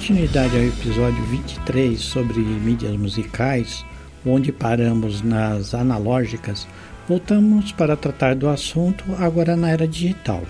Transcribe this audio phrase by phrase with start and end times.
[0.00, 3.84] continuidade ao episódio 23 sobre mídias musicais,
[4.24, 6.66] onde paramos nas analógicas,
[7.06, 10.42] voltamos para tratar do assunto agora na era digital.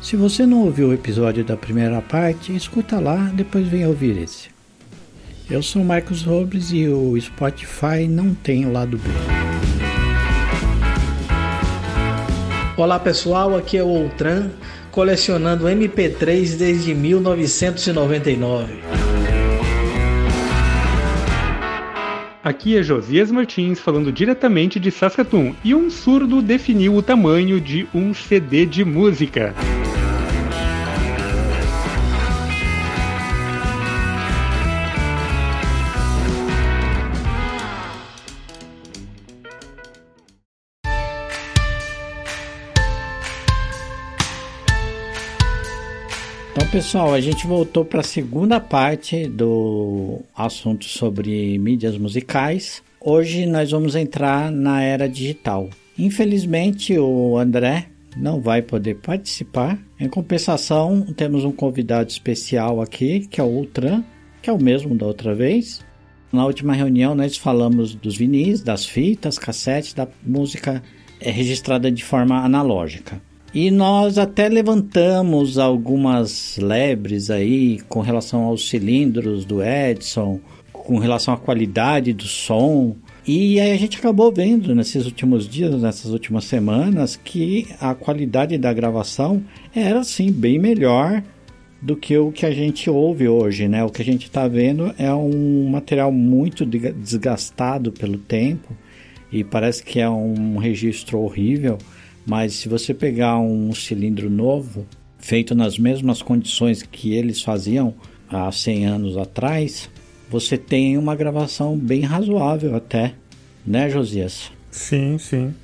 [0.00, 4.48] Se você não ouviu o episódio da primeira parte, escuta lá, depois vem ouvir esse.
[5.50, 9.10] Eu sou Marcos Robles e o Spotify não tem lado B.
[12.74, 14.48] Olá pessoal, aqui é o Outran,
[14.94, 18.74] colecionando MP3 desde 1999.
[22.44, 27.88] Aqui é Josias Martins falando diretamente de Saskatoon e um surdo definiu o tamanho de
[27.92, 29.52] um CD de música.
[46.74, 52.82] Pessoal, a gente voltou para a segunda parte do assunto sobre mídias musicais.
[53.00, 55.70] Hoje nós vamos entrar na era digital.
[55.96, 59.78] Infelizmente, o André não vai poder participar.
[60.00, 64.02] Em compensação, temos um convidado especial aqui, que é o Ultran,
[64.42, 65.80] que é o mesmo da outra vez.
[66.32, 70.82] Na última reunião, nós falamos dos vinis, das fitas, cassetes, da música
[71.20, 73.22] é registrada de forma analógica.
[73.54, 80.40] E nós até levantamos algumas lebres aí com relação aos cilindros do Edson,
[80.72, 82.96] com relação à qualidade do som.
[83.24, 88.58] E aí a gente acabou vendo nesses últimos dias, nessas últimas semanas, que a qualidade
[88.58, 89.40] da gravação
[89.72, 91.22] era assim bem melhor
[91.80, 93.84] do que o que a gente ouve hoje, né?
[93.84, 98.76] O que a gente está vendo é um material muito desgastado pelo tempo
[99.30, 101.78] e parece que é um registro horrível.
[102.26, 104.86] Mas se você pegar um cilindro novo,
[105.18, 107.94] feito nas mesmas condições que eles faziam
[108.28, 109.90] há 100 anos atrás,
[110.30, 113.14] você tem uma gravação bem razoável até,
[113.66, 114.50] né, Josias?
[114.70, 115.54] Sim, sim.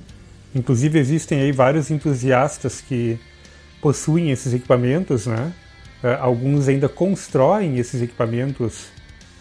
[0.53, 3.17] Inclusive existem aí vários entusiastas que
[3.81, 5.53] possuem esses equipamentos, né?
[6.03, 8.87] É, alguns ainda constroem esses equipamentos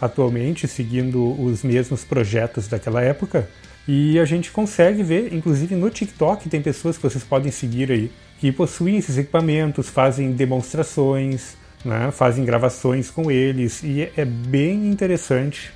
[0.00, 3.48] atualmente, seguindo os mesmos projetos daquela época.
[3.92, 8.08] E a gente consegue ver, inclusive no TikTok, tem pessoas que vocês podem seguir aí,
[8.38, 15.72] que possuem esses equipamentos, fazem demonstrações, né, fazem gravações com eles, e é bem interessante.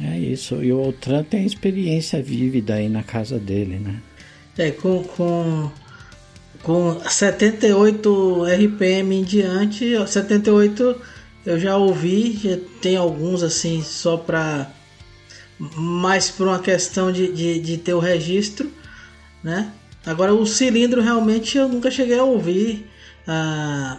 [0.00, 4.00] É isso, e o Tran tem experiência vívida aí na casa dele, né?
[4.56, 5.72] É, com, com,
[6.62, 10.94] com 78 RPM em diante, 78
[11.44, 14.70] eu já ouvi, já tem alguns assim, só para
[15.58, 18.70] mais por uma questão de, de, de, ter o registro,
[19.42, 19.72] né?
[20.06, 22.86] Agora o cilindro realmente eu nunca cheguei a ouvir.
[23.26, 23.98] Ah,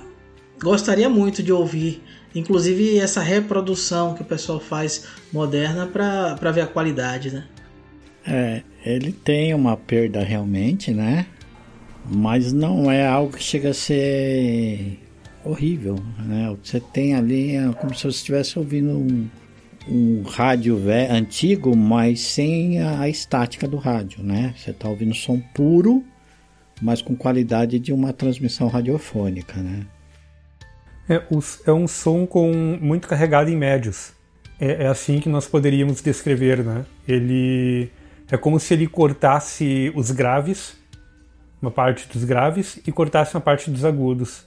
[0.61, 2.01] gostaria muito de ouvir,
[2.33, 7.45] inclusive essa reprodução que o pessoal faz moderna para ver a qualidade, né?
[8.25, 11.25] É, ele tem uma perda realmente, né?
[12.05, 14.99] Mas não é algo que chega a ser
[15.43, 16.55] horrível, né?
[16.63, 19.27] Você tem ali é como se você estivesse ouvindo um,
[19.89, 20.79] um rádio
[21.09, 24.53] antigo, mas sem a, a, estática do rádio, né?
[24.55, 26.03] Você está ouvindo som puro,
[26.81, 29.85] mas com qualidade de uma transmissão radiofônica, né?
[31.09, 31.23] É,
[31.65, 34.13] é um som com muito carregado em médios.
[34.59, 36.85] É, é, assim que nós poderíamos descrever, né?
[37.07, 37.89] Ele
[38.29, 40.77] é como se ele cortasse os graves,
[41.59, 44.45] uma parte dos graves, e cortasse uma parte dos agudos.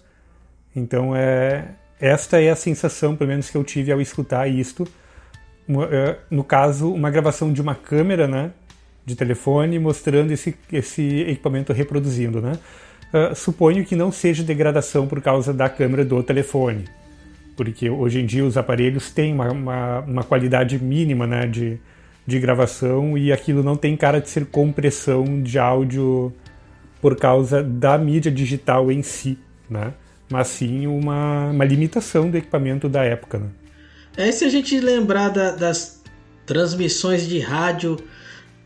[0.75, 1.69] Então é
[2.01, 4.89] esta é a sensação, pelo menos que eu tive ao escutar isto
[6.31, 8.51] no caso, uma gravação de uma câmera, né,
[9.05, 12.53] de telefone, mostrando esse, esse equipamento reproduzindo, né.
[13.13, 16.87] Uh, suponho que não seja degradação por causa da câmera do telefone,
[17.55, 21.79] porque hoje em dia os aparelhos têm uma, uma, uma qualidade mínima, né, de,
[22.27, 26.33] de gravação e aquilo não tem cara de ser compressão de áudio
[27.03, 29.39] por causa da mídia digital em si,
[29.69, 29.93] né,
[30.31, 33.49] mas sim uma, uma limitação do equipamento da época, né.
[34.17, 36.03] É se a gente lembrar da, das
[36.45, 37.97] transmissões de rádio,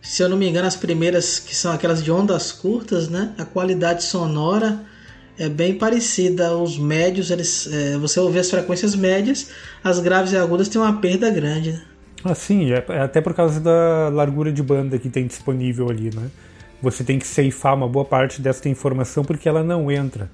[0.02, 3.34] se eu não me engano, as primeiras que são aquelas de ondas curtas, né?
[3.38, 4.80] A qualidade sonora
[5.38, 6.56] é bem parecida.
[6.56, 9.50] Os médios, eles, é, você ouve as frequências médias,
[9.84, 11.72] as graves e agudas têm uma perda grande.
[11.72, 11.82] Né?
[12.24, 16.10] Ah, sim, é, é até por causa da largura de banda que tem disponível ali,
[16.14, 16.28] né?
[16.82, 20.30] Você tem que ceifar uma boa parte dessa informação porque ela não entra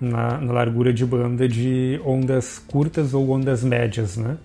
[0.00, 4.36] na, na largura de banda de ondas curtas ou ondas médias, né?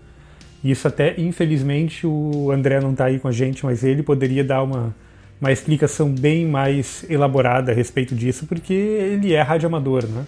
[0.66, 4.64] Isso até, infelizmente, o André não está aí com a gente, mas ele poderia dar
[4.64, 4.96] uma,
[5.40, 10.26] uma explicação bem mais elaborada a respeito disso, porque ele é radioamador, né?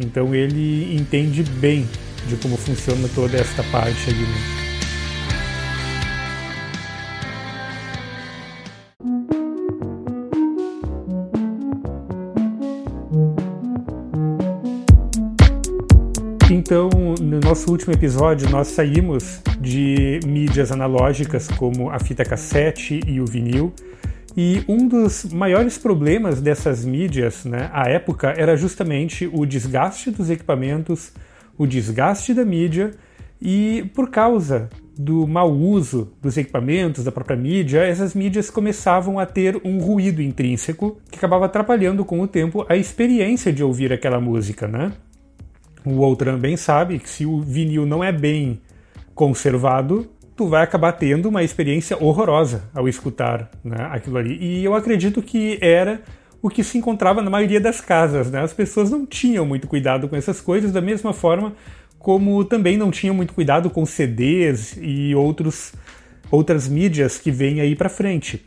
[0.00, 1.86] Então ele entende bem
[2.26, 4.22] de como funciona toda esta parte ali.
[4.22, 4.69] Né?
[16.52, 23.20] Então, no nosso último episódio, nós saímos de mídias analógicas como a fita cassete e
[23.20, 23.72] o vinil.
[24.36, 30.28] E um dos maiores problemas dessas mídias, né, à época, era justamente o desgaste dos
[30.28, 31.12] equipamentos,
[31.56, 32.90] o desgaste da mídia
[33.40, 34.68] e por causa
[34.98, 40.20] do mau uso dos equipamentos, da própria mídia, essas mídias começavam a ter um ruído
[40.20, 44.90] intrínseco que acabava atrapalhando com o tempo a experiência de ouvir aquela música, né?
[45.84, 48.60] O Outram bem sabe que se o vinil não é bem
[49.14, 54.38] conservado, tu vai acabar tendo uma experiência horrorosa ao escutar né, aquilo ali.
[54.40, 56.02] E eu acredito que era
[56.42, 58.30] o que se encontrava na maioria das casas.
[58.30, 58.40] Né?
[58.40, 61.54] As pessoas não tinham muito cuidado com essas coisas, da mesma forma
[62.00, 65.74] como também não tinham muito cuidado com CDs e outros,
[66.30, 68.42] outras mídias que vêm aí para frente.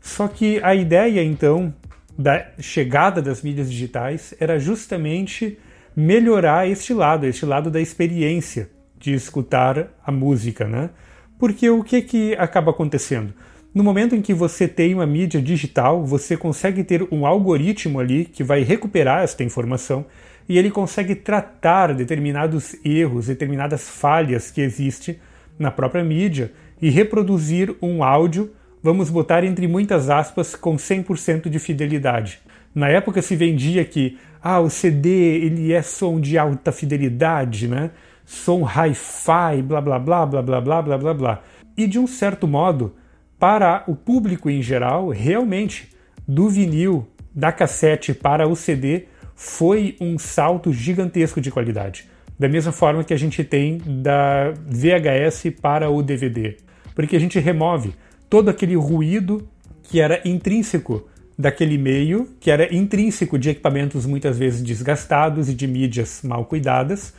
[0.00, 1.74] Só que a ideia, então,
[2.16, 5.58] da chegada das mídias digitais era justamente
[5.94, 10.90] melhorar este lado, este lado da experiência de escutar a música, né?
[11.38, 13.34] Porque o que que acaba acontecendo?
[13.74, 18.26] No momento em que você tem uma mídia digital, você consegue ter um algoritmo ali
[18.26, 20.04] que vai recuperar esta informação
[20.48, 25.18] e ele consegue tratar determinados erros, determinadas falhas que existem
[25.58, 28.52] na própria mídia e reproduzir um áudio,
[28.82, 32.40] vamos botar entre muitas aspas, com 100% de fidelidade.
[32.74, 37.90] Na época se vendia que ah, o CD ele é som de alta fidelidade, né?
[38.24, 41.42] Som hi-fi, blá blá blá blá blá blá blá blá blá.
[41.76, 42.94] E de um certo modo,
[43.38, 45.90] para o público em geral, realmente,
[46.26, 52.08] do vinil, da cassete para o CD, foi um salto gigantesco de qualidade.
[52.38, 56.56] Da mesma forma que a gente tem da VHS para o DVD.
[56.94, 57.94] Porque a gente remove
[58.28, 59.48] todo aquele ruído
[59.82, 65.66] que era intrínseco daquele meio que era intrínseco de equipamentos muitas vezes desgastados e de
[65.66, 67.14] mídias mal cuidadas,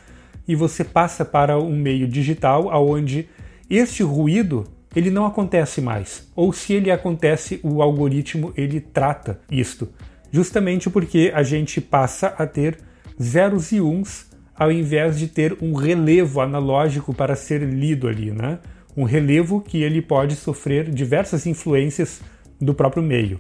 [0.48, 3.28] e você passa para um meio digital aonde
[3.70, 4.66] este ruído
[4.96, 9.90] ele não acontece mais, ou se ele acontece, o algoritmo ele trata isto,
[10.32, 12.78] justamente porque a gente passa a ter
[13.22, 18.60] zeros e uns ao invés de ter um relevo analógico para ser lido ali, né?
[18.96, 22.22] Um relevo que ele pode sofrer diversas influências
[22.62, 23.40] do próprio meio.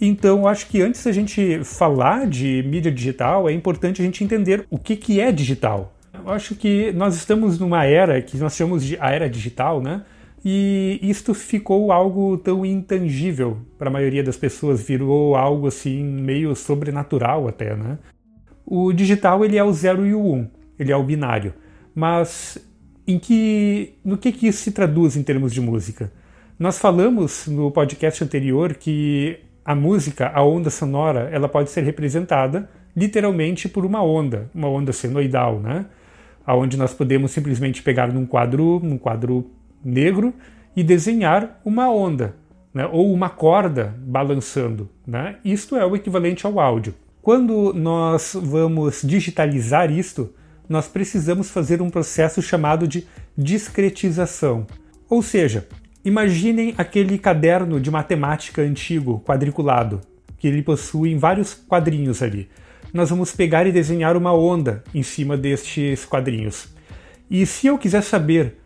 [0.00, 4.64] Então, acho que antes da gente falar de mídia digital, é importante a gente entender
[4.70, 5.94] o que, que é digital.
[6.12, 10.02] Eu acho que nós estamos numa era que nós chamamos de a era digital, né?
[10.44, 16.54] E isto ficou algo tão intangível para a maioria das pessoas, virou algo assim meio
[16.54, 17.98] sobrenatural até, né?
[18.64, 20.48] O digital ele é o zero e o um,
[20.78, 21.54] ele é o binário.
[21.94, 22.58] Mas
[23.06, 26.12] em que, no que, que isso se traduz em termos de música?
[26.58, 32.70] Nós falamos no podcast anterior que a música, a onda sonora, ela pode ser representada
[32.96, 35.84] literalmente por uma onda, uma onda senoidal, né?
[36.46, 39.50] Aonde nós podemos simplesmente pegar num quadro, num quadro
[39.84, 40.32] negro
[40.74, 42.34] e desenhar uma onda,
[42.72, 42.88] né?
[42.90, 45.36] Ou uma corda balançando, né?
[45.44, 46.94] Isto é o equivalente ao áudio.
[47.20, 50.32] Quando nós vamos digitalizar isto,
[50.66, 53.06] nós precisamos fazer um processo chamado de
[53.36, 54.66] discretização.
[55.10, 55.68] Ou seja,
[56.08, 60.00] Imaginem aquele caderno de matemática antigo, quadriculado,
[60.38, 62.48] que ele possui vários quadrinhos ali.
[62.94, 66.68] Nós vamos pegar e desenhar uma onda em cima destes quadrinhos.
[67.30, 68.56] E se eu quiser saber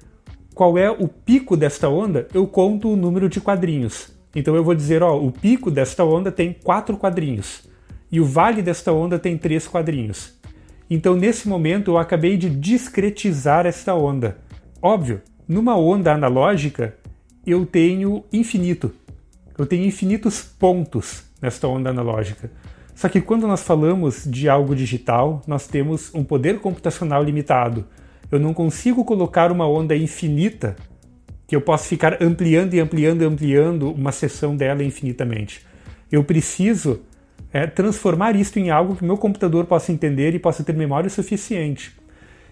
[0.54, 4.16] qual é o pico desta onda, eu conto o número de quadrinhos.
[4.36, 7.68] Então eu vou dizer, ó, o pico desta onda tem quatro quadrinhos
[8.12, 10.38] e o vale desta onda tem três quadrinhos.
[10.88, 14.38] Então nesse momento eu acabei de discretizar esta onda.
[14.80, 17.01] Óbvio, numa onda analógica
[17.46, 18.92] eu tenho infinito.
[19.58, 22.50] Eu tenho infinitos pontos nesta onda analógica.
[22.94, 27.86] Só que quando nós falamos de algo digital, nós temos um poder computacional limitado.
[28.30, 30.76] Eu não consigo colocar uma onda infinita
[31.46, 35.66] que eu possa ficar ampliando e ampliando e ampliando uma seção dela infinitamente.
[36.10, 37.00] Eu preciso
[37.52, 41.92] é, transformar isto em algo que meu computador possa entender e possa ter memória suficiente.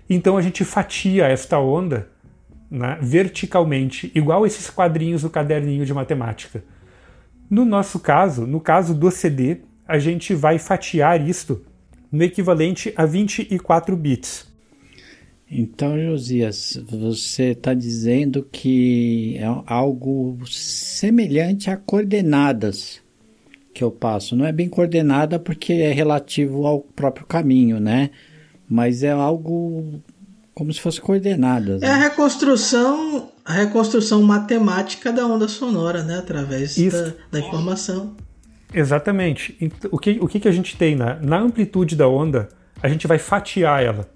[0.08, 2.08] Então a gente fatia esta onda
[2.70, 6.62] né, verticalmente, igual esses quadrinhos do caderninho de matemática.
[7.48, 11.64] No nosso caso, no caso do CD, a gente vai fatiar isto
[12.12, 14.48] no equivalente a 24 bits.
[15.50, 23.02] Então, Josias, você está dizendo que é algo semelhante a coordenadas
[23.74, 24.36] que eu passo.
[24.36, 28.10] Não é bem coordenada porque é relativo ao próprio caminho, né?
[28.68, 30.00] Mas é algo
[30.60, 31.80] como se fossem coordenadas.
[31.80, 36.18] É a reconstrução, a reconstrução matemática da onda sonora, né?
[36.18, 38.14] Através da, da, informação.
[38.74, 39.56] Exatamente.
[39.90, 42.50] O que, o que, que a gente tem na, na amplitude da onda?
[42.82, 44.06] A gente vai fatiar ela.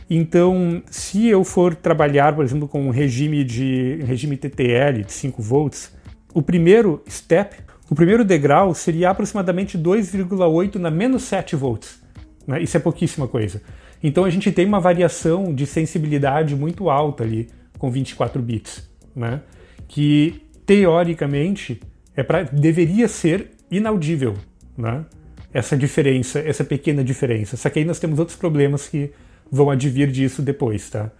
[0.10, 5.44] Então, se eu for trabalhar, por exemplo, com um regime de regime TTL de 5
[5.44, 5.96] volts,
[6.34, 12.02] o primeiro step, o primeiro degrau seria aproximadamente 2,8 na menos 7 volts.
[12.48, 12.64] Né?
[12.64, 13.62] Isso é pouquíssima coisa.
[14.02, 19.42] Então a gente tem uma variação de sensibilidade muito alta ali com 24 bits, né?
[19.88, 21.80] Que teoricamente
[22.16, 24.36] é pra, deveria ser inaudível,
[24.78, 25.06] né?
[25.54, 27.56] essa diferença, essa pequena diferença.
[27.56, 29.12] Só que aí nós temos outros problemas que
[29.50, 30.90] vão advir disso depois.
[30.90, 31.12] Tá?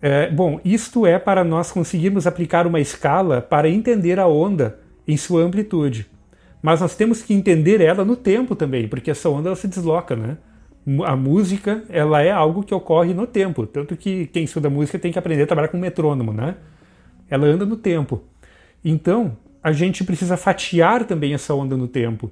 [0.00, 5.16] É, bom, isto é para nós conseguirmos aplicar uma escala para entender a onda em
[5.16, 6.06] sua amplitude.
[6.62, 10.36] Mas nós temos que entender ela no tempo também, porque essa onda se desloca, né?
[11.04, 15.12] a música ela é algo que ocorre no tempo, tanto que quem estuda música tem
[15.12, 16.56] que aprender a trabalhar com metrônomo, né?
[17.30, 18.22] Ela anda no tempo.
[18.84, 22.30] Então, a gente precisa fatiar também essa onda no tempo.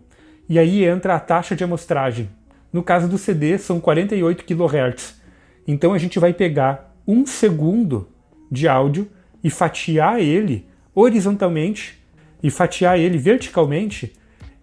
[0.49, 2.29] E aí entra a taxa de amostragem.
[2.73, 5.21] No caso do CD, são 48 kHz.
[5.67, 8.09] Então a gente vai pegar um segundo
[8.51, 9.09] de áudio
[9.43, 11.99] e fatiar ele horizontalmente
[12.43, 14.13] e fatiar ele verticalmente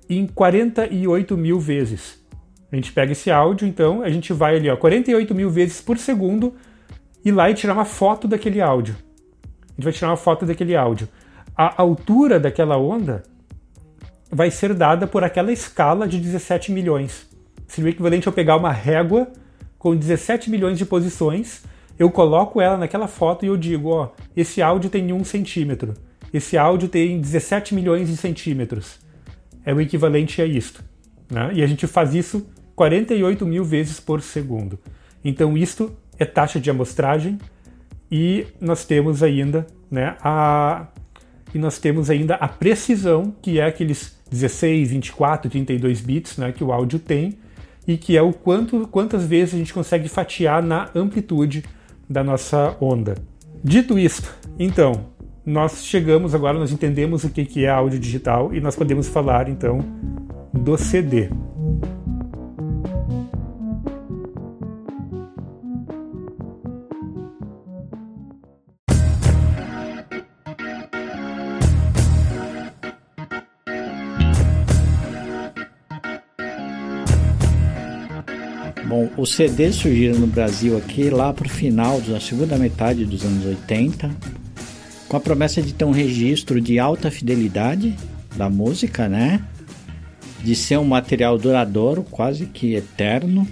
[0.10, 2.22] em 48 mil vezes.
[2.72, 5.98] A gente pega esse áudio, então, a gente vai ali, ó, 48 mil vezes por
[5.98, 6.56] segundo
[7.24, 8.96] e lá e tirar uma foto daquele áudio.
[9.74, 11.08] A gente vai tirar uma foto daquele áudio.
[11.56, 13.24] A altura daquela onda
[14.32, 17.28] vai ser dada por aquela escala de 17 milhões.
[17.68, 19.28] Seria o equivalente a eu pegar uma régua
[19.78, 21.64] com 17 milhões de posições,
[22.00, 25.94] eu coloco ela naquela foto e eu digo, ó, esse áudio tem 1 centímetro,
[26.34, 29.00] esse áudio tem 17 milhões de centímetros.
[29.66, 30.84] É o equivalente a isto.
[31.30, 31.52] Né?
[31.56, 34.80] E a gente faz isso 48 mil vezes por segundo.
[35.24, 37.38] Então isto é taxa de amostragem
[38.16, 40.86] e nós temos ainda né, a
[41.52, 46.64] e nós temos ainda a precisão, que é aqueles 16, 24, 32 bits né, que
[46.64, 47.38] o áudio tem,
[47.88, 51.64] e que é o quanto, quantas vezes a gente consegue fatiar na amplitude
[52.10, 53.16] da nossa onda.
[53.64, 55.08] Dito isto, então,
[55.46, 59.80] nós chegamos agora, nós entendemos o que é áudio digital e nós podemos falar então
[60.52, 61.30] do CD.
[79.16, 83.46] Os CDs surgiram no Brasil aqui lá para o final da segunda metade dos anos
[83.46, 84.10] 80,
[85.08, 87.96] com a promessa de ter um registro de alta fidelidade
[88.36, 89.46] da música, né?
[90.44, 93.48] De ser um material duradouro, quase que eterno,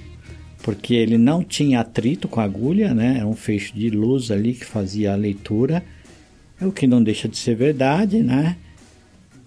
[0.64, 3.18] porque ele não tinha atrito com a agulha, né?
[3.18, 5.84] Era um feixe de luz ali que fazia a leitura,
[6.60, 8.58] o que não deixa de ser verdade, né?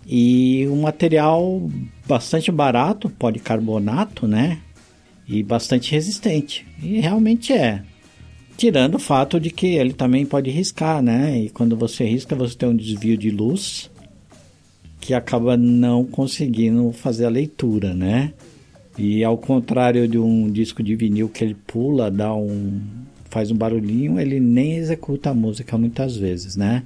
[0.06, 1.68] E um material
[2.06, 4.60] bastante barato, policarbonato, né?
[5.26, 6.66] E bastante resistente.
[6.82, 7.82] E realmente é.
[8.56, 11.38] Tirando o fato de que ele também pode riscar, né?
[11.40, 13.90] E quando você risca, você tem um desvio de luz
[15.00, 18.32] que acaba não conseguindo fazer a leitura, né?
[18.96, 22.80] E ao contrário de um disco de vinil que ele pula, dá um
[23.28, 26.84] faz um barulhinho, ele nem executa a música muitas vezes, né?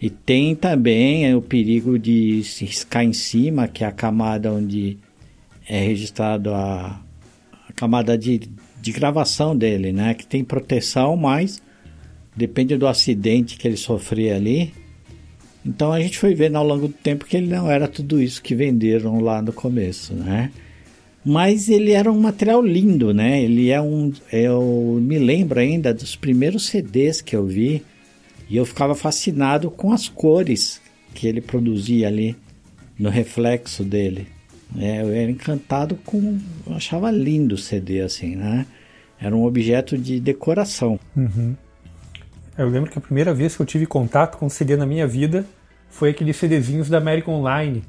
[0.00, 4.98] E tem também o perigo de se riscar em cima, que é a camada onde
[5.66, 7.02] é registrado a,
[7.80, 8.42] camada de,
[8.82, 10.12] de gravação dele, né?
[10.12, 11.62] Que tem proteção, mas
[12.36, 14.74] depende do acidente que ele sofrer ali.
[15.64, 18.42] Então a gente foi vendo ao longo do tempo que ele não era tudo isso
[18.42, 20.50] que venderam lá no começo, né?
[21.24, 23.42] Mas ele era um material lindo, né?
[23.42, 24.12] Ele é um.
[24.30, 27.82] Eu me lembro ainda dos primeiros CDs que eu vi
[28.48, 30.82] e eu ficava fascinado com as cores
[31.14, 32.36] que ele produzia ali
[32.98, 34.26] no reflexo dele.
[34.78, 36.38] É, eu era encantado com.
[36.66, 38.66] Eu achava lindo o CD, assim, né?
[39.20, 40.98] Era um objeto de decoração.
[41.16, 41.54] Uhum.
[42.56, 45.44] Eu lembro que a primeira vez que eu tive contato com CD na minha vida
[45.88, 47.82] foi aqueles CDzinhos da American Online.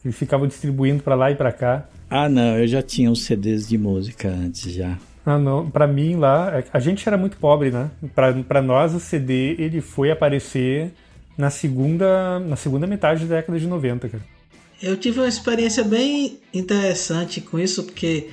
[0.00, 1.86] Que eles ficavam distribuindo para lá e para cá.
[2.08, 4.98] Ah, não, eu já tinha os CDs de música antes já.
[5.24, 5.70] Ah, não.
[5.70, 7.90] Pra mim lá, a gente era muito pobre, né?
[8.14, 10.92] Pra, pra nós o CD ele foi aparecer
[11.36, 14.39] na segunda, na segunda metade da década de 90, cara.
[14.82, 18.30] Eu tive uma experiência bem interessante com isso, porque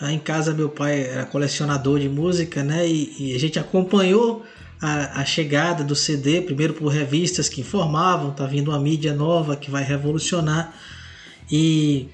[0.00, 2.86] ah, em casa meu pai era colecionador de música, né?
[2.88, 4.44] E, e a gente acompanhou
[4.80, 9.56] a, a, chegada do CD, primeiro por revistas que informavam, tá vindo uma mídia nova
[9.56, 10.72] que vai revolucionar.
[11.50, 12.08] E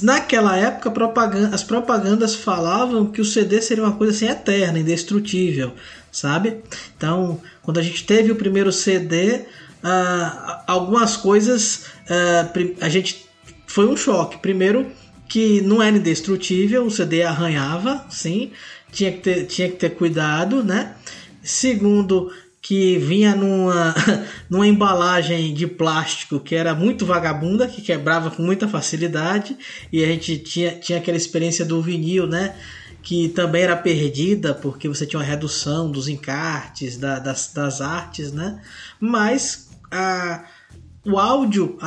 [0.00, 5.72] naquela época propaganda, as propagandas falavam que o CD seria uma coisa assim eterna, indestrutível,
[6.12, 6.58] sabe?
[6.96, 9.44] Então, quando a gente teve o primeiro CD,
[9.82, 13.26] ah, algumas coisas uh, a gente
[13.66, 14.38] foi um choque.
[14.38, 14.86] Primeiro
[15.28, 18.52] que não era indestrutível, o CD arranhava, sim,
[18.92, 20.94] tinha que ter, tinha que ter cuidado, né?
[21.42, 23.94] Segundo, que vinha numa,
[24.48, 29.56] numa embalagem de plástico que era muito vagabunda, que quebrava com muita facilidade,
[29.90, 32.54] e a gente tinha, tinha aquela experiência do vinil, né?
[33.02, 38.32] Que também era perdida porque você tinha uma redução dos encartes, da, das, das artes,
[38.32, 38.60] né?
[39.00, 40.44] Mas a,
[41.04, 41.78] o áudio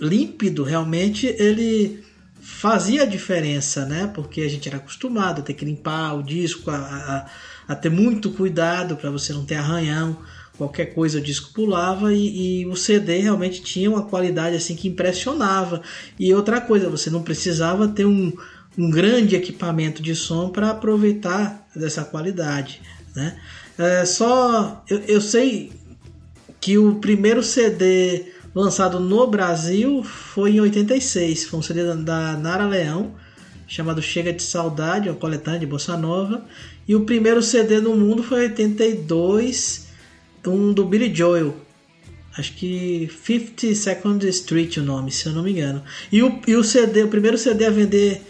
[0.00, 2.02] límpido realmente ele
[2.40, 4.10] fazia a diferença, né?
[4.12, 7.88] Porque a gente era acostumado a ter que limpar o disco, a, a, a ter
[7.88, 10.18] muito cuidado para você não ter arranhão,
[10.58, 14.88] qualquer coisa o disco pulava e, e, o CD realmente tinha uma qualidade assim que
[14.88, 15.82] impressionava.
[16.18, 18.32] E outra coisa, você não precisava ter um,
[18.76, 22.80] um grande equipamento de som para aproveitar dessa qualidade,
[23.14, 23.38] né?
[23.78, 25.72] É, só eu, eu sei
[26.62, 31.46] que o primeiro CD lançado no Brasil foi em 86.
[31.46, 33.16] Foi um CD da Nara Leão,
[33.66, 36.46] chamado Chega de Saudade, uma coletânea de Bossa Nova.
[36.86, 39.88] E o primeiro CD no mundo foi em 82,
[40.46, 41.56] um do Billy Joel.
[42.38, 45.82] Acho que 50 Second Street o nome, se eu não me engano.
[46.12, 48.22] E o, e o CD, o primeiro CD a vender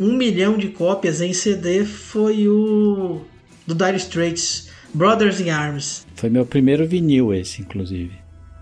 [0.00, 3.20] um milhão de cópias em CD foi o
[3.66, 6.06] do Dire Straits, Brothers in Arms.
[6.14, 8.12] Foi meu primeiro vinil esse, inclusive.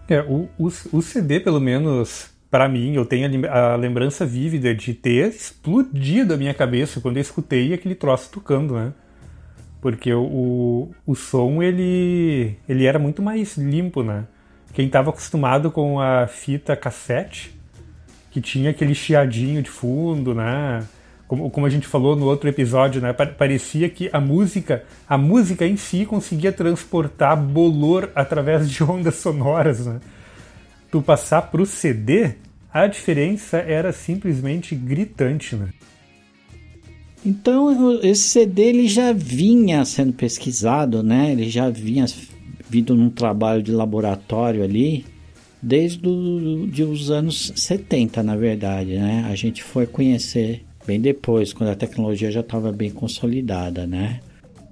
[0.09, 4.75] É, o, o, o CD, pelo menos para mim, eu tenho a, a, lembrança vívida
[4.75, 8.93] de ter explodido a minha cabeça quando eu escutei aquele troço tocando, né?
[9.81, 14.25] Porque o, o som, ele, ele era muito mais limpo, né?
[14.75, 17.59] Quem estava acostumado com a fita cassete,
[18.31, 20.87] que tinha aquele chiadinho de fundo, né?
[21.33, 23.11] Como, como a gente falou no outro episódio, né?
[23.15, 29.87] Parecia que a música, a música em si conseguia transportar bolor através de ondas sonoras,
[29.87, 29.99] né?
[30.91, 32.35] Tu passar para o CD,
[32.71, 35.71] a diferença era simplesmente gritante, né?
[37.25, 41.33] Então esse CD ele já vinha sendo pesquisado, né?
[41.33, 42.05] Ele já vinha
[42.69, 45.07] vindo num trabalho de laboratório ali
[45.63, 49.25] desde os anos 70, na verdade, né?
[49.31, 54.21] A gente foi conhecer bem depois, quando a tecnologia já estava bem consolidada, né?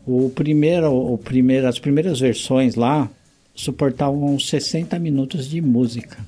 [0.07, 3.09] O primeiro, o primeiro, as primeiras versões lá
[3.55, 6.19] suportavam 60 minutos de música,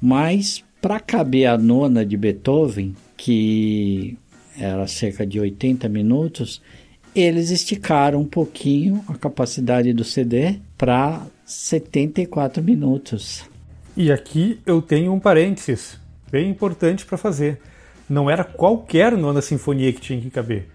[0.00, 4.18] mas para caber a nona de Beethoven, que
[4.58, 6.60] era cerca de 80 minutos,
[7.14, 13.44] eles esticaram um pouquinho a capacidade do CD para 74 minutos.
[13.96, 15.98] E aqui eu tenho um parênteses
[16.30, 17.60] bem importante para fazer
[18.12, 20.68] não era qualquer nona sinfonia que tinha que caber.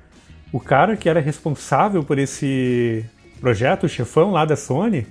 [0.52, 3.06] O cara que era responsável por esse
[3.40, 5.06] projeto, o chefão lá da Sony,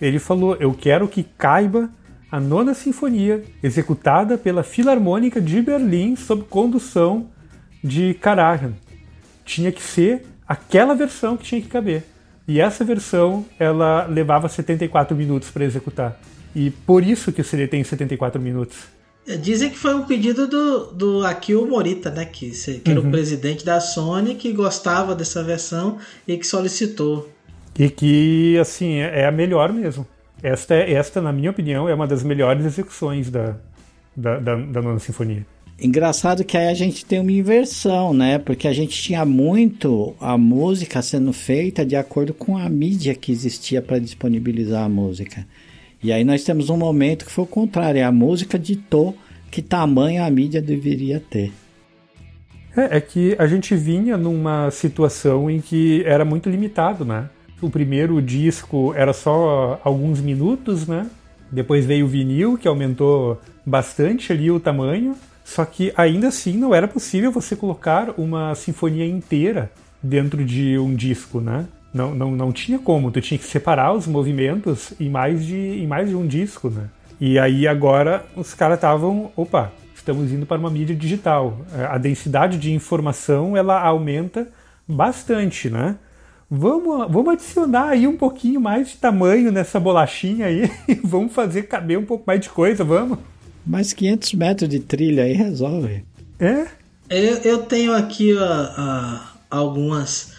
[0.00, 1.90] ele falou: Eu quero que caiba
[2.30, 7.30] a nona sinfonia, executada pela Filarmônica de Berlim sob condução
[7.82, 8.74] de Karajan.
[9.44, 12.04] Tinha que ser aquela versão que tinha que caber.
[12.46, 16.20] E essa versão, ela levava 74 minutos para executar.
[16.54, 18.95] E por isso que o CD tem 74 minutos.
[19.40, 22.24] Dizem que foi um pedido do, do Akio Morita, né?
[22.24, 23.08] Que, que era uhum.
[23.08, 27.28] o presidente da Sony, que gostava dessa versão e que solicitou.
[27.76, 30.06] E que, assim, é, é a melhor mesmo.
[30.42, 33.56] Esta, esta, na minha opinião, é uma das melhores execuções da,
[34.16, 35.44] da, da, da Nona Sinfonia.
[35.78, 38.38] Engraçado que aí a gente tem uma inversão, né?
[38.38, 43.30] Porque a gente tinha muito a música sendo feita de acordo com a mídia que
[43.30, 45.46] existia para disponibilizar a música.
[46.06, 49.18] E aí nós temos um momento que foi o contrário, a música ditou
[49.50, 51.52] que tamanho a mídia deveria ter.
[52.76, 57.28] É, é que a gente vinha numa situação em que era muito limitado, né?
[57.60, 61.10] O primeiro disco era só alguns minutos, né?
[61.50, 65.16] Depois veio o vinil, que aumentou bastante ali o tamanho.
[65.44, 70.94] Só que ainda assim não era possível você colocar uma sinfonia inteira dentro de um
[70.94, 71.66] disco, né?
[71.96, 75.86] Não, não, não tinha como, tu tinha que separar os movimentos em mais de, em
[75.86, 76.88] mais de um disco, né?
[77.20, 81.58] E aí agora os caras estavam, opa, estamos indo para uma mídia digital.
[81.74, 84.46] É, a densidade de informação ela aumenta
[84.86, 85.96] bastante, né?
[86.50, 90.70] vamos, vamos adicionar aí um pouquinho mais de tamanho nessa bolachinha aí,
[91.02, 93.18] vamos fazer caber um pouco mais de coisa, vamos.
[93.66, 96.04] Mais 500 metros de trilha aí resolve.
[96.38, 96.66] É?
[97.10, 98.32] Eu, eu tenho aqui
[99.50, 100.35] algumas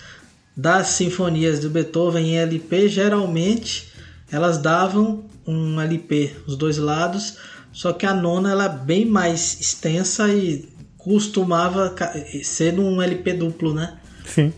[0.58, 3.94] das sinfonias do Beethoven em LP, geralmente
[4.32, 7.38] elas davam um LP, os dois lados,
[7.72, 10.68] só que a nona ela é bem mais extensa e
[10.98, 11.96] costumava
[12.44, 14.00] ser num LP duplo, né?
[14.26, 14.52] Sim.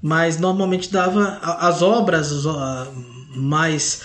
[0.00, 2.32] Mas normalmente dava as obras
[3.36, 4.00] mais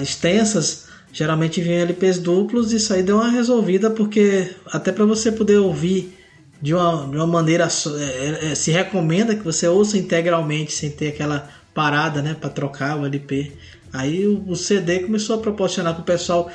[0.00, 5.32] extensas geralmente vinham LPs duplos e isso aí deu uma resolvida porque até para você
[5.32, 6.14] poder ouvir
[6.60, 11.08] de uma, de uma maneira é, é, se recomenda que você ouça integralmente sem ter
[11.08, 13.52] aquela parada né para trocar o LP
[13.92, 16.50] aí o, o CD começou a proporcionar para o pessoal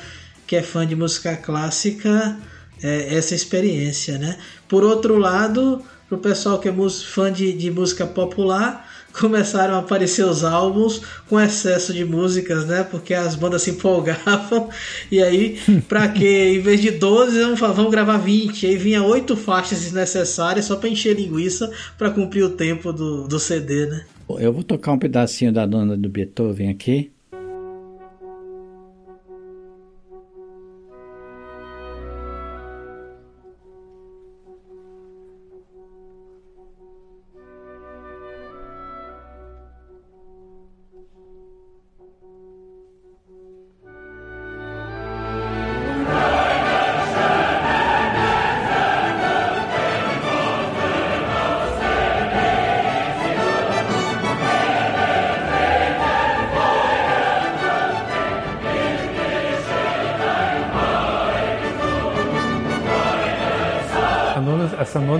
[0.47, 2.37] que é fã de música clássica
[2.83, 4.37] é, essa experiência, né?
[4.67, 6.73] Por outro lado, para o pessoal que é
[7.05, 12.83] fã de, de música popular, começaram a aparecer os álbuns com excesso de músicas, né?
[12.83, 14.69] Porque as bandas se empolgavam.
[15.11, 18.63] E aí, para que em vez de 12, vamos, vamos gravar 20.
[18.63, 23.27] E aí vinha oito faixas desnecessárias só para encher linguiça para cumprir o tempo do,
[23.27, 24.05] do CD, né?
[24.39, 27.11] Eu vou tocar um pedacinho da dona do Beethoven aqui.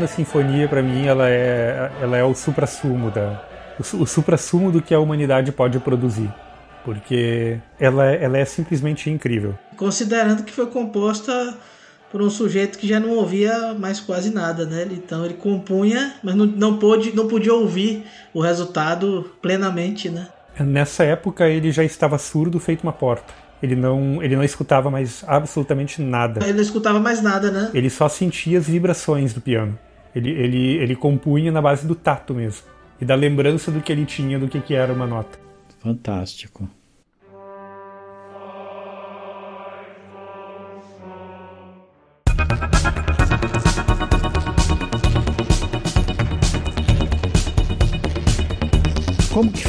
[0.07, 3.43] Sinfonia para mim ela é ela é o suprassumo da
[3.79, 6.31] o, o suprassumo do que a humanidade pode produzir.
[6.83, 9.57] Porque ela, é, ela é simplesmente incrível.
[9.77, 11.55] Considerando que foi composta
[12.11, 14.87] por um sujeito que já não ouvia mais quase nada né?
[14.91, 20.27] Então ele compunha mas não, não pôde não podia ouvir o resultado plenamente né?
[20.59, 25.23] Nessa época ele já estava surdo feito uma porta ele não, ele não escutava mais
[25.27, 26.43] absolutamente nada.
[26.43, 27.69] Ele não escutava mais nada, né?
[27.73, 29.77] Ele só sentia as vibrações do piano.
[30.15, 32.63] Ele, ele, ele compunha na base do tato mesmo.
[32.99, 35.39] E da lembrança do que ele tinha do que, que era uma nota.
[35.79, 36.69] Fantástico.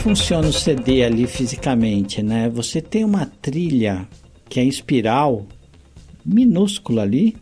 [0.02, 2.48] Funciona o CD ali fisicamente, né?
[2.48, 4.08] Você tem uma trilha
[4.48, 5.46] que é espiral
[6.26, 7.36] minúscula ali,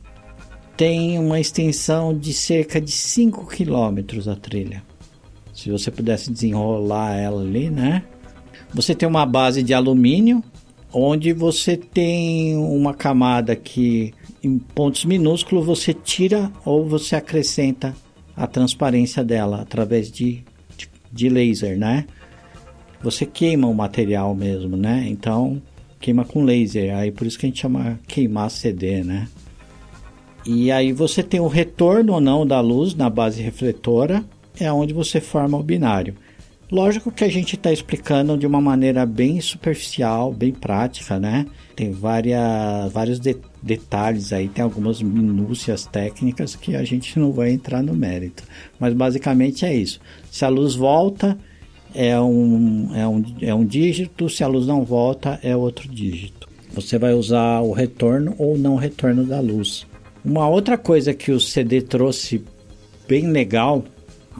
[0.77, 4.83] tem uma extensão de cerca de 5 quilômetros a trilha.
[5.55, 8.05] Se você pudesse desenrolar ela ali, né?
[8.75, 10.44] Você tem uma base de alumínio,
[10.92, 14.12] onde você tem uma camada que
[14.44, 17.96] em pontos minúsculos você tira ou você acrescenta
[18.37, 20.44] a transparência dela através de,
[20.77, 22.05] de, de laser, né?
[23.02, 25.06] Você queima o material mesmo, né?
[25.08, 25.60] Então
[25.98, 29.28] queima com laser, aí por isso que a gente chama queimar CD, né?
[30.46, 34.24] E aí você tem o retorno ou não da luz na base refletora,
[34.58, 36.14] é onde você forma o binário.
[36.70, 41.46] Lógico que a gente está explicando de uma maneira bem superficial, bem prática, né?
[41.74, 47.50] Tem várias, vários de, detalhes aí, tem algumas minúcias técnicas que a gente não vai
[47.50, 48.44] entrar no mérito.
[48.78, 50.00] Mas basicamente é isso.
[50.30, 51.36] Se a luz volta,
[51.94, 56.48] é um, é um, é um dígito, se a luz não volta, é outro dígito.
[56.72, 59.87] Você vai usar o retorno ou não retorno da luz.
[60.24, 62.44] Uma outra coisa que o CD trouxe
[63.09, 63.85] bem legal,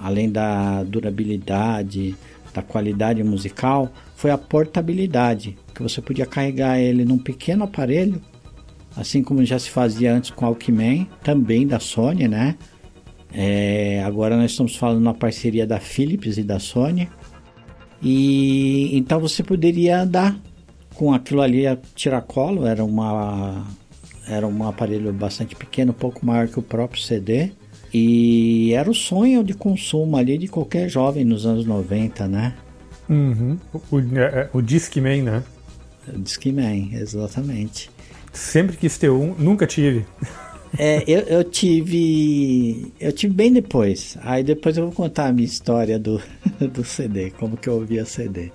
[0.01, 2.15] além da durabilidade,
[2.55, 8.21] da qualidade musical, foi a portabilidade, que você podia carregar ele num pequeno aparelho,
[8.97, 12.57] assim como já se fazia antes com o Walkman, também da Sony, né?
[13.33, 17.09] É, agora nós estamos falando na parceria da Philips e da Sony.
[18.03, 20.39] E então você poderia andar
[20.95, 23.65] com aquilo ali a tiracolo, era uma
[24.29, 27.51] era um aparelho bastante pequeno, um pouco maior que o próprio CD.
[27.93, 32.55] E era o sonho de consumo ali de qualquer jovem nos anos 90, né?
[33.09, 33.59] Uhum.
[33.73, 35.43] O, o, é, é, o Discman, né?
[36.07, 37.91] O Discman, exatamente.
[38.33, 40.07] Sempre quis ter um, nunca tive.
[40.79, 42.93] É, eu, eu tive.
[43.01, 44.17] Eu tive bem depois.
[44.23, 46.23] Aí depois eu vou contar a minha história do,
[46.73, 48.51] do CD, como que eu ouvia CD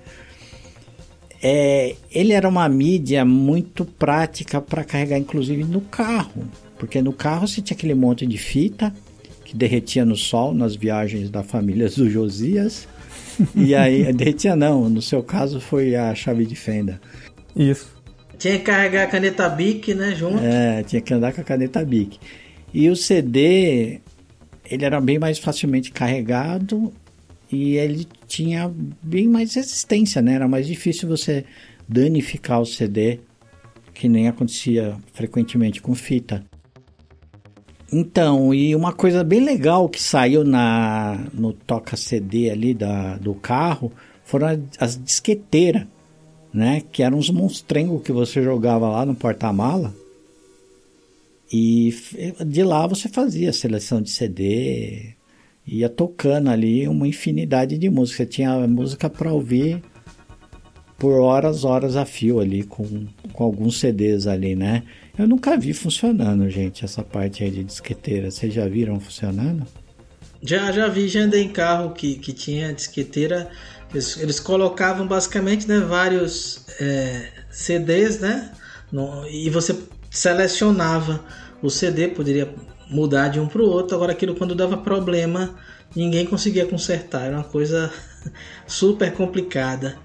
[1.42, 6.44] é, ele era uma mídia muito prática para carregar, inclusive no carro,
[6.78, 8.92] porque no carro você tinha aquele monte de fita
[9.44, 12.88] que derretia no sol nas viagens da família do Josias.
[13.54, 17.00] e aí, derretia não, no seu caso foi a chave de fenda.
[17.54, 17.95] Isso.
[18.38, 20.38] Tinha que carregar a caneta Bic, né, junto?
[20.38, 22.18] É, tinha que andar com a caneta Bic.
[22.72, 24.00] E o CD,
[24.70, 26.92] ele era bem mais facilmente carregado
[27.50, 28.70] e ele tinha
[29.02, 30.34] bem mais resistência, né?
[30.34, 31.44] Era mais difícil você
[31.88, 33.20] danificar o CD,
[33.94, 36.44] que nem acontecia frequentemente com fita.
[37.92, 43.34] Então, e uma coisa bem legal que saiu na no toca CD ali da, do
[43.34, 43.92] carro
[44.24, 45.86] foram as disqueteiras,
[46.56, 46.82] né?
[46.90, 49.94] Que eram uns monstrengos que você jogava lá no porta-mala.
[51.52, 51.94] E
[52.44, 55.14] de lá você fazia seleção de CD,
[55.66, 58.16] ia tocando ali uma infinidade de música.
[58.16, 59.82] Você tinha música para ouvir
[60.98, 64.82] por horas, horas a fio ali, com, com alguns CDs ali, né?
[65.16, 68.30] Eu nunca vi funcionando, gente, essa parte aí de disqueteira.
[68.30, 69.66] Vocês já viram funcionando?
[70.42, 73.50] Já, já vi, já andei em carro que, que tinha disqueteira.
[73.90, 78.52] Eles, eles colocavam basicamente né, vários é, CDs, né?
[78.90, 79.76] No, e você
[80.10, 81.24] selecionava
[81.62, 82.52] o CD, poderia
[82.90, 83.96] mudar de um para o outro.
[83.96, 85.54] Agora, aquilo quando dava problema,
[85.94, 87.26] ninguém conseguia consertar.
[87.26, 87.92] Era uma coisa
[88.66, 89.96] super complicada.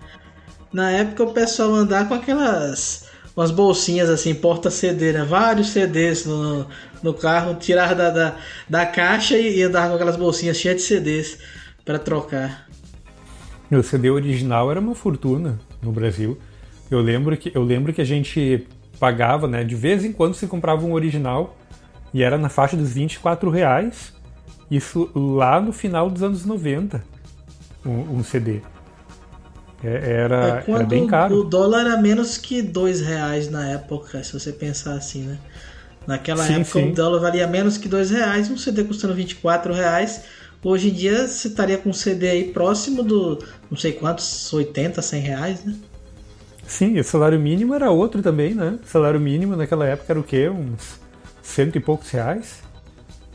[0.72, 5.24] Na época, o pessoal andava com aquelas umas bolsinhas assim, porta-CD, né?
[5.24, 6.67] Vários CDs no,
[7.02, 8.36] no carro, tirar da, da,
[8.70, 11.38] da caixa e, e andar com aquelas bolsinhas cheias de CDs
[11.86, 12.67] para trocar.
[13.71, 16.38] O CD original era uma fortuna no Brasil.
[16.89, 18.67] Eu lembro que, eu lembro que a gente
[18.99, 19.63] pagava, né?
[19.63, 21.57] De vez em quando se comprava um original
[22.13, 24.13] e era na faixa dos 24 reais.
[24.69, 27.03] Isso lá no final dos anos 90,
[27.86, 28.62] um, um CD.
[29.84, 31.39] É, era, é era bem caro.
[31.39, 35.39] O dólar era menos que dois reais na época, se você pensar assim, né?
[36.05, 36.91] Naquela sim, época sim.
[36.91, 40.23] o dólar valia menos que dois reais, um CD custando 24 reais.
[40.63, 45.02] Hoje em dia você estaria com um CD aí próximo do, não sei quantos, 80,
[45.02, 45.76] 100 reais, né?
[46.67, 48.80] Sim, o salário mínimo era outro também, né?
[48.84, 50.47] O salário mínimo naquela época era o quê?
[50.47, 51.00] Uns
[51.41, 52.62] cento e poucos reais.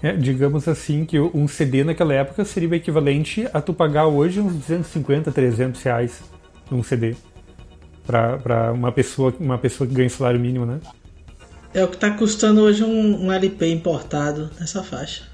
[0.02, 4.40] É, digamos assim que um CD naquela época seria o equivalente a tu pagar hoje
[4.40, 6.22] uns 250, 300 reais
[6.70, 7.16] num CD
[8.06, 10.80] para uma pessoa, uma pessoa que ganha salário mínimo, né?
[11.74, 15.24] É o que está custando hoje um, um, LP importado nessa faixa.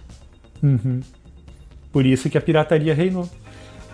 [0.63, 1.01] Uhum.
[1.93, 3.29] Por isso que a pirataria reinou.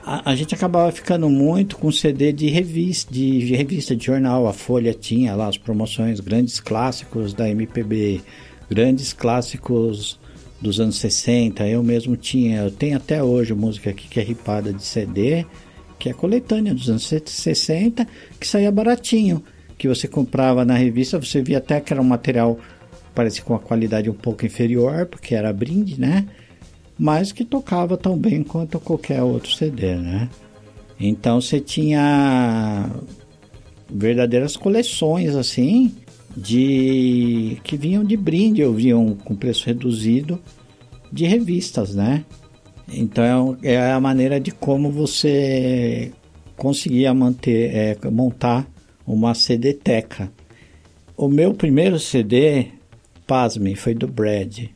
[0.05, 4.47] A, a, gente acabava ficando muito com CD de revista, de, de revista de jornal.
[4.47, 8.23] A Folha tinha lá as promoções, grandes clássicos da MPB,
[8.71, 10.19] grandes clássicos
[10.61, 11.67] dos anos 60.
[11.67, 15.45] Eu mesmo tinha, eu tenho até hoje música aqui que é ripada de CD,
[15.99, 18.07] que é coletânea dos anos 60,
[18.39, 19.43] que saía baratinho.
[19.77, 22.59] Que você comprava na revista, você via até que era um material
[23.15, 26.25] parece com uma qualidade um pouco inferior, porque era brinde, né?
[26.99, 30.29] Mas que tocava tão bem quanto qualquer outro CD, né?
[30.99, 32.91] Então você tinha
[33.89, 35.95] verdadeiras coleções assim
[36.37, 40.41] de que vinham de brinde ou vinham com preço reduzido
[41.13, 42.25] de revistas, né?
[42.93, 46.13] Então é, é a maneira de como você
[46.57, 48.69] conseguia manter, é, montar
[49.07, 50.31] uma CD-teca.
[51.17, 52.67] O meu primeiro CD,
[53.27, 54.67] pasme, foi do Brad.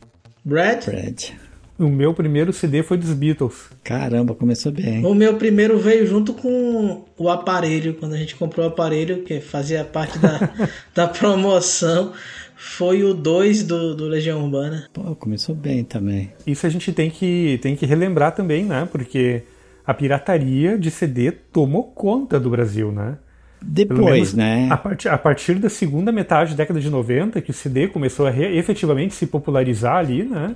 [0.43, 0.85] Brad?
[0.85, 1.42] Brad.
[1.83, 3.69] O meu primeiro CD foi dos Beatles.
[3.83, 5.05] Caramba, começou bem.
[5.05, 9.41] O meu primeiro veio junto com o aparelho, quando a gente comprou o aparelho, que
[9.41, 10.49] fazia parte da,
[10.95, 12.13] da promoção.
[12.55, 14.87] Foi o 2 do, do Legião Urbana.
[14.93, 16.31] Pô, começou bem também.
[16.47, 18.87] Isso a gente tem que, tem que relembrar também, né?
[18.89, 19.43] Porque
[19.85, 23.17] a pirataria de CD tomou conta do Brasil, né?
[23.61, 24.67] Depois, né?
[24.69, 28.27] A, part, a partir da segunda metade da década de 90, que o CD começou
[28.27, 30.55] a re, efetivamente se popularizar ali, né?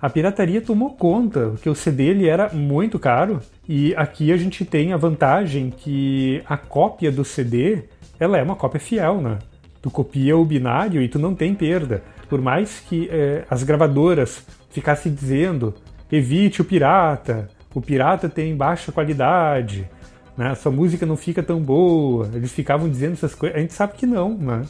[0.00, 4.64] A pirataria tomou conta, porque o CD ele era muito caro e aqui a gente
[4.64, 7.84] tem a vantagem que a cópia do CD
[8.18, 9.38] ela é uma cópia fiel, né?
[9.82, 12.02] Tu copia o binário e tu não tem perda.
[12.28, 15.74] Por mais que é, as gravadoras ficassem dizendo
[16.10, 19.88] evite o pirata, o pirata tem baixa qualidade,
[20.36, 20.54] né?
[20.54, 24.06] sua música não fica tão boa, eles ficavam dizendo essas coisas, a gente sabe que
[24.06, 24.62] não, né?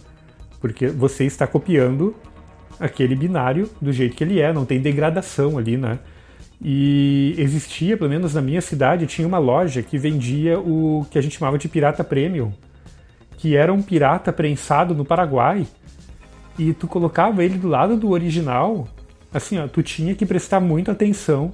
[0.60, 2.14] Porque você está copiando
[2.80, 5.98] aquele binário do jeito que ele é, não tem degradação ali, né?
[6.62, 11.22] E existia, pelo menos na minha cidade, tinha uma loja que vendia o que a
[11.22, 12.52] gente chamava de pirata premium,
[13.36, 15.66] que era um pirata prensado no Paraguai,
[16.58, 18.88] e tu colocava ele do lado do original,
[19.32, 21.52] assim, ó, tu tinha que prestar muita atenção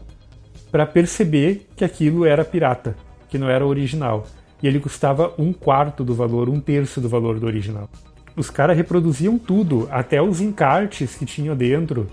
[0.71, 2.97] para perceber que aquilo era pirata,
[3.29, 4.27] que não era original.
[4.61, 7.89] E ele custava um quarto do valor, um terço do valor do original
[8.37, 12.09] os caras reproduziam tudo, até os encartes que tinham dentro,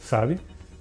[0.00, 0.38] sabe?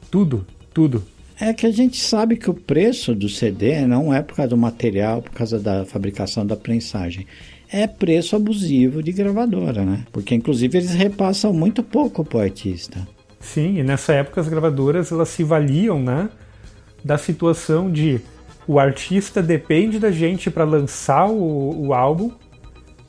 [0.10, 1.04] Tudo, tudo.
[1.40, 4.58] É que a gente sabe que o preço do CD não é por causa do
[4.58, 7.26] material, por causa da fabricação da prensagem.
[7.68, 10.04] É preço abusivo de gravadora, né?
[10.12, 13.08] Porque inclusive eles repassam muito pouco pro artista.
[13.40, 16.30] Sim, e nessa época as gravadoras elas se valiam, né,
[17.04, 18.22] da situação de
[18.68, 22.32] o artista depende da gente para lançar o, o álbum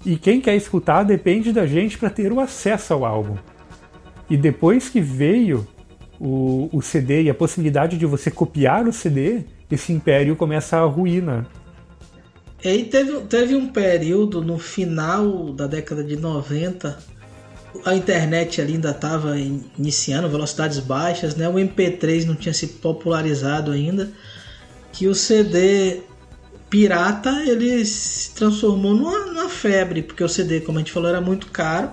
[0.04, 3.36] e quem quer escutar depende da gente para ter o acesso ao álbum.
[4.28, 5.66] E depois que veio
[6.18, 10.84] o, o CD e a possibilidade de você copiar o CD, esse império começa a
[10.84, 11.46] ruína.
[12.64, 16.96] E aí teve, teve um período no final da década de 90,
[17.84, 21.48] a internet ainda estava iniciando, velocidades baixas, né?
[21.48, 24.10] o MP3 não tinha se popularizado ainda,
[24.92, 26.02] que o CD
[26.72, 31.20] pirata ele se transformou numa, numa febre, porque o CD, como a gente falou, era
[31.20, 31.92] muito caro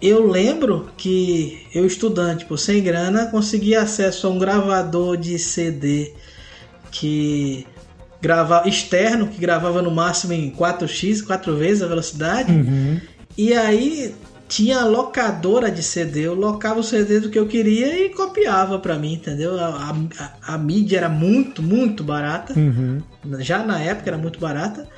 [0.00, 6.12] eu lembro que eu, estudante, por sem grana, conseguia acesso a um gravador de CD
[6.90, 7.66] que
[8.20, 12.52] gravava externo, que gravava no máximo em 4x, 4 vezes a velocidade.
[12.52, 13.00] Uhum.
[13.36, 14.14] E aí
[14.48, 18.98] tinha locadora de CD, eu locava o CD do que eu queria e copiava para
[18.98, 19.58] mim, entendeu?
[19.58, 22.54] A, a, a, mídia era muito, muito barata.
[22.58, 23.02] Uhum.
[23.40, 24.88] Já na época era muito barata.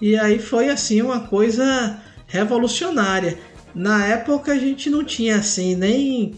[0.00, 3.38] E aí foi assim uma coisa revolucionária
[3.74, 6.34] na época a gente não tinha assim nem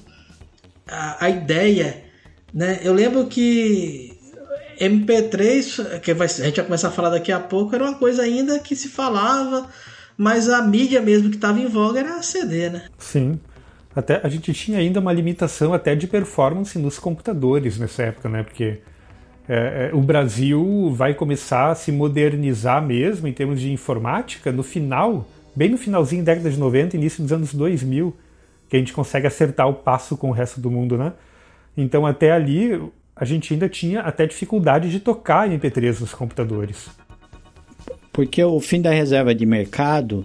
[0.87, 2.05] a, a ideia,
[2.53, 2.81] né?
[2.83, 4.16] Eu lembro que
[4.81, 8.22] MP3, que vai, a gente vai começar a falar daqui a pouco, era uma coisa
[8.22, 9.68] ainda que se falava,
[10.16, 12.85] mas a mídia mesmo que estava em voga era a CD, né?
[12.98, 13.38] Sim.
[13.94, 18.42] Até a gente tinha ainda uma limitação até de performance nos computadores nessa época, né?
[18.42, 18.81] Porque
[19.48, 24.62] é, é, o Brasil vai começar a se modernizar mesmo em termos de informática no
[24.62, 28.14] final bem no finalzinho da década de 90, início dos anos 2000,
[28.68, 31.12] que a gente consegue acertar o passo com o resto do mundo, né?
[31.77, 32.83] Então até ali
[33.14, 36.90] a gente ainda tinha até dificuldade de tocar MP3 nos computadores.
[38.14, 40.24] Porque o fim da reserva de mercado,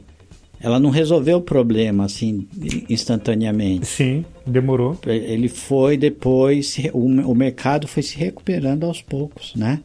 [0.62, 2.47] ela não resolveu o problema assim
[2.88, 3.88] instantaneamente.
[3.88, 4.95] Sim, demorou.
[5.08, 9.82] Ele foi depois, o, mercado foi se recuperando aos poucos, né?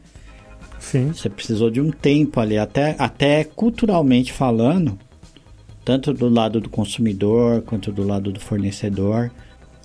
[0.79, 1.13] Sim.
[1.15, 4.99] Você precisou de um tempo ali, até, até culturalmente falando,
[5.83, 9.31] tanto do lado do consumidor quanto do lado do fornecedor.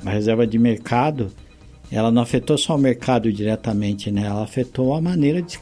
[0.05, 1.31] A reserva de mercado,
[1.89, 4.25] ela não afetou só o mercado diretamente, né?
[4.25, 5.57] Ela afetou a maneira de,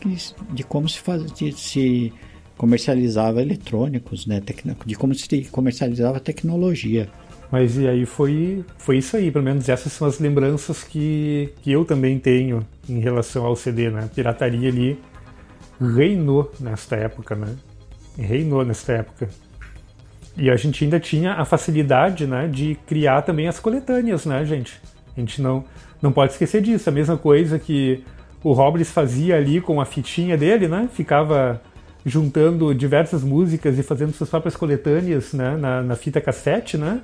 [0.53, 2.11] de como se faz, de, se
[2.57, 4.41] comercializava eletrônicos, né?
[4.85, 7.07] De como se comercializava tecnologia.
[7.51, 11.71] Mas e aí foi, foi isso aí, pelo menos essas são as lembranças que, que
[11.71, 14.03] eu também tenho em relação ao CD, né?
[14.05, 14.99] A pirataria ali
[15.79, 17.55] reinou nesta época, né?
[18.17, 19.29] Reinou nesta época.
[20.35, 24.79] E a gente ainda tinha a facilidade né, de criar também as coletâneas, né, gente?
[25.15, 25.63] A gente não,
[25.99, 26.89] não pode esquecer disso.
[26.89, 28.03] A mesma coisa que
[28.43, 30.87] o Robles fazia ali com a fitinha dele, né?
[30.93, 31.59] Ficava
[32.07, 37.01] juntando diversas músicas e fazendo suas próprias coletâneas né, na, na fita cassete, né?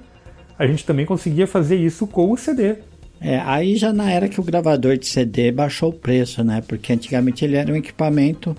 [0.57, 2.77] A gente também conseguia fazer isso com o CD.
[3.19, 6.63] É, aí já na era que o gravador de CD baixou o preço, né?
[6.65, 8.55] Porque antigamente ele era um equipamento,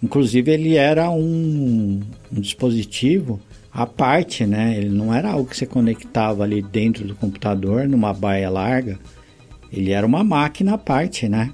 [0.00, 2.00] inclusive ele era um,
[2.32, 3.40] um dispositivo
[3.72, 4.76] à parte, né?
[4.76, 8.98] Ele não era algo que você conectava ali dentro do computador, numa baia larga.
[9.72, 11.50] Ele era uma máquina à parte, né?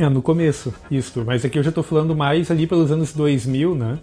[0.00, 1.22] É, no começo, isso.
[1.26, 3.98] Mas aqui eu já estou falando mais ali pelos anos 2000, né?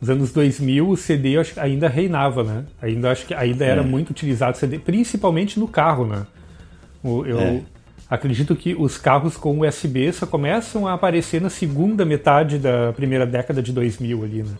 [0.00, 2.64] Nos anos 2000 o CD acho que ainda reinava, né?
[2.80, 3.84] Ainda acho que ainda era é.
[3.84, 6.28] muito utilizado o CD, principalmente no carro, né?
[7.02, 7.62] Eu é.
[8.08, 13.26] acredito que os carros com USB só começam a aparecer na segunda metade da primeira
[13.26, 14.54] década de 2000 ali, né?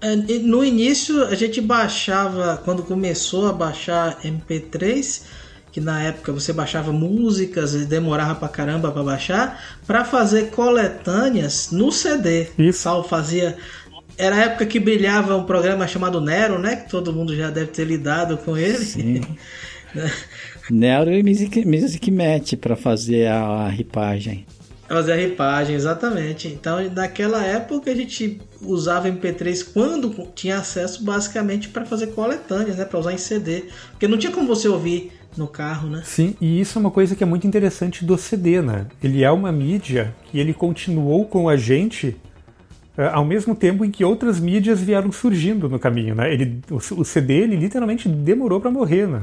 [0.00, 5.24] É, no início a gente baixava, quando começou a baixar MP3,
[5.74, 11.72] que na época você baixava músicas e demorava pra caramba para baixar, para fazer coletâneas
[11.72, 12.46] no CD.
[12.56, 12.82] Isso.
[12.82, 13.56] Sal fazia.
[14.16, 16.76] Era a época que brilhava um programa chamado Nero, né?
[16.76, 18.78] Que todo mundo já deve ter lidado com ele.
[18.78, 19.22] Sim.
[20.70, 24.46] Nero e Music, Music Match para fazer a, a ripagem.
[24.88, 26.48] Fazer a ripagem, exatamente.
[26.48, 32.84] Então, naquela época a gente usava MP3 quando tinha acesso basicamente para fazer coletâneas, né,
[32.84, 36.02] para usar em CD, porque não tinha como você ouvir no carro, né?
[36.04, 38.86] Sim, e isso é uma coisa que é muito interessante do CD, né?
[39.02, 42.16] Ele é uma mídia que ele continuou com a gente
[42.96, 46.32] uh, ao mesmo tempo em que outras mídias vieram surgindo no caminho, né?
[46.32, 49.22] Ele, o CD ele literalmente demorou para morrer, né?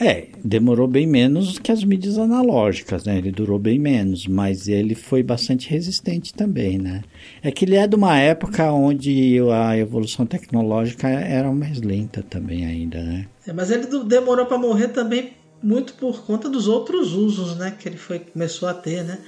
[0.00, 3.18] É, demorou bem menos que as mídias analógicas, né?
[3.18, 7.02] Ele durou bem menos, mas ele foi bastante resistente também, né?
[7.42, 12.64] É que ele é de uma época onde a evolução tecnológica era mais lenta também
[12.64, 13.26] ainda, né?
[13.46, 15.32] É, mas ele demorou para morrer também
[15.62, 17.74] muito por conta dos outros usos, né?
[17.78, 19.18] Que ele foi, começou a ter, né?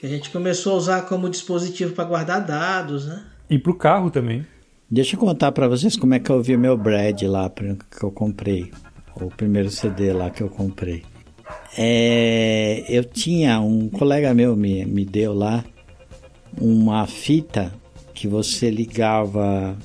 [0.00, 3.22] Que a gente começou a usar como dispositivo para guardar dados, né?
[3.48, 4.46] E para o carro também.
[4.90, 8.10] Deixa eu contar para vocês como é que eu vi meu Brad lá que eu
[8.10, 8.70] comprei.
[9.20, 11.02] O primeiro CD lá que eu comprei.
[11.76, 15.64] É, eu tinha um colega meu me, me deu lá
[16.60, 17.72] uma fita
[18.14, 19.76] que você ligava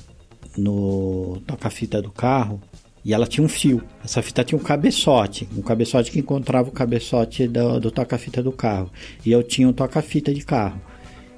[0.56, 2.60] no toca-fita do carro
[3.04, 3.82] e ela tinha um fio.
[4.04, 8.52] Essa fita tinha um cabeçote, um cabeçote que encontrava o cabeçote do, do toca-fita do
[8.52, 8.90] carro.
[9.24, 10.80] E eu tinha um toca-fita de carro.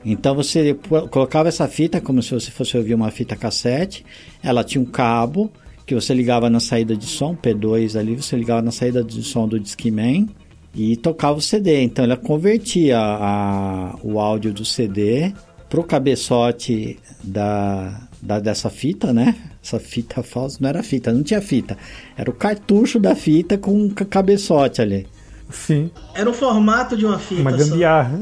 [0.04, 0.74] Então você
[1.10, 4.04] colocava essa fita como se você fosse ouvir uma fita cassete.
[4.42, 5.50] Ela tinha um cabo
[5.86, 9.46] que você ligava na saída de som, P2 ali, você ligava na saída de som
[9.46, 10.28] do Discman
[10.74, 11.82] e tocava o CD.
[11.82, 15.32] Então ela convertia a, o áudio do CD
[15.68, 19.34] pro cabeçote da, da, dessa fita, né?
[19.62, 21.76] Essa fita falsa não era fita, não tinha fita.
[22.16, 25.06] Era o cartucho da fita com um cabeçote ali.
[25.50, 25.90] Sim.
[26.14, 27.40] Era o formato de uma fita.
[27.40, 28.20] Uma gambiarra.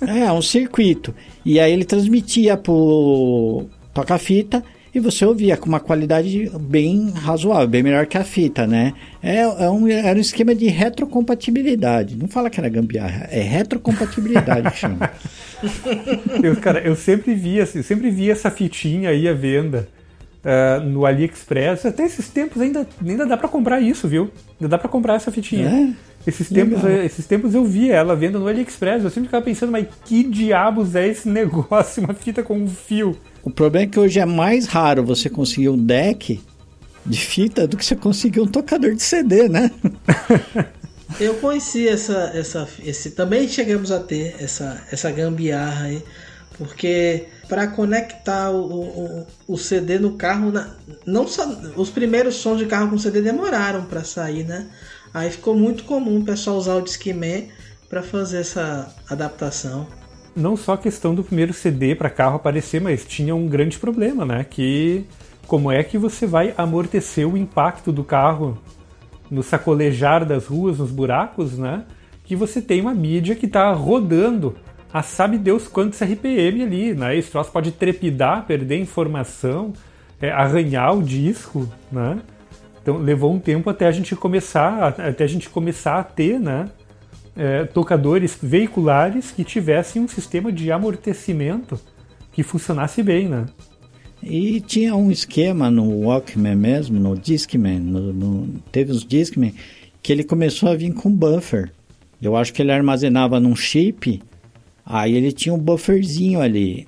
[0.00, 1.14] é, um circuito.
[1.44, 4.62] E aí ele transmitia pro toca-fita
[4.94, 8.92] e você ouvia com uma qualidade bem razoável, bem melhor que a fita, né?
[9.22, 12.16] É, é um, era um esquema de retrocompatibilidade.
[12.16, 15.10] Não fala que era gambiarra, é retrocompatibilidade que chama.
[16.42, 19.86] Eu, cara, eu sempre via, sempre via essa fitinha aí à venda.
[20.42, 24.30] Uh, no AliExpress, até esses tempos ainda, ainda dá para comprar isso, viu?
[24.58, 25.68] Ainda dá para comprar essa fitinha.
[25.68, 25.92] É?
[26.26, 29.04] Esses tempos, esses tempos eu vi ela venda no AliExpress.
[29.04, 32.02] Eu sempre ficava pensando, mas que diabos é esse negócio?
[32.02, 33.14] Uma fita com um fio.
[33.42, 36.40] O problema é que hoje é mais raro você conseguir um deck
[37.04, 39.70] de fita do que você conseguir um tocador de CD, né?
[41.18, 46.04] Eu conheci essa, essa, esse também chegamos a ter essa, essa gambiarra aí,
[46.56, 50.52] porque para conectar o, o, o, CD no carro,
[51.04, 54.68] não só, os primeiros sons de carro com CD demoraram para sair, né?
[55.12, 57.48] Aí ficou muito comum o pessoal usar o Discman
[57.88, 59.88] para fazer essa adaptação
[60.36, 64.24] não só a questão do primeiro CD para carro aparecer, mas tinha um grande problema,
[64.24, 64.44] né?
[64.48, 65.04] Que
[65.46, 68.58] como é que você vai amortecer o impacto do carro
[69.30, 71.84] no sacolejar das ruas, nos buracos, né?
[72.24, 74.56] Que você tem uma mídia que está rodando
[74.92, 77.16] a sabe Deus quantos RPM ali, né?
[77.16, 79.72] Esse troço pode trepidar, perder informação,
[80.20, 82.20] é, arranhar o disco, né?
[82.82, 86.68] Então levou um tempo até a gente começar, até a gente começar a ter, né?
[87.36, 91.80] É, tocadores veiculares que tivessem um sistema de amortecimento
[92.32, 93.46] que funcionasse bem, né?
[94.22, 99.54] E tinha um esquema no Walkman mesmo, no Discman, no, no, teve os Discman,
[100.02, 101.70] que ele começou a vir com buffer.
[102.20, 104.22] Eu acho que ele armazenava num chip,
[104.84, 106.86] aí ele tinha um bufferzinho ali.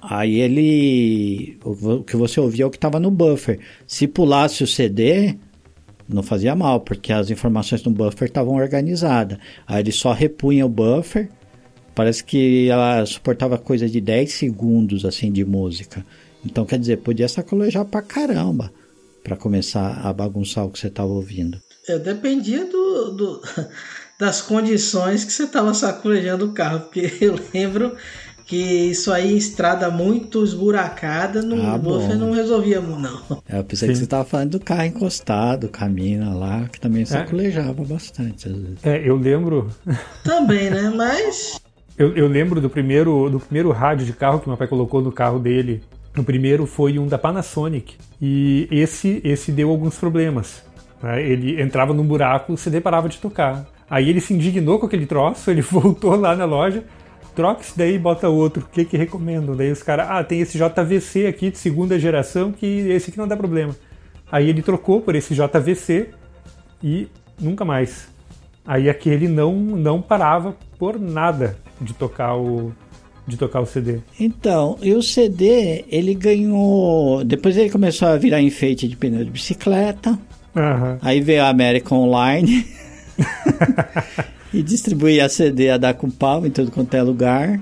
[0.00, 1.58] Aí ele.
[1.64, 3.58] O que você ouvia é o que estava no buffer.
[3.86, 5.36] Se pulasse o CD,
[6.08, 9.38] não fazia mal, porque as informações no buffer estavam organizadas.
[9.66, 11.28] Aí ele só repunha o buffer.
[11.94, 16.04] Parece que ela suportava coisa de 10 segundos assim de música.
[16.44, 18.72] Então quer dizer, podia sacolejar pra caramba
[19.24, 21.58] para começar a bagunçar o que você estava ouvindo.
[21.88, 23.42] É, dependia do, do,
[24.20, 27.96] das condições que você estava sacolejando o carro, porque eu lembro
[28.46, 33.20] que isso aí estrada muito esburacada, no ah, buffer não resolvia não.
[33.48, 33.92] É, eu pensei Sim.
[33.92, 37.84] que você estava falando do carro encostado, caminho lá, que também sacolejava é.
[37.84, 38.78] bastante às vezes.
[38.84, 39.68] É, eu lembro.
[40.22, 40.92] Também, né?
[40.94, 41.60] Mas.
[41.98, 45.10] Eu, eu lembro do primeiro, do primeiro rádio de carro que meu pai colocou no
[45.10, 45.82] carro dele.
[46.16, 47.96] O primeiro foi um da Panasonic.
[48.22, 50.62] E esse, esse deu alguns problemas.
[51.02, 51.22] Né?
[51.22, 53.66] Ele entrava num buraco, o CD parava de tocar.
[53.90, 56.84] Aí ele se indignou com aquele troço, ele voltou lá na loja,
[57.36, 58.64] troca esse daí e bota outro.
[58.64, 59.54] O que que recomendo?
[59.54, 63.28] Daí os caras, ah, tem esse JVC aqui de segunda geração que esse aqui não
[63.28, 63.76] dá problema.
[64.32, 66.08] Aí ele trocou por esse JVC
[66.82, 67.06] e
[67.38, 68.08] nunca mais.
[68.66, 72.72] Aí aquele não não parava por nada de tocar o
[73.26, 73.98] de tocar o CD.
[74.18, 79.30] Então, e o CD, ele ganhou, depois ele começou a virar enfeite de pneu de
[79.30, 80.10] bicicleta.
[80.54, 80.98] Uhum.
[81.02, 82.66] Aí veio a American Online.
[84.52, 87.60] e distribuía CD a dar com pau em tudo quanto é lugar.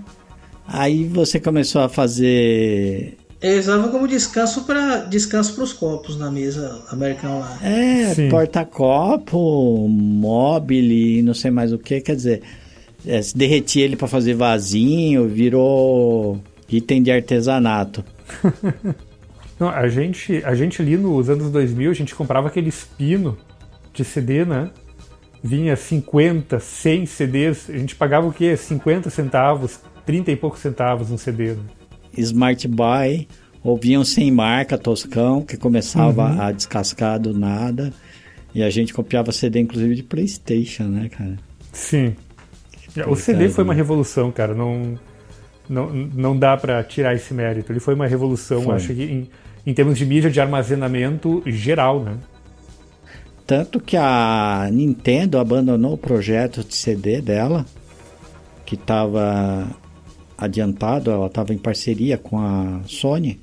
[0.67, 3.19] Aí você começou a fazer.
[3.41, 7.59] Eu usava como descanso para descanso para os copos na mesa americana lá.
[7.63, 12.01] É, porta-copo, mobile, não sei mais o que.
[12.01, 12.43] Quer dizer,
[13.07, 18.05] é, derretia ele para fazer vasinho, virou item de artesanato.
[19.59, 23.39] Não, a gente, a gente ali nos anos 2000, a gente comprava aquele espino
[23.93, 24.71] de CD, né?
[25.45, 28.57] Vinha 50, 100 CDs, a gente pagava o quê?
[28.57, 31.53] 50 centavos, 30 e poucos centavos um CD.
[31.53, 31.63] Né?
[32.17, 33.29] Smart Buy,
[33.63, 36.41] ouviam sem marca, Toscão, que começava uhum.
[36.41, 37.93] a descascar do nada.
[38.55, 41.37] E a gente copiava CD, inclusive, de Playstation, né, cara?
[41.73, 42.17] Sim.
[43.07, 44.55] O CD foi uma revolução, cara.
[44.55, 44.99] Não,
[45.69, 47.71] não, não dá para tirar esse mérito.
[47.71, 48.77] Ele foi uma revolução, foi.
[48.77, 49.29] acho que em,
[49.67, 52.17] em termos de mídia de armazenamento geral, né?
[53.47, 57.67] Tanto que a Nintendo abandonou o projeto de CD dela,
[58.65, 59.69] que estava
[60.37, 63.39] adiantado, ela estava em parceria com a Sony.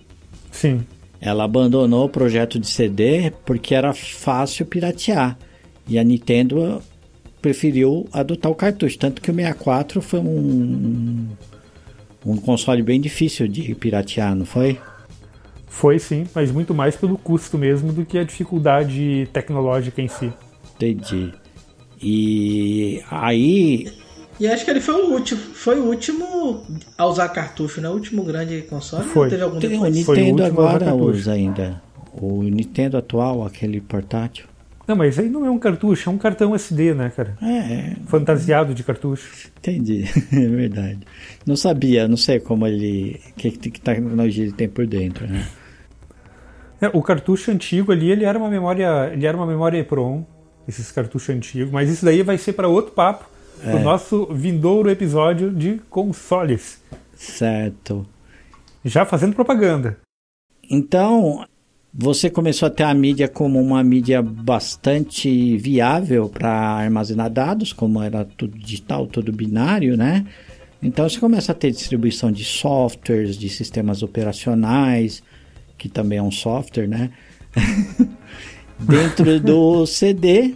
[0.52, 0.86] Sim.
[1.20, 5.38] Ela abandonou o projeto de CD porque era fácil piratear.
[5.88, 6.82] E a Nintendo
[7.39, 8.97] preferiu adotar o cartucho.
[8.97, 11.28] Tanto que o 64 foi um,
[12.26, 14.80] um console bem difícil de piratear, não foi?
[15.72, 20.32] Foi sim, mas muito mais pelo custo mesmo do que a dificuldade tecnológica em si.
[20.76, 21.34] Entendi.
[21.99, 23.88] E aí.
[24.38, 26.63] E acho que ele foi o último, foi o último
[26.97, 27.89] a usar cartucho, né?
[27.89, 29.05] O último grande console.
[29.05, 29.30] Foi.
[29.30, 31.82] Teve algum Tem, o Nintendo o agora usa ainda.
[32.13, 34.45] O Nintendo atual, aquele portátil.
[34.86, 37.38] Não, mas aí não é um cartucho, é um cartão SD, né, cara?
[37.41, 37.57] É.
[37.57, 37.95] é.
[38.07, 39.49] Fantasiado de cartucho.
[39.57, 40.03] Entendi,
[40.34, 40.99] é verdade.
[41.45, 43.22] Não sabia, não sei como ele.
[43.38, 45.47] Que, que tecnologia ele tem por dentro, né?
[46.82, 50.25] É, o cartucho antigo ali, ele era uma memória, ele era uma memória EPROM,
[50.67, 53.29] esses cartuchos antigos, mas isso daí vai ser para outro papo,
[53.63, 53.75] é.
[53.75, 56.82] o nosso vindouro episódio de consoles.
[57.15, 58.05] Certo.
[58.84, 59.99] Já fazendo propaganda.
[60.67, 61.45] Então,
[61.93, 68.01] você começou a ter a mídia como uma mídia bastante viável para armazenar dados, como
[68.01, 70.25] era tudo digital, tudo binário, né?
[70.82, 75.21] Então você começa a ter distribuição de softwares, de sistemas operacionais,
[75.82, 77.09] que também é um software, né?
[78.77, 80.53] Dentro do CD.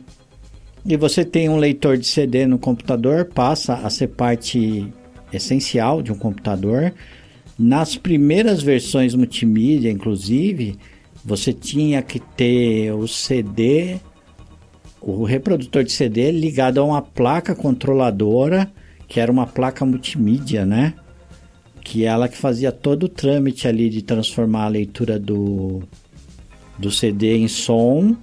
[0.86, 4.94] E você tem um leitor de CD no computador, passa a ser parte
[5.34, 6.94] essencial de um computador.
[7.58, 10.78] Nas primeiras versões multimídia, inclusive,
[11.24, 14.00] você tinha que ter o CD,
[15.02, 18.72] o reprodutor de CD ligado a uma placa controladora,
[19.08, 20.94] que era uma placa multimídia, né?
[21.86, 25.84] Que ela que fazia todo o trâmite ali de transformar a leitura do,
[26.80, 28.18] do CD em som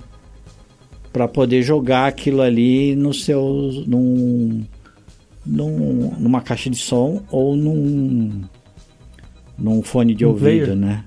[1.13, 4.65] para poder jogar aquilo ali no seu num,
[5.47, 8.43] num, numa caixa de som ou num
[9.57, 10.75] num fone de um ouvido, player.
[10.77, 11.05] né?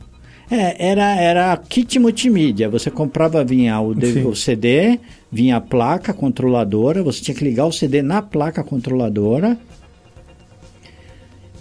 [0.49, 2.69] É, era, era kit multimídia.
[2.69, 3.89] Você comprava, vinha o,
[4.29, 4.97] o, CD,
[5.29, 9.57] vinha a placa controladora, você tinha que ligar o CD na placa controladora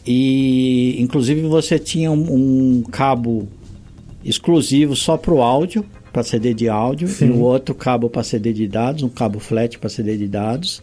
[0.06, 3.48] e inclusive você tinha um, um cabo
[4.24, 7.26] exclusivo só para o áudio, para CD de áudio, Sim.
[7.26, 10.82] e o outro cabo para CD de dados, um cabo flat para CD de dados.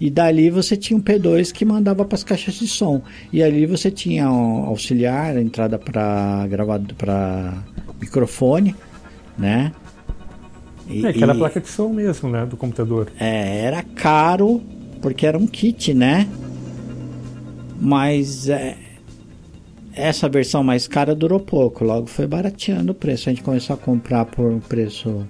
[0.00, 3.02] E dali você tinha um P2 que mandava para as caixas de som.
[3.32, 7.62] E ali você tinha um auxiliar, entrada para gravado para
[8.00, 8.74] microfone,
[9.38, 9.72] né?
[10.88, 13.12] E, é aquela e, placa de som mesmo, né, do computador.
[13.18, 14.60] É, era caro
[15.00, 16.26] porque era um kit, né?
[17.84, 18.76] Mas é,
[19.92, 23.28] essa versão mais cara durou pouco, logo foi barateando o preço.
[23.28, 25.26] A gente começou a comprar por um preço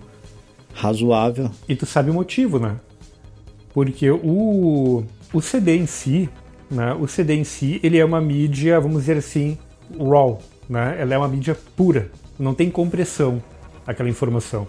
[0.74, 1.50] razoável.
[1.66, 2.76] E tu sabe o motivo, né?
[3.72, 6.28] Porque o, o CD em si,
[6.70, 6.92] né?
[6.92, 9.56] O CD em si, ele é uma mídia, vamos dizer assim,
[9.98, 10.38] raw,
[10.68, 10.96] né?
[11.00, 13.42] Ela é uma mídia pura, não tem compressão
[13.86, 14.68] aquela informação.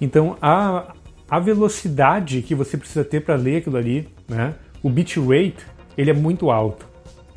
[0.00, 0.94] Então a,
[1.28, 4.54] a velocidade que você precisa ter para ler aquilo ali, né?
[4.84, 5.66] O bitrate,
[5.96, 6.87] ele é muito alto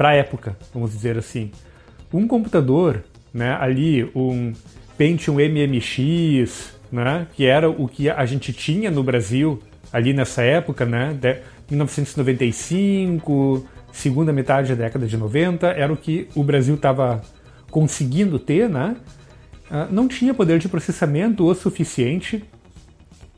[0.01, 1.51] para a época, vamos dizer assim.
[2.11, 4.51] Um computador, né, ali um
[4.97, 9.61] Pentium MMX, né, que era o que a gente tinha no Brasil
[9.93, 11.37] ali nessa época, né, de
[11.69, 17.21] 1995, segunda metade da década de 90, era o que o Brasil estava
[17.69, 18.95] conseguindo ter, né?
[19.69, 22.43] Ah, não tinha poder de processamento o suficiente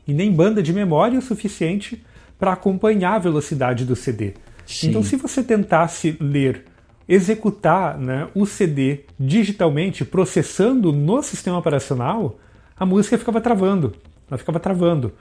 [0.08, 2.02] e nem banda de memória o suficiente
[2.38, 4.32] para acompanhar a velocidade do CD.
[4.66, 4.90] Sim.
[4.90, 6.64] Então, se você tentasse ler,
[7.08, 12.38] executar né, o CD digitalmente, processando no sistema operacional,
[12.76, 13.94] a música ficava travando.
[14.28, 15.12] Ela ficava travando.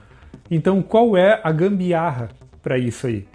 [0.50, 2.30] Então, qual é a gambiarra
[2.62, 3.28] para isso aí?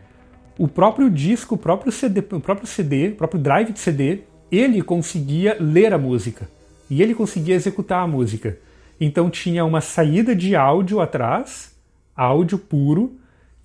[0.59, 4.82] O próprio disco, o próprio CD, o próprio CD, o próprio drive de CD, ele
[4.82, 6.48] conseguia ler a música
[6.90, 8.59] e ele conseguia executar a música.
[9.00, 11.72] Então tinha uma saída de áudio atrás,
[12.16, 13.16] áudio puro,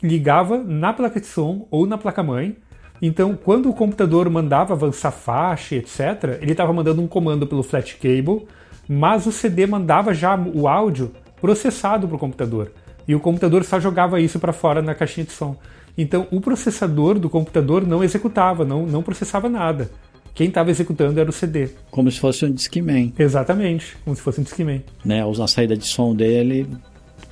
[0.04, 2.58] ligava na placa de som ou na placa-mãe.
[3.01, 7.95] Então, quando o computador mandava avançar faixa, etc., ele estava mandando um comando pelo flat
[7.95, 8.45] cable,
[8.88, 12.72] mas o CD mandava já o áudio processado para o computador.
[13.08, 15.56] E o computador só jogava isso para fora na caixinha de som.
[15.97, 19.89] Então, o processador do computador não executava, não, não processava nada.
[20.34, 21.70] Quem estava executando era o CD.
[21.91, 23.14] Como se fosse um Discman.
[23.20, 24.84] Exatamente, como se fosse um Discman.
[25.06, 26.68] Né, a saída de som dele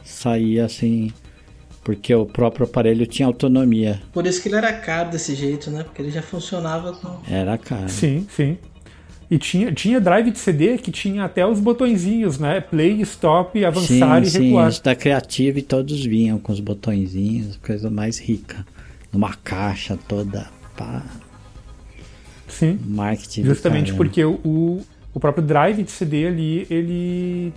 [0.04, 1.12] saía assim
[1.84, 4.02] porque o próprio aparelho tinha autonomia.
[4.14, 5.84] Por isso que ele era caro desse jeito, né?
[5.84, 7.20] Porque ele já funcionava com.
[7.30, 7.90] Era caro.
[7.90, 8.58] Sim, sim.
[9.30, 12.60] E tinha, tinha drive de CD que tinha até os botõezinhos, né?
[12.60, 14.66] Play, stop, avançar sim, e recuar.
[14.66, 18.66] Sim, isso da Creative e todos vinham com os botõezinhos, coisa mais rica.
[19.12, 20.50] Numa caixa toda.
[20.76, 21.04] Pá.
[22.48, 22.78] Sim.
[22.86, 23.46] Marketing.
[23.46, 24.82] Justamente porque o,
[25.14, 27.54] o próprio drive de CD ali, ele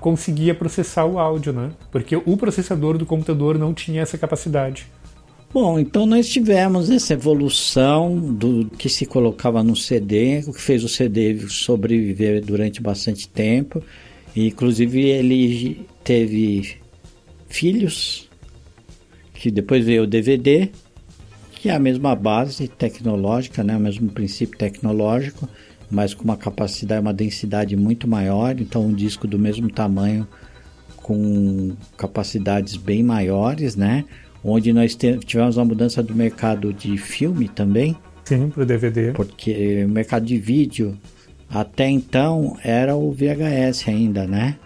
[0.00, 1.70] conseguia processar o áudio, né?
[1.90, 4.86] Porque o processador do computador não tinha essa capacidade.
[5.52, 10.84] Bom, então nós tivemos essa evolução do que se colocava no CD, o que fez
[10.84, 13.82] o CD sobreviver durante bastante tempo.
[14.34, 16.76] E, inclusive ele teve
[17.48, 18.28] filhos,
[19.32, 20.68] que depois veio o DVD,
[21.52, 23.76] que é a mesma base tecnológica, né?
[23.76, 25.48] o mesmo princípio tecnológico
[25.90, 30.26] mas com uma capacidade, uma densidade muito maior, então um disco do mesmo tamanho
[30.96, 34.04] com capacidades bem maiores, né?
[34.42, 37.96] Onde nós tivemos uma mudança do mercado de filme também.
[38.24, 39.12] Sim, para o DVD.
[39.12, 40.98] Porque o mercado de vídeo
[41.48, 44.56] até então era o VHS ainda, né?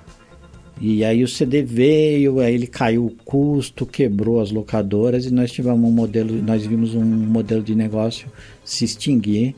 [0.81, 5.53] E aí o CD veio, aí ele caiu o custo, quebrou as locadoras e nós
[5.53, 8.29] tivemos um modelo, nós vimos um modelo de negócio
[8.65, 9.55] se extinguir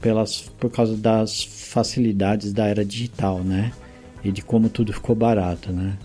[0.00, 3.72] pelas, por causa das facilidades da era digital, né?
[4.22, 5.96] E de como tudo ficou barato, né?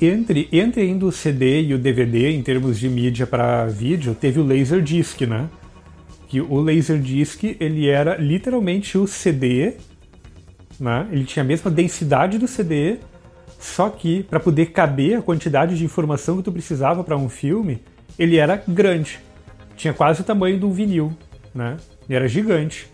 [0.00, 4.40] Entre, entre ainda o CD e o DVD, em termos de mídia para vídeo, teve
[4.40, 5.48] o Laserdisc, né?
[6.28, 9.74] Que o Laserdisc, ele era literalmente o CD,
[10.80, 11.08] né?
[11.12, 12.98] Ele tinha a mesma densidade do CD,
[13.58, 17.80] só que para poder caber a quantidade de informação que tu precisava para um filme,
[18.18, 19.20] ele era grande.
[19.76, 21.16] Tinha quase o tamanho de um vinil,
[21.54, 21.76] né?
[22.08, 22.93] Ele era gigante.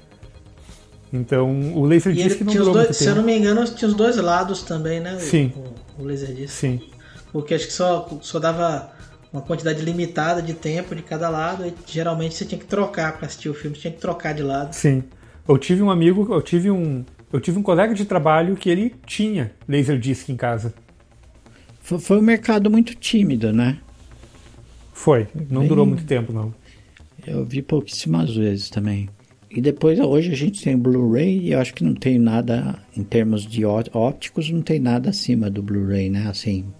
[1.12, 4.16] Então, o Laserdisc não durou dois, muito Se eu não me engano, tinha os dois
[4.16, 5.18] lados também, né?
[5.18, 5.52] Sim.
[5.98, 6.52] O, o Laserdisc.
[6.52, 6.80] Sim.
[7.32, 8.92] Porque acho que só, só dava
[9.32, 13.26] uma quantidade limitada de tempo de cada lado e geralmente você tinha que trocar para
[13.26, 14.72] assistir o filme, você tinha que trocar de lado.
[14.72, 15.04] Sim.
[15.48, 18.94] Eu tive um amigo, eu tive um, eu tive um colega de trabalho que ele
[19.06, 20.74] tinha Laserdisc em casa.
[21.80, 23.78] Foi, foi um mercado muito tímido, né?
[24.92, 25.28] Foi.
[25.48, 25.68] Não Bem...
[25.68, 26.52] durou muito tempo, não.
[27.26, 29.08] Eu vi pouquíssimas vezes também.
[29.50, 33.02] E depois, hoje a gente tem Blu-ray e eu acho que não tem nada, em
[33.02, 36.28] termos de ópticos, não tem nada acima do Blu-ray, né?
[36.28, 36.72] Assim.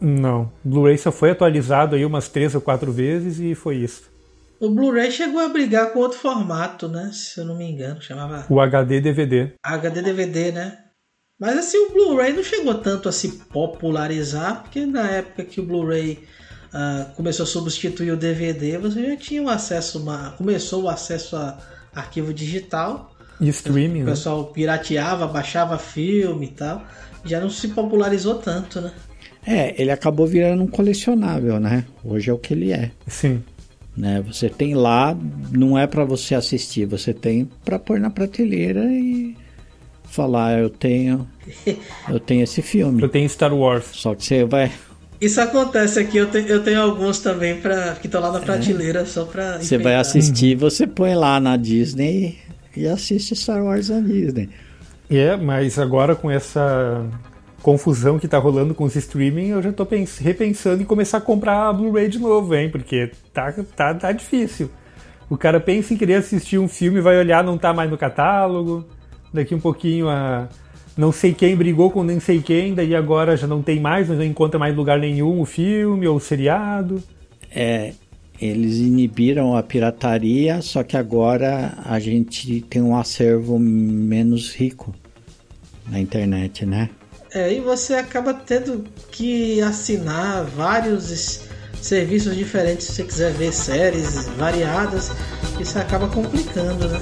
[0.00, 0.50] Não.
[0.64, 4.10] Blu-ray só foi atualizado aí umas três ou quatro vezes e foi isso.
[4.58, 7.10] O Blu-ray chegou a brigar com outro formato, né?
[7.12, 8.46] Se eu não me engano, chamava.
[8.48, 9.52] O HD DVD.
[9.62, 10.78] HD DVD, né?
[11.38, 15.66] Mas assim, o Blu-ray não chegou tanto a se popularizar, porque na época que o
[15.66, 16.24] Blu-ray
[16.72, 21.36] uh, começou a substituir o DVD, você já tinha um acesso, uma, começou o acesso
[21.36, 21.58] a
[21.94, 23.14] arquivo digital.
[23.40, 24.02] E streaming.
[24.02, 24.10] O né?
[24.12, 24.48] pessoal né?
[24.52, 26.82] pirateava, baixava filme e tal.
[27.24, 28.92] Já não se popularizou tanto, né?
[29.46, 31.84] É, ele acabou virando um colecionável, né?
[32.02, 32.90] Hoje é o que ele é.
[33.06, 33.42] Sim.
[33.96, 34.22] Né?
[34.26, 35.16] Você tem lá,
[35.52, 39.36] não é para você assistir, você tem para pôr na prateleira e
[40.04, 41.28] falar, eu tenho,
[42.08, 43.02] eu tenho esse filme.
[43.02, 43.86] Eu tenho Star Wars.
[43.92, 44.72] Só que você vai,
[45.20, 48.42] isso acontece aqui, eu, te, eu tenho alguns também pra, que estão lá na é.
[48.42, 49.04] prateleira é.
[49.04, 49.58] só pra.
[49.58, 52.38] Você vai assistir, você põe lá na Disney
[52.76, 54.48] e assiste Star Wars na Disney.
[55.10, 57.04] É, mas agora com essa
[57.62, 59.86] confusão que tá rolando com os streaming, eu já tô
[60.20, 62.70] repensando em começar a comprar a Blu-ray de novo, hein?
[62.70, 64.70] Porque tá, tá, tá difícil.
[65.30, 68.84] O cara pensa em querer assistir um filme, vai olhar, não tá mais no catálogo.
[69.32, 70.48] Daqui um pouquinho a
[70.96, 74.22] não sei quem brigou com nem sei quem, daí agora já não tem mais, não
[74.22, 77.02] encontra mais lugar nenhum o filme ou o seriado.
[77.50, 77.92] É,
[78.40, 84.94] eles inibiram a pirataria, só que agora a gente tem um acervo menos rico
[85.88, 86.90] na internet, né?
[87.32, 91.42] É, e você acaba tendo que assinar vários
[91.80, 95.10] serviços diferentes se você quiser ver séries variadas,
[95.60, 97.00] isso acaba complicando, né?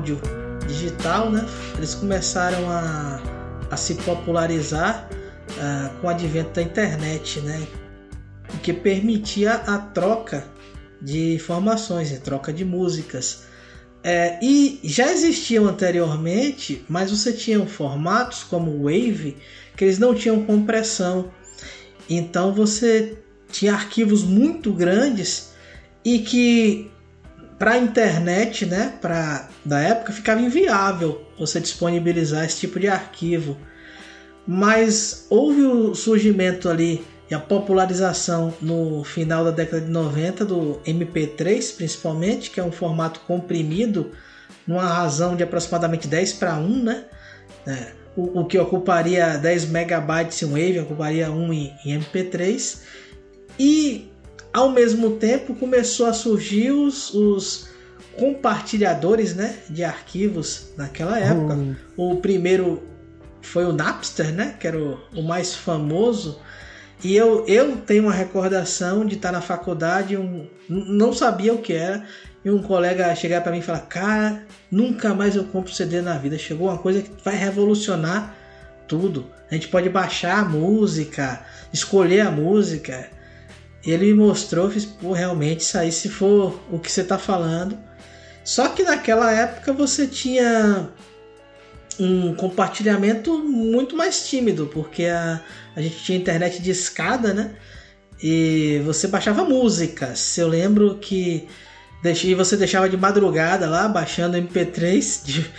[0.00, 0.20] Áudio
[0.66, 1.46] digital, né?
[1.76, 3.20] Eles começaram a,
[3.70, 5.08] a se popularizar
[5.50, 7.66] uh, com o advento da internet, né?
[8.62, 10.44] Que permitia a troca
[11.00, 13.44] de informações, a troca de músicas.
[14.02, 19.36] É, e já existiam anteriormente, mas você tinha formatos como o Wave
[19.76, 21.30] que eles não tinham compressão.
[22.08, 23.18] Então você
[23.52, 25.50] tinha arquivos muito grandes
[26.02, 26.90] e que
[27.60, 33.54] para a internet, né, para da época ficava inviável você disponibilizar esse tipo de arquivo.
[34.46, 40.80] Mas houve o surgimento ali e a popularização no final da década de 90 do
[40.86, 44.10] MP3, principalmente, que é um formato comprimido
[44.66, 47.04] numa razão de aproximadamente 10 para 1, né?
[47.66, 52.78] É, o, o, que ocuparia 10 megabytes em Wave, ocuparia 1 em, em MP3.
[53.58, 54.09] E
[54.52, 57.68] ao mesmo tempo começou a surgir os, os
[58.18, 61.54] compartilhadores né, de arquivos naquela época.
[61.54, 61.76] Uhum.
[61.96, 62.82] O primeiro
[63.42, 66.38] foi o Napster, né, que era o, o, mais famoso.
[67.02, 71.72] E eu, eu tenho uma recordação de estar na faculdade, um, não sabia o que
[71.72, 72.04] era,
[72.44, 76.18] e um colega chegar para mim e falar: Cara, nunca mais eu compro CD na
[76.18, 76.38] vida.
[76.38, 78.34] Chegou uma coisa que vai revolucionar
[78.86, 79.26] tudo.
[79.50, 81.40] A gente pode baixar a música,
[81.72, 83.08] escolher a música.
[83.84, 87.78] Ele mostrou, fiz, pô, realmente, isso aí, se for o que você está falando.
[88.44, 90.88] Só que naquela época você tinha
[91.98, 95.40] um compartilhamento muito mais tímido, porque a,
[95.76, 97.54] a gente tinha internet de escada, né?
[98.22, 100.36] E você baixava músicas.
[100.36, 101.48] Eu lembro que
[102.02, 105.50] e você deixava de madrugada lá, baixando MP3, de,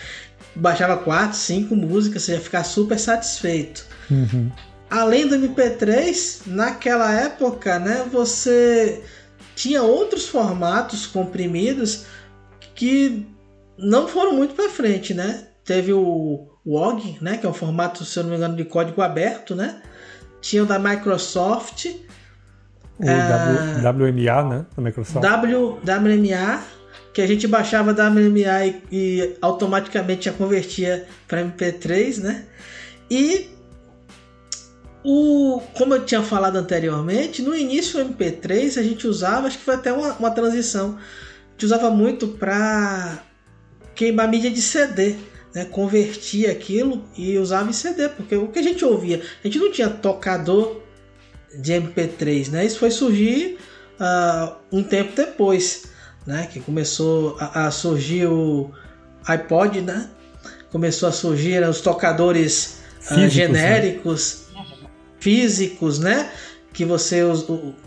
[0.56, 3.86] baixava 4, 5 músicas, você ia ficar super satisfeito.
[4.10, 4.52] Uhum.
[4.92, 9.02] Além do MP3, naquela época, né, você
[9.56, 12.06] tinha outros formatos comprimidos
[12.76, 13.26] que
[13.78, 15.48] não foram muito para frente, né?
[15.64, 19.02] Teve o WOG, né, que é um formato, se eu não me engano, de código
[19.02, 19.82] aberto, né?
[20.42, 21.86] Tinha o da Microsoft,
[23.00, 24.66] o w, WMA, né?
[24.76, 25.22] Da Microsoft.
[25.22, 26.64] W, WMA,
[27.14, 32.44] que a gente baixava WMA e, e automaticamente já convertia para MP3, né?
[33.10, 33.51] E
[35.04, 39.64] o, como eu tinha falado anteriormente, no início o MP3 a gente usava, acho que
[39.64, 43.24] foi até uma, uma transição, a gente usava muito para
[43.96, 45.16] queimar mídia de CD,
[45.54, 45.66] né?
[45.66, 49.72] convertia aquilo e usava em CD, porque o que a gente ouvia, a gente não
[49.72, 50.82] tinha tocador
[51.60, 52.66] de MP3, né?
[52.66, 53.58] Isso foi surgir
[54.00, 55.86] uh, um tempo depois,
[56.26, 56.48] né?
[56.52, 58.72] Que começou a, a, surgir o
[59.28, 60.10] iPod, né?
[60.72, 62.78] Começou a surgir né, os tocadores
[63.10, 63.30] uh, né?
[63.30, 64.41] genéricos, né?
[65.22, 66.30] Físicos, né?
[66.74, 67.22] Que você,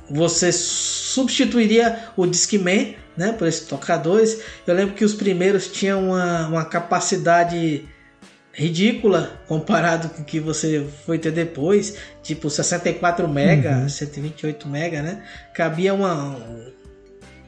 [0.09, 3.33] você substituiria o Discman, né?
[3.33, 4.41] Por esses tocadores.
[4.67, 7.87] Eu lembro que os primeiros tinham uma, uma capacidade
[8.53, 13.89] ridícula comparado com o que você foi ter depois, tipo 64 mega, uhum.
[13.89, 15.25] 128 mega, né?
[15.53, 16.41] Cabia uma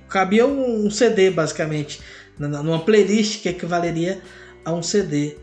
[0.08, 2.00] cabia um CD basicamente
[2.38, 4.20] numa playlist que equivaleria
[4.64, 5.36] a um CD.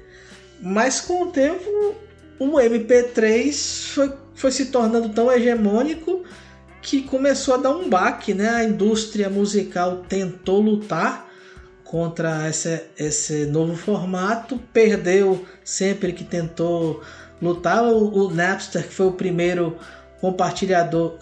[0.62, 1.96] Mas com o tempo
[2.40, 6.24] o MP3 foi, foi se tornando tão hegemônico
[6.82, 8.50] que começou a dar um baque, né?
[8.50, 11.30] A indústria musical tentou lutar
[11.84, 17.02] contra esse, esse novo formato, perdeu sempre que tentou
[17.42, 17.84] lutar.
[17.84, 19.78] O, o Napster, que foi o primeiro
[20.20, 21.18] compartilhador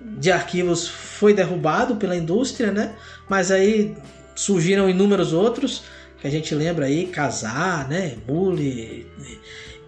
[0.00, 2.94] de arquivos, foi derrubado pela indústria, né?
[3.28, 3.96] Mas aí
[4.34, 5.84] surgiram inúmeros outros
[6.20, 8.16] que a gente lembra aí, Casar, né?
[8.26, 9.06] Bully.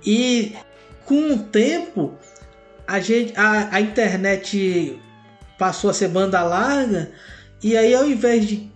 [0.04, 0.56] E
[1.04, 2.14] com o tempo
[2.86, 5.00] a, gente, a, a internet
[5.58, 7.10] passou a ser banda larga
[7.62, 8.70] e aí ao invés de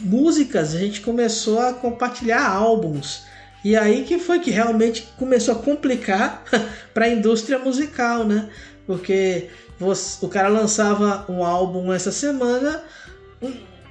[0.00, 3.24] músicas, a gente começou a compartilhar álbuns.
[3.64, 6.44] E aí que foi que realmente começou a complicar
[6.94, 8.48] para a indústria musical, né?
[8.86, 9.48] Porque
[9.78, 12.82] você, o cara lançava um álbum essa semana,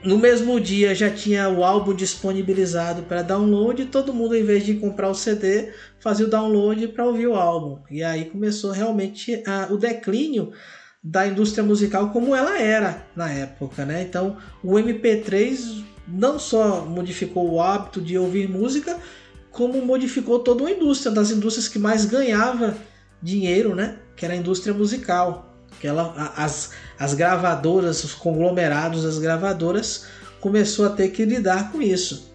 [0.06, 4.66] no mesmo dia já tinha o álbum disponibilizado para download, e todo mundo, em vez
[4.66, 7.82] de comprar o CD, fazia o download para ouvir o álbum.
[7.90, 10.52] E aí começou realmente a, o declínio
[11.04, 14.02] da indústria musical como ela era na época, né?
[14.02, 19.00] Então, o MP3 não só modificou o hábito de ouvir música,
[19.52, 22.76] como modificou toda uma indústria, das indústrias que mais ganhava
[23.22, 24.00] dinheiro, né?
[24.16, 25.54] Que era a indústria musical.
[25.80, 30.06] Que ela, as, as gravadoras, os conglomerados das gravadoras
[30.40, 32.34] começou a ter que lidar com isso.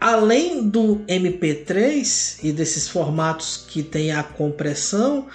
[0.00, 5.26] Além do MP3 e desses formatos que tem a compressão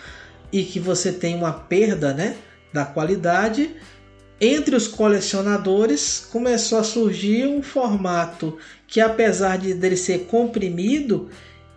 [0.52, 2.36] e que você tem uma perda, né?
[2.76, 3.72] da qualidade,
[4.40, 11.30] entre os colecionadores começou a surgir um formato que, apesar de dele ser comprimido,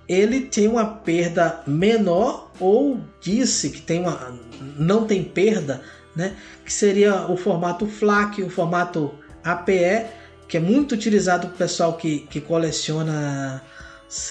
[0.08, 4.36] ele tem uma perda menor ou disse que tem uma
[4.76, 5.82] não tem perda,
[6.18, 6.34] né?
[6.64, 9.14] Que seria o formato FLAC, o formato
[9.44, 10.06] APE,
[10.48, 13.62] que é muito utilizado pelo pessoal que, que coleciona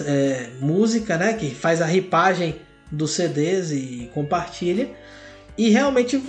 [0.06, 1.34] é, música, né?
[1.34, 2.58] Que faz a ripagem
[2.92, 4.90] dos CDs e compartilha.
[5.58, 6.22] E realmente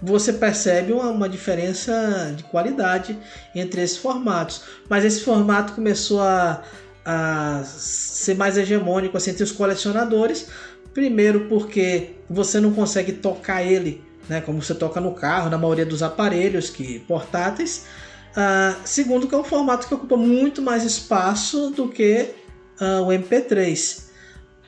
[0.00, 3.18] você percebe uma, uma, diferença de qualidade
[3.56, 4.62] entre esses formatos.
[4.88, 6.62] Mas esse formato começou a,
[7.04, 10.46] a ser mais hegemônico assim, entre os colecionadores.
[10.94, 15.86] Primeiro porque você não consegue tocar ele, né, como você toca no carro, na maioria
[15.86, 17.86] dos aparelhos que portáteis.
[18.32, 22.34] Uh, segundo que é um formato que ocupa muito mais espaço do que
[22.80, 24.04] uh, o MP3.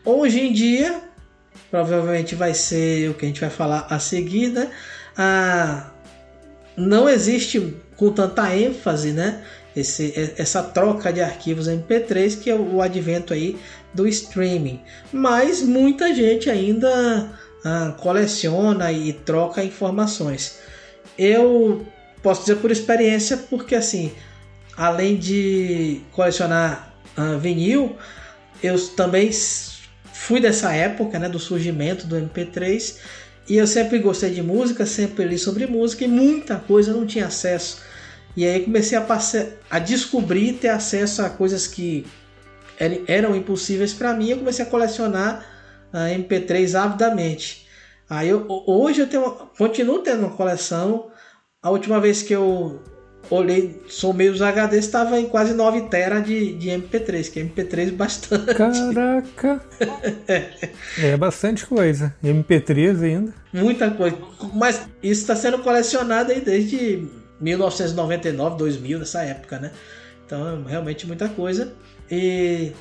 [0.04, 1.02] Hoje em dia,
[1.70, 4.70] provavelmente vai ser o que a gente vai falar a seguir, né?
[5.18, 5.98] Uh,
[6.76, 9.42] não existe com tanta ênfase, né?
[9.76, 13.59] Esse, essa troca de arquivos MP3 que é o advento aí
[13.92, 14.80] do streaming.
[15.12, 17.38] Mas muita gente ainda
[17.98, 20.59] coleciona e troca informações.
[21.18, 21.86] Eu
[22.22, 24.12] posso dizer por experiência, porque assim,
[24.76, 26.94] além de colecionar
[27.40, 27.96] vinil,
[28.62, 29.30] eu também
[30.12, 32.96] fui dessa época, né, do surgimento do MP3,
[33.48, 37.06] e eu sempre gostei de música, sempre li sobre música e muita coisa eu não
[37.06, 37.80] tinha acesso.
[38.36, 42.06] E aí comecei a, passar, a descobrir ter acesso a coisas que
[43.06, 44.28] eram impossíveis para mim.
[44.28, 45.44] Eu comecei a colecionar
[45.93, 47.66] MP3 avidamente.
[48.09, 51.11] Aí eu, hoje eu tenho, continuo tendo uma coleção.
[51.62, 52.80] A última vez que eu
[53.30, 57.93] olhei, somei os HDs, estava em quase 9 tera de, de MP3, que é MP3
[57.93, 58.55] bastante.
[58.55, 59.61] Caraca!
[60.99, 62.14] é bastante coisa.
[62.24, 63.34] MP3 ainda.
[63.53, 64.16] Muita coisa.
[64.55, 67.07] Mas isso está sendo colecionado aí desde
[67.41, 69.72] 1999, 2000, nessa época, né?
[70.24, 71.72] Então, é realmente muita coisa.
[72.11, 72.72] E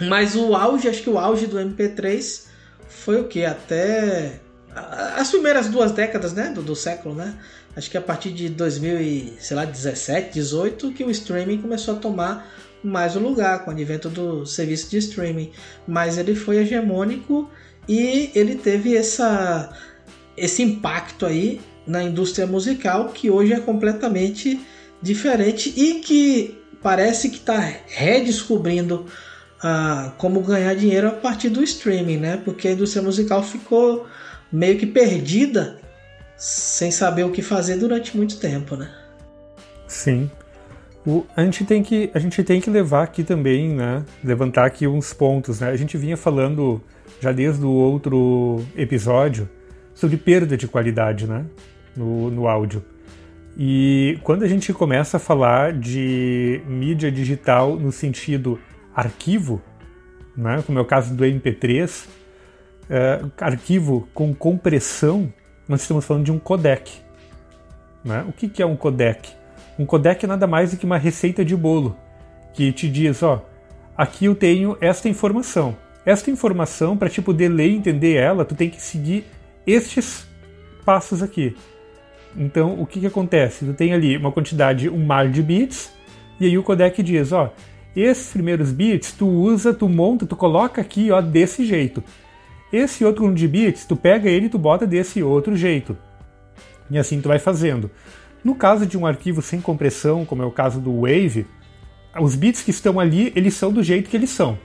[0.00, 2.46] mas o auge, acho que o auge do MP3
[2.88, 4.40] foi o que até
[5.16, 7.34] as primeiras duas décadas, né, do, do, século, né?
[7.76, 12.50] Acho que a partir de 2017, 18 que o streaming começou a tomar
[12.82, 15.52] mais o lugar com o advento do serviço de streaming,
[15.86, 17.50] mas ele foi hegemônico
[17.88, 19.72] e ele teve essa
[20.36, 24.60] esse impacto aí na indústria musical que hoje é completamente
[25.00, 29.06] diferente e que parece que está redescobrindo
[30.18, 32.36] como ganhar dinheiro a partir do streaming, né?
[32.36, 34.06] Porque a indústria musical ficou
[34.52, 35.78] meio que perdida
[36.36, 38.90] sem saber o que fazer durante muito tempo, né?
[39.86, 40.30] Sim.
[41.06, 44.04] O, a, gente tem que, a gente tem que levar aqui também, né?
[44.22, 45.68] Levantar aqui uns pontos, né?
[45.68, 46.82] A gente vinha falando
[47.20, 49.48] já desde o outro episódio
[49.94, 51.44] sobre perda de qualidade, né?
[51.96, 52.84] No, no áudio.
[53.56, 58.58] E quando a gente começa a falar de mídia digital no sentido
[58.94, 59.60] arquivo,
[60.36, 62.06] né, como é o caso do MP3,
[62.88, 65.32] é, arquivo com compressão,
[65.68, 67.00] nós estamos falando de um codec.
[68.04, 68.24] Né?
[68.28, 69.30] O que, que é um codec?
[69.78, 71.96] Um codec é nada mais do que uma receita de bolo
[72.52, 73.44] que te diz, ó,
[73.96, 75.76] aqui eu tenho esta informação.
[76.04, 79.24] Esta informação, para te poder ler e entender ela, tu tem que seguir
[79.66, 80.26] estes
[80.84, 81.56] passos aqui.
[82.36, 83.64] Então, o que, que acontece?
[83.64, 85.92] Tu tem ali uma quantidade, um mar de bits,
[86.40, 87.52] e aí o codec diz, ó,
[88.00, 92.02] esses primeiros bits tu usa, tu monta, tu coloca aqui, ó, desse jeito.
[92.72, 95.96] Esse outro de bits, tu pega ele e tu bota desse outro jeito.
[96.90, 97.90] E assim tu vai fazendo.
[98.42, 101.46] No caso de um arquivo sem compressão, como é o caso do Wave,
[102.20, 104.58] os bits que estão ali, eles são do jeito que eles são,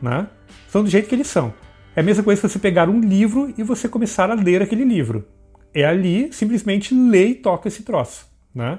[0.00, 0.28] né?
[0.68, 1.52] São do jeito que eles são.
[1.96, 4.84] É a mesma coisa que você pegar um livro e você começar a ler aquele
[4.84, 5.26] livro.
[5.72, 8.78] É ali, simplesmente lê e toca esse troço, né?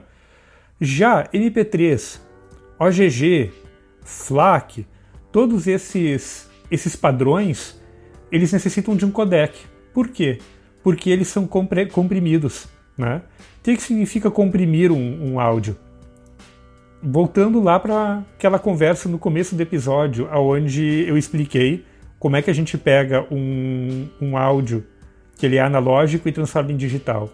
[0.80, 2.20] Já MP3,
[2.80, 3.51] OGG,
[4.06, 4.88] FLAC,
[5.32, 7.82] todos esses, esses padrões,
[8.32, 9.58] eles necessitam de um codec.
[9.93, 10.39] Por quê?
[10.82, 12.68] Porque eles são comprimidos.
[12.97, 13.22] Né?
[13.60, 15.78] O que, que significa comprimir um, um áudio?
[17.03, 21.84] Voltando lá para aquela conversa no começo do episódio, onde eu expliquei
[22.18, 24.86] como é que a gente pega um, um áudio
[25.38, 27.30] que ele é analógico e transforma em digital.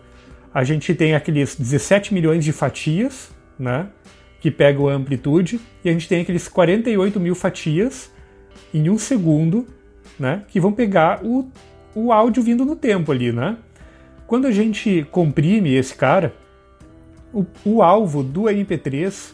[0.53, 3.87] A gente tem aqueles 17 milhões de fatias, né?
[4.41, 8.11] Que pegam a amplitude, e a gente tem aqueles 48 mil fatias
[8.73, 9.67] em um segundo,
[10.19, 11.49] né, que vão pegar o,
[11.95, 13.57] o áudio vindo no tempo ali, né?
[14.25, 16.33] Quando a gente comprime esse cara,
[17.33, 19.33] o, o alvo do MP3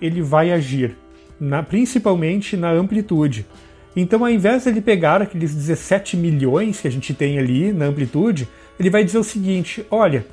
[0.00, 0.96] ele vai agir,
[1.38, 3.46] na, principalmente na amplitude.
[3.94, 7.86] Então, ao invés de ele pegar aqueles 17 milhões que a gente tem ali na
[7.86, 10.24] amplitude, ele vai dizer o seguinte: olha,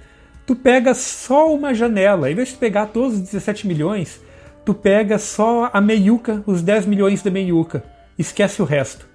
[0.47, 4.21] tu pega só uma janela, em vez de pegar todos os 17 milhões,
[4.63, 7.83] tu pega só a meiuca, os 10 milhões da meiuca,
[8.17, 9.05] esquece o resto.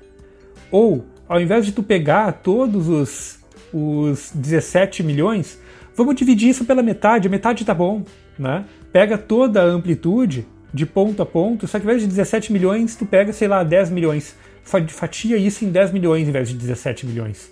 [0.71, 3.39] Ou, ao invés de tu pegar todos os,
[3.73, 5.59] os 17 milhões,
[5.97, 8.05] vamos dividir isso pela metade, a metade tá bom,
[8.39, 8.67] né?
[8.93, 12.95] Pega toda a amplitude de ponto a ponto, só que ao invés de 17 milhões,
[12.95, 14.37] tu pega, sei lá, 10 milhões.
[14.63, 17.52] Fatia isso em 10 milhões em vez de 17 milhões.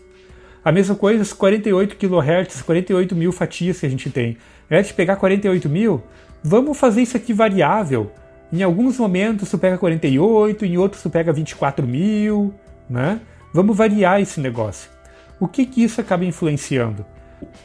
[0.65, 4.37] A mesma coisa, os 48 kHz, 48 mil fatias que a gente tem.
[4.69, 6.03] Ao invés de pegar 48 mil,
[6.43, 8.13] vamos fazer isso aqui variável
[8.53, 12.53] Em alguns momentos tu pega 48, em outros tu pega 24 mil,
[12.89, 13.21] né?
[13.55, 14.91] Vamos variar esse negócio.
[15.39, 17.07] O que que isso acaba influenciando?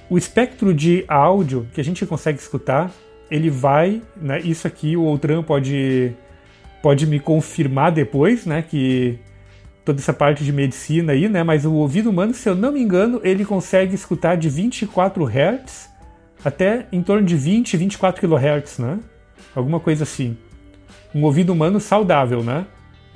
[0.09, 2.91] O espectro de áudio que a gente consegue escutar,
[3.29, 4.39] ele vai, né?
[4.39, 6.13] Isso aqui o Outram pode
[6.81, 8.61] pode me confirmar depois, né?
[8.61, 9.19] Que
[9.85, 11.43] toda essa parte de medicina aí, né?
[11.43, 15.89] Mas o ouvido humano, se eu não me engano, ele consegue escutar de 24 Hz
[16.43, 18.99] até em torno de 20, 24 kHz, né?
[19.55, 20.37] Alguma coisa assim.
[21.13, 22.67] Um ouvido humano saudável, né?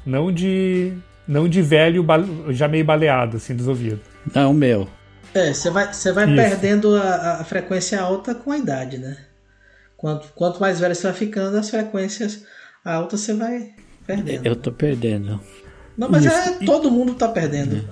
[0.06, 0.94] Não de
[1.28, 2.06] não de velho
[2.50, 4.00] já meio baleado assim dos ouvidos.
[4.34, 4.88] Não, meu.
[5.34, 9.16] É, você vai, você vai perdendo a, a, frequência alta com a idade, né?
[9.96, 12.46] Quanto, quanto mais velho você vai ficando, as frequências
[12.84, 13.76] altas você vai
[14.08, 14.46] perdendo.
[14.46, 15.40] Eu tô perdendo.
[16.00, 17.84] Não, mas é, todo mundo tá perdendo.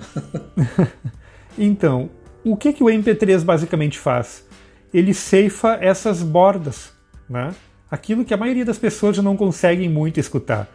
[1.58, 2.08] então,
[2.42, 4.46] o que, que o MP3 basicamente faz?
[4.94, 6.90] Ele ceifa essas bordas,
[7.28, 7.50] né?
[7.90, 10.66] Aquilo que a maioria das pessoas já não conseguem muito escutar.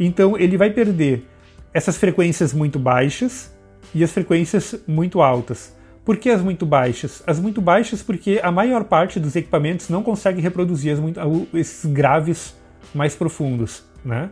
[0.00, 1.24] Então ele vai perder
[1.72, 3.54] essas frequências muito baixas
[3.94, 5.72] e as frequências muito altas.
[6.04, 7.22] Por que as muito baixas?
[7.24, 11.20] As muito baixas porque a maior parte dos equipamentos não consegue reproduzir muito,
[11.54, 12.56] esses graves
[12.92, 13.84] mais profundos.
[14.04, 14.28] Né?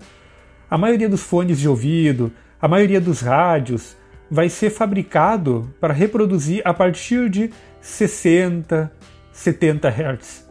[0.69, 3.97] A maioria dos fones de ouvido, a maioria dos rádios
[4.31, 7.51] vai ser fabricado para reproduzir a partir de
[7.81, 8.91] 60,
[9.33, 10.49] 70 Hz.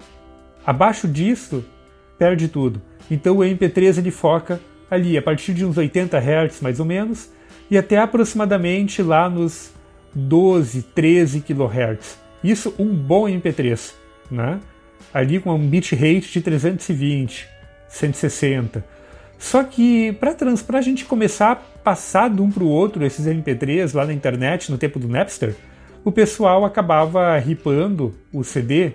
[0.66, 1.64] Abaixo disso,
[2.18, 2.82] perde tudo.
[3.10, 7.30] Então o MP3 ele foca ali a partir de uns 80 Hz mais ou menos
[7.70, 9.72] e até aproximadamente lá nos
[10.14, 12.18] 12, 13 kHz.
[12.44, 13.94] Isso um bom MP3,
[14.32, 14.60] né?
[15.14, 17.48] Ali com um bitrate de 320,
[17.88, 18.97] 160.
[19.38, 20.36] Só que para
[20.78, 24.72] a gente começar a passar de um para o outro esses MP3 lá na internet,
[24.72, 25.56] no tempo do Napster,
[26.04, 28.94] o pessoal acabava ripando o CD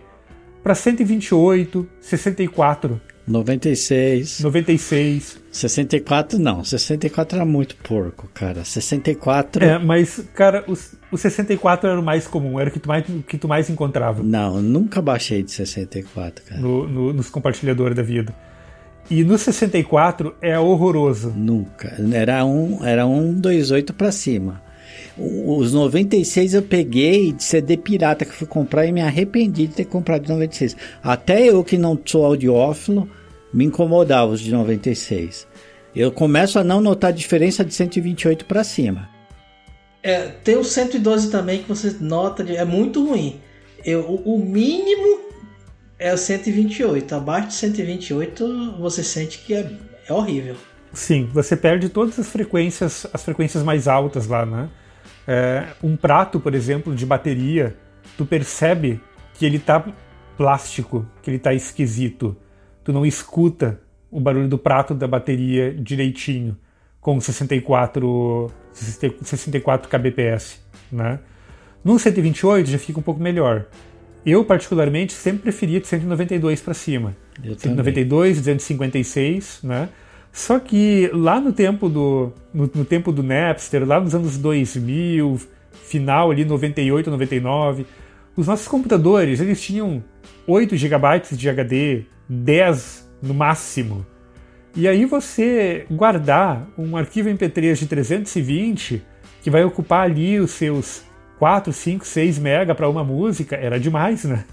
[0.62, 4.40] para 128, 64 96.
[4.40, 5.38] 96.
[5.50, 8.64] 64 não, 64 era muito porco, cara.
[8.64, 9.64] 64.
[9.64, 10.72] É, mas, cara, o,
[11.12, 14.22] o 64 era o mais comum, era o que tu mais, que tu mais encontrava.
[14.22, 16.60] Não, nunca baixei de 64, cara.
[16.60, 18.34] No, no, nos compartilhadores da vida.
[19.10, 21.32] E no 64 é horroroso.
[21.36, 21.96] Nunca.
[22.12, 24.62] Era um, era um 28 para cima.
[25.16, 29.84] Os 96 eu peguei de CD pirata que fui comprar e me arrependi de ter
[29.84, 30.76] comprado de 96.
[31.02, 33.08] Até eu que não sou audiófilo,
[33.52, 35.46] me incomodava os de 96.
[35.94, 39.10] Eu começo a não notar a diferença de 128 para cima.
[40.02, 43.38] É, tem o 112 também que você nota, de, é muito ruim.
[43.84, 45.20] Eu, o, o mínimo
[46.02, 47.14] é o 128.
[47.14, 49.70] Abaixo de 128 você sente que é,
[50.08, 50.56] é horrível.
[50.92, 54.68] Sim, você perde todas as frequências, as frequências mais altas lá, né?
[55.26, 57.76] É, um prato, por exemplo, de bateria,
[58.18, 59.00] tu percebe
[59.34, 59.84] que ele tá
[60.36, 62.36] plástico, que ele tá esquisito.
[62.82, 63.80] Tu não escuta
[64.10, 66.58] o barulho do prato da bateria direitinho
[67.00, 71.20] com 64 64 kbps, né?
[71.84, 73.66] No 128 já fica um pouco melhor.
[74.24, 77.16] Eu particularmente sempre preferia de 192 para cima.
[77.42, 78.54] Eu 192, também.
[78.54, 79.88] 256, né?
[80.32, 85.38] Só que lá no tempo do no, no, tempo do Napster, lá nos anos 2000,
[85.84, 87.84] final ali 98, 99,
[88.34, 90.02] os nossos computadores, eles tinham
[90.46, 94.06] 8 GB de HD, 10 no máximo.
[94.74, 99.02] E aí você guardar um arquivo MP3 de 320
[99.42, 101.02] que vai ocupar ali os seus
[101.42, 104.44] 4, 5, 6 mega para uma música, era demais, né?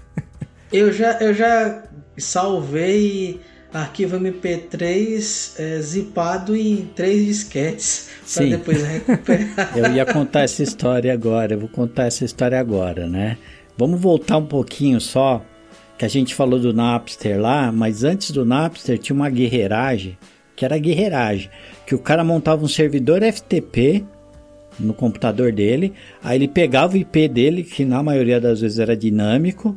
[0.72, 1.84] Eu já, eu já
[2.18, 3.40] salvei
[3.72, 9.70] arquivo MP3 é, zipado em três disquetes para depois recuperar.
[9.78, 13.38] Eu ia contar essa história agora, eu vou contar essa história agora, né?
[13.78, 15.44] Vamos voltar um pouquinho só,
[15.96, 20.18] que a gente falou do Napster lá, mas antes do Napster tinha uma guerreiragem,
[20.56, 21.50] que era guerreiragem,
[21.86, 24.04] que o cara montava um servidor FTP
[24.78, 25.92] no computador dele,
[26.22, 29.76] aí ele pegava o IP dele, que na maioria das vezes era dinâmico,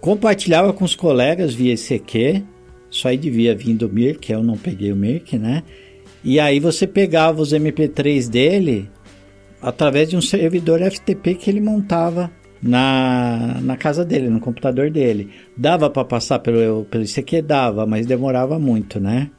[0.00, 2.44] compartilhava com os colegas via ICQ,
[2.90, 5.62] isso aí devia vir do Mirk, eu não peguei o Mirk, né?
[6.22, 8.88] E aí você pegava os MP3 dele
[9.60, 12.30] através de um servidor FTP que ele montava
[12.62, 15.30] na, na casa dele, no computador dele.
[15.56, 17.42] Dava para passar pelo, pelo ICQ?
[17.42, 19.30] Dava, mas demorava muito, né?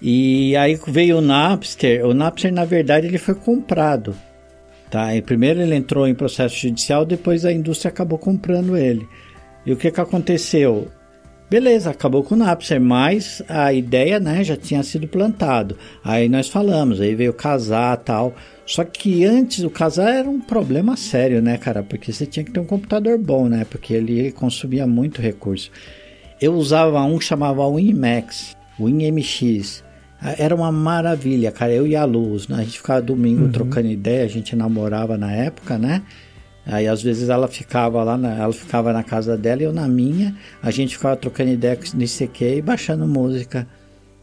[0.00, 2.06] E aí veio o Napster.
[2.06, 4.14] O Napster, na verdade, ele foi comprado.
[4.90, 5.14] Tá?
[5.14, 9.06] E primeiro ele entrou em processo judicial, depois a indústria acabou comprando ele.
[9.64, 10.88] E o que, que aconteceu?
[11.50, 15.76] Beleza, acabou com o Napster, mas a ideia, né, já tinha sido plantado.
[16.02, 18.34] Aí nós falamos, aí veio casar tal.
[18.64, 21.82] Só que antes o casar era um problema sério, né, cara?
[21.82, 23.66] Porque você tinha que ter um computador bom, né?
[23.68, 25.72] Porque ele consumia muito recurso.
[26.40, 28.56] Eu usava um que chamava WinMax.
[28.78, 29.82] WinMX.
[30.22, 31.72] Era uma maravilha, cara.
[31.72, 32.56] Eu e a Luz, né?
[32.58, 33.52] a gente ficava domingo uhum.
[33.52, 36.02] trocando ideia, a gente namorava na época, né?
[36.66, 39.88] Aí às vezes ela ficava lá, na, ela ficava na casa dela e eu na
[39.88, 40.36] minha.
[40.62, 43.66] A gente ficava trocando ideia no ICQ e baixando música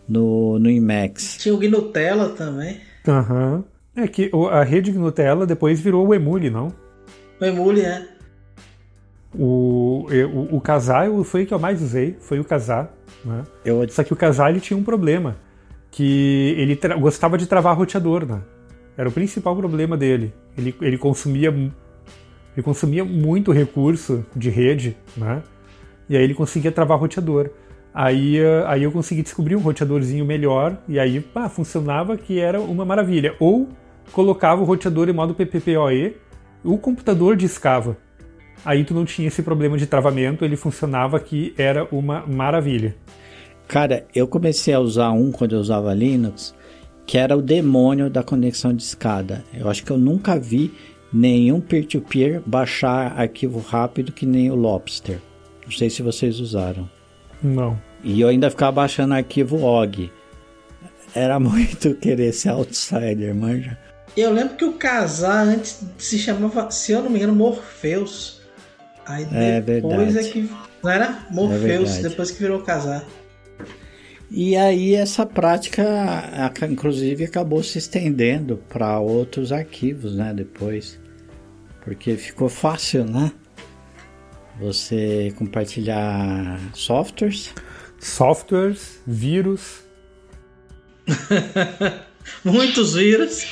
[0.07, 1.37] no, no IMAX.
[1.39, 2.79] Tinha o Gnutella também.
[3.07, 3.55] Aham.
[3.55, 3.63] Uhum.
[3.95, 6.71] É que a rede Gnutella depois virou o Emule, não?
[7.41, 8.07] O Emule, é.
[9.35, 12.93] O, o, o Casar foi o que eu mais usei, foi o Casar.
[13.25, 13.43] Né?
[13.65, 13.87] Eu...
[13.89, 15.35] Só que o Casar ele tinha um problema,
[15.97, 18.43] que ele gostava de travar roteador, né?
[18.95, 20.31] Era o principal problema dele.
[20.55, 25.41] Ele, ele consumia ele consumia muito recurso de rede, né?
[26.07, 27.49] E aí ele conseguia travar roteador.
[27.91, 32.61] Aí, eh, aí eu consegui descobrir um roteadorzinho melhor e aí pá, funcionava que era
[32.61, 33.35] uma maravilha.
[33.39, 33.67] Ou
[34.11, 36.15] colocava o roteador em modo PPPoE,
[36.63, 37.97] o computador discava.
[38.63, 42.95] Aí tu não tinha esse problema de travamento, ele funcionava que era uma maravilha.
[43.67, 46.55] Cara, eu comecei a usar um quando eu usava Linux,
[47.05, 49.43] que era o demônio da conexão de escada.
[49.53, 50.73] Eu acho que eu nunca vi
[51.11, 55.19] nenhum peer-to-peer -peer baixar arquivo rápido que nem o Lobster.
[55.65, 56.89] Não sei se vocês usaram.
[57.43, 57.79] Não.
[58.03, 60.11] E eu ainda ficava baixando arquivo OG.
[61.13, 63.77] Era muito querer ser outsider, manja.
[64.15, 68.41] Eu lembro que o casar antes se chamava, se eu não me engano, Morpheus.
[69.05, 70.49] Aí é depois é, é que.
[70.83, 71.25] Não era?
[71.29, 73.03] Morpheus, é depois que virou casar.
[74.29, 75.83] E aí essa prática,
[76.69, 80.33] inclusive, acabou se estendendo para outros arquivos, né?
[80.33, 80.99] Depois,
[81.81, 83.31] porque ficou fácil, né?
[84.59, 87.53] Você compartilhar softwares,
[87.99, 89.83] softwares, vírus,
[92.43, 93.45] muitos vírus.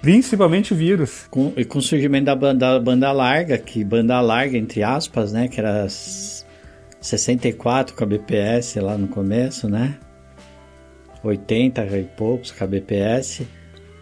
[0.00, 1.26] Principalmente vírus.
[1.30, 5.48] Com, e com o surgimento da banda, banda larga, que banda larga, entre aspas, né?
[5.48, 5.86] Que era
[7.00, 9.98] 64 kbps lá no começo, né?
[11.22, 13.42] 80 e poucos kbps.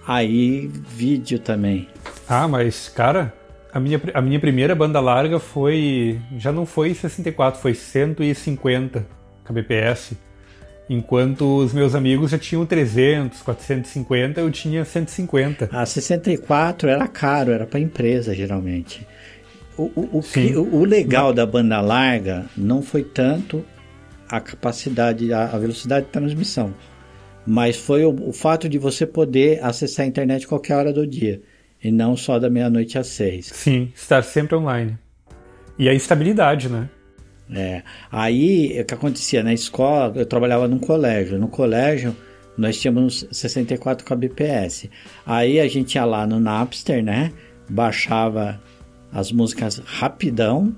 [0.06, 1.88] Aí vídeo também.
[2.28, 3.34] Ah, mas cara,
[3.72, 6.20] a minha, a minha primeira banda larga foi.
[6.38, 9.06] Já não foi 64, foi 150
[9.44, 10.12] kbps.
[10.88, 15.68] Enquanto os meus amigos já tinham 300, 450, eu tinha 150.
[15.72, 19.04] A 64 era caro, era para empresa geralmente.
[19.76, 23.64] O, o, o, que, o, legal da banda larga não foi tanto
[24.28, 26.74] a capacidade, a, a velocidade de transmissão,
[27.46, 31.42] mas foi o, o, fato de você poder acessar a internet qualquer hora do dia
[31.82, 33.46] e não só da meia-noite às seis.
[33.46, 34.98] Sim, estar sempre online.
[35.78, 36.88] E a estabilidade, né?
[37.50, 37.82] É.
[38.10, 41.38] Aí, o que acontecia na escola, eu trabalhava num colégio.
[41.38, 42.16] No colégio,
[42.56, 44.88] nós tínhamos 64 kbps.
[45.24, 47.32] Aí a gente ia lá no Napster, né?
[47.68, 48.60] Baixava
[49.12, 50.74] as músicas rapidão,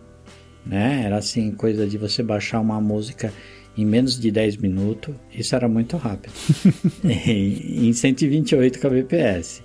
[0.64, 1.02] né?
[1.04, 3.32] Era assim, coisa de você baixar uma música
[3.76, 5.14] em menos de 10 minutos.
[5.32, 6.32] Isso era muito rápido.
[7.04, 9.62] em 128 kbps.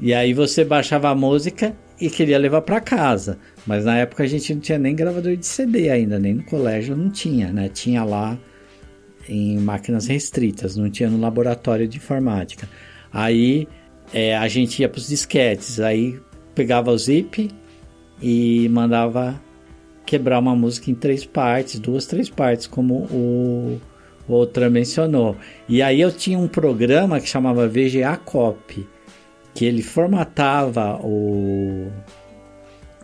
[0.00, 3.38] E aí você baixava a música e queria levar para casa.
[3.66, 6.96] Mas na época a gente não tinha nem gravador de CD ainda, nem no colégio
[6.96, 7.68] não tinha, né?
[7.68, 8.38] Tinha lá
[9.28, 12.68] em máquinas restritas, não tinha no laboratório de informática.
[13.12, 13.66] Aí
[14.12, 16.18] é, a gente ia para os disquetes, aí
[16.54, 17.50] pegava o zip
[18.20, 19.40] e mandava
[20.04, 23.80] quebrar uma música em três partes, duas, três partes, como o,
[24.26, 25.36] o Outra mencionou.
[25.68, 28.86] E aí eu tinha um programa que chamava VGA Copy,
[29.54, 31.90] que ele formatava o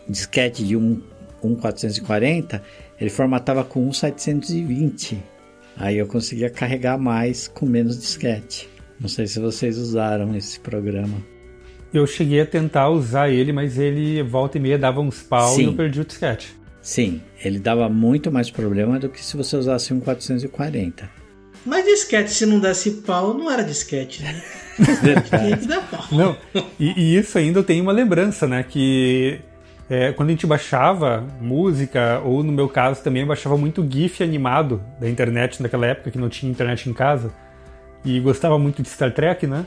[0.07, 2.61] disquete de 1.440,
[2.99, 5.17] ele formatava com 1.720.
[5.77, 8.69] Aí eu conseguia carregar mais com menos disquete.
[8.99, 11.34] Não sei se vocês usaram esse programa.
[11.97, 15.61] Eu cheguei a tentar usar ele, mas ele volta e meia dava uns pau Sim.
[15.61, 16.55] e eu perdi o disquete.
[16.81, 21.09] Sim, ele dava muito mais problema do que se você usasse um 440.
[21.65, 24.43] Mas disquete, se não desse pau, não era disquete, né?
[26.11, 26.37] não,
[26.79, 28.61] e, e, isso ainda eu tenho uma lembrança, né?
[28.61, 29.39] Que
[29.89, 34.21] é, quando a gente baixava música, ou no meu caso também, eu baixava muito GIF
[34.21, 37.33] animado da internet naquela época, que não tinha internet em casa,
[38.03, 39.65] e gostava muito de Star Trek, né?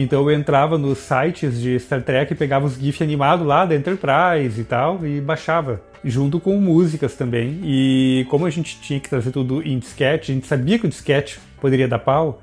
[0.00, 4.60] Então eu entrava nos sites de Star Trek, pegava os GIF animados lá da Enterprise
[4.60, 7.58] e tal, e baixava, junto com músicas também.
[7.64, 10.88] E como a gente tinha que trazer tudo em disquete, a gente sabia que o
[10.88, 12.40] disquete poderia dar pau,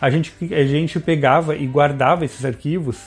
[0.00, 3.00] a gente, a gente pegava e guardava esses arquivos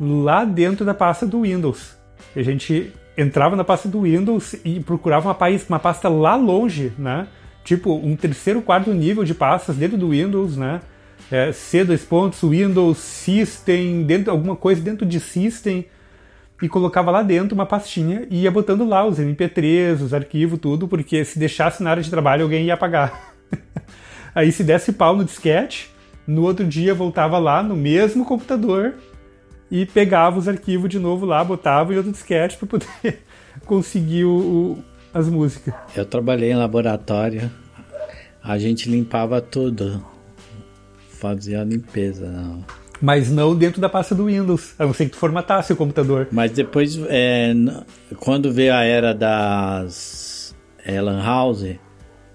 [0.00, 1.96] lá dentro da pasta do Windows.
[2.34, 5.38] A gente entrava na pasta do Windows e procurava uma,
[5.68, 7.28] uma pasta lá longe, né?
[7.62, 10.80] Tipo, um terceiro, quarto nível de pastas dentro do Windows, né?
[11.30, 15.86] É, C dois pontos, Windows, System, dentro, alguma coisa dentro de System
[16.60, 20.86] e colocava lá dentro uma pastinha e ia botando lá os MP3, os arquivos, tudo,
[20.88, 23.32] porque se deixasse na área de trabalho alguém ia apagar.
[24.34, 25.90] Aí se desse pau no disquete,
[26.26, 28.94] no outro dia voltava lá no mesmo computador
[29.70, 33.22] e pegava os arquivos de novo lá, botava em outro disquete para poder
[33.64, 34.84] conseguir o, o,
[35.14, 35.74] as músicas.
[35.96, 37.50] Eu trabalhei em laboratório,
[38.42, 40.04] a gente limpava tudo,
[41.20, 42.26] fazia a limpeza.
[42.26, 42.64] Não.
[43.00, 46.28] Mas não dentro da pasta do Windows, a não ser que tu formatasse o computador.
[46.30, 47.52] Mas depois, é,
[48.16, 51.76] quando veio a era das é, Lan House,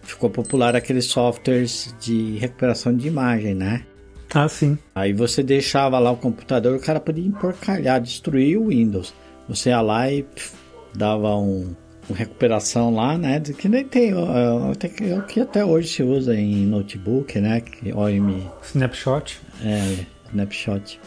[0.02, 3.86] ficou popular aqueles softwares de recuperação de imagem, né?
[4.34, 4.78] Ah, sim.
[4.96, 9.14] Aí você deixava lá o computador, o cara podia emporcalhar, destruir o Windows.
[9.48, 10.56] Você ia lá e pff,
[10.96, 11.76] dava um,
[12.14, 13.40] recuperação lá, né?
[13.40, 17.62] Que nem tem, é o que até hoje se usa em notebook, né?
[17.62, 18.50] Que OM...
[18.64, 19.40] Snapshot.
[19.64, 21.00] É, snapshot.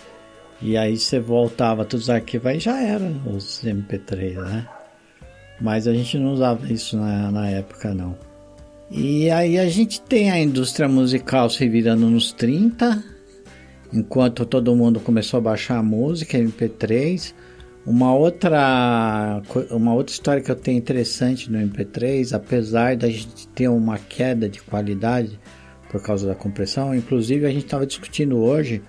[0.61, 4.69] E aí você voltava todos os arquivos, aí já era os MP3, né?
[5.61, 8.17] Mas a gente não usava isso na, na época, não.
[8.91, 13.03] E aí a gente tem a indústria musical se virando nos 30,
[13.93, 17.35] enquanto todo mundo começou a baixar a música, MP3.
[17.89, 19.41] Uma outra,
[19.71, 24.47] uma outra história que eu tenho interessante no MP3, apesar da gente ter uma queda
[24.47, 25.41] de qualidade
[25.91, 28.83] por causa da compressão, inclusive a gente estava discutindo hoje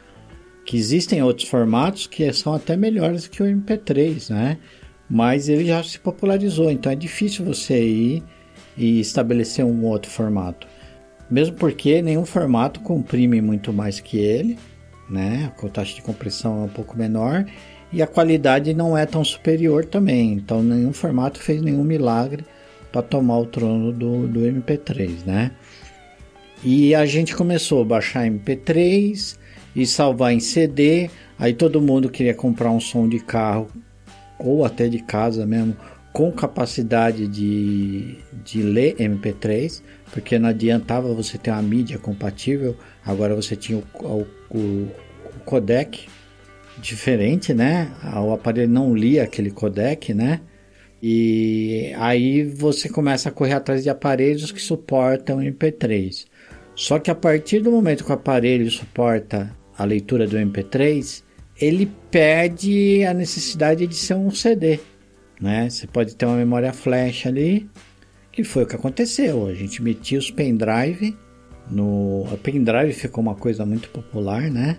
[0.65, 4.57] que existem outros formatos que são até melhores que o MP3, né?
[5.09, 8.23] Mas ele já se popularizou, então é difícil você ir
[8.75, 10.67] e estabelecer um outro formato.
[11.31, 14.59] Mesmo porque nenhum formato comprime muito mais que ele,
[15.09, 15.53] né?
[15.57, 17.45] A taxa de compressão é um pouco menor
[17.91, 20.33] e a qualidade não é tão superior também.
[20.33, 22.45] Então nenhum formato fez nenhum milagre
[22.91, 25.51] para tomar o trono do, do MP3, né?
[26.63, 29.37] E a gente começou a baixar MP3
[29.75, 31.09] e salvar em CD.
[31.37, 33.67] Aí todo mundo queria comprar um som de carro
[34.37, 35.75] ou até de casa mesmo
[36.11, 42.75] com capacidade de, de ler MP3, porque não adiantava você ter uma mídia compatível,
[43.05, 46.07] agora você tinha o, o, o codec
[46.81, 47.91] diferente, né?
[48.25, 50.41] O aparelho não lia aquele codec, né?
[51.01, 56.25] E aí você começa a correr atrás de aparelhos que suportam MP3.
[56.75, 61.23] Só que a partir do momento que o aparelho suporta a leitura do MP3,
[61.59, 64.79] ele perde a necessidade de ser um CD
[65.39, 65.69] né?
[65.69, 67.69] Você pode ter uma memória flash ali,
[68.31, 69.47] que foi o que aconteceu.
[69.47, 71.17] A gente metia os pendrive
[71.69, 74.77] no a pendrive ficou uma coisa muito popular, né?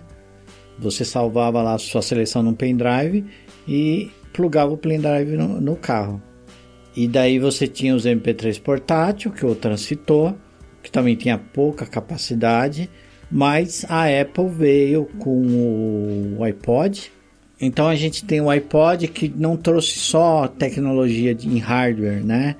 [0.81, 3.23] Você salvava lá a sua seleção no pendrive
[3.67, 6.21] e plugava o pendrive no, no carro.
[6.95, 10.35] E daí você tinha os MP3 portátil, que o transitou,
[10.81, 12.89] que também tinha pouca capacidade,
[13.29, 17.11] mas a Apple veio com o iPod,
[17.61, 22.55] então a gente tem o iPod que não trouxe só tecnologia de, em hardware, né?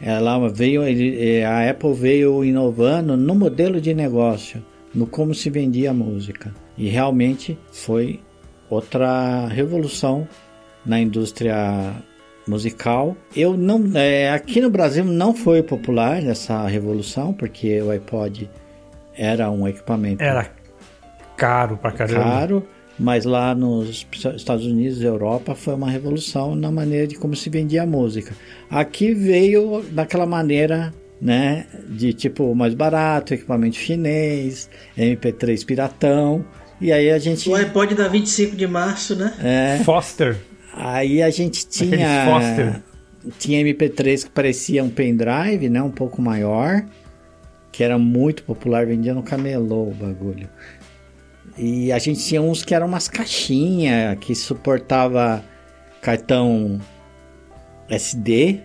[0.00, 4.62] Ela veio, ele, é, a Apple veio inovando no modelo de negócio,
[4.94, 6.54] no como se vendia a música.
[6.76, 8.20] E realmente foi
[8.70, 10.26] outra revolução
[10.84, 11.92] na indústria
[12.46, 13.16] musical.
[13.34, 18.50] Eu não, é, aqui no Brasil não foi popular essa revolução porque o iPod
[19.16, 20.50] era um equipamento era
[21.36, 22.22] caro pra caramba.
[22.22, 22.66] Caro
[22.98, 24.06] mas lá nos
[24.36, 28.34] Estados Unidos e Europa foi uma revolução na maneira de como se vendia a música.
[28.70, 30.92] Aqui veio daquela maneira,
[31.24, 36.44] né, de tipo mais barato, equipamento chinês, MP3 piratão,
[36.78, 39.32] e aí a gente O iPod da 25 de março, né?
[39.42, 39.82] É.
[39.84, 40.36] Foster.
[40.74, 42.82] Aí a gente tinha Foster.
[43.38, 46.84] tinha MP3 que parecia um pendrive, né, um pouco maior,
[47.72, 50.48] que era muito popular, vendia no camelô o bagulho.
[51.56, 55.42] E a gente tinha uns que eram umas caixinhas que suportava
[56.02, 56.78] cartão
[57.88, 58.60] SD.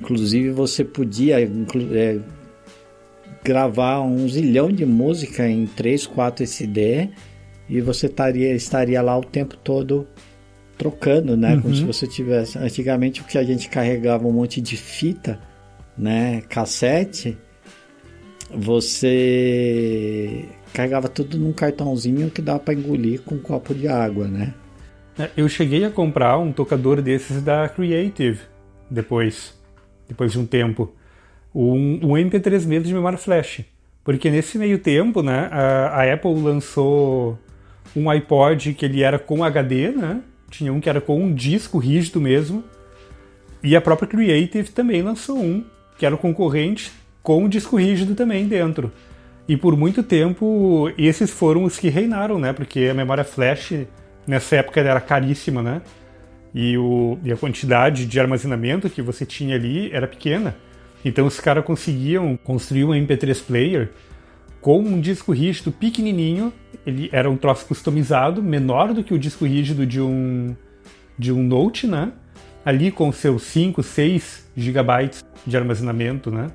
[0.00, 2.18] Inclusive você podia é,
[3.44, 7.10] gravar um zilhão de música em 3, 4 SD
[7.68, 10.08] e você estaria, estaria lá o tempo todo
[10.78, 11.54] trocando, né?
[11.54, 11.62] Uhum.
[11.62, 12.58] Como se você tivesse.
[12.58, 15.38] Antigamente o que a gente carregava um monte de fita,
[15.96, 16.40] né?
[16.48, 17.36] Cassete,
[18.52, 24.54] você carregava tudo num cartãozinho que dava para engolir com um copo de água, né?
[25.18, 28.40] É, eu cheguei a comprar um tocador desses da Creative
[28.90, 29.54] depois,
[30.10, 30.92] depois de um tempo,
[31.54, 33.62] um, um MP3 mesmo de memória flash,
[34.04, 37.38] porque nesse meio tempo, né, a, a Apple lançou
[37.94, 40.20] um iPod que ele era com HD, né?
[40.50, 42.64] Tinha um que era com um disco rígido mesmo.
[43.62, 45.64] E a própria Creative também lançou um,
[45.98, 46.92] que era o concorrente,
[47.22, 48.92] com um disco rígido também dentro.
[49.46, 52.52] E por muito tempo, esses foram os que reinaram, né?
[52.52, 53.86] Porque a memória flash
[54.26, 55.82] nessa época era caríssima, né?
[56.54, 60.56] E, o, e a quantidade de armazenamento que você tinha ali era pequena.
[61.04, 63.90] Então os caras conseguiam construir um MP3 player
[64.60, 66.52] com um disco rígido pequenininho,
[66.86, 70.54] ele era um troço customizado, menor do que o disco rígido de um
[71.18, 72.12] de um Note, né?
[72.64, 76.48] Ali com seus 5, 6 gigabytes de armazenamento, né?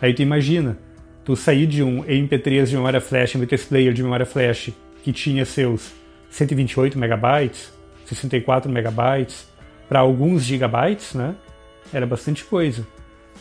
[0.00, 0.78] Aí tu imagina,
[1.24, 4.72] tu sair de um MP3 de memória flash, MP3 player de memória flash
[5.02, 5.92] que tinha seus
[6.30, 7.72] 128 megabytes,
[8.10, 9.48] 64 megabytes,
[9.88, 11.34] para alguns gigabytes, né?
[11.92, 12.86] Era bastante coisa.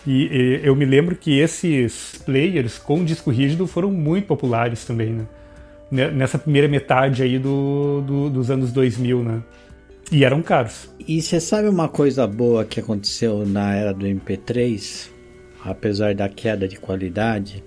[0.05, 5.11] E, e, eu me lembro que esses players com disco rígido foram muito populares também,
[5.11, 5.27] né?
[6.11, 9.43] Nessa primeira metade aí do, do, dos anos 2000, né?
[10.11, 10.89] E eram caros.
[11.07, 15.09] E você sabe uma coisa boa que aconteceu na era do MP3,
[15.65, 17.63] apesar da queda de qualidade?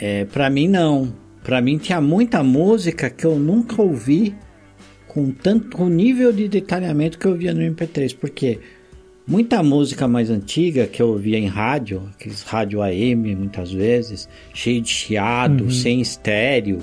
[0.00, 1.12] É, para mim não.
[1.42, 4.36] Para mim tinha muita música que eu nunca ouvi
[5.14, 8.58] com tanto nível de detalhamento que eu via no MP3, porque
[9.24, 14.82] muita música mais antiga que eu ouvia em rádio, aqueles rádio AM muitas vezes, cheio
[14.82, 15.70] de chiado, uhum.
[15.70, 16.80] sem estéreo,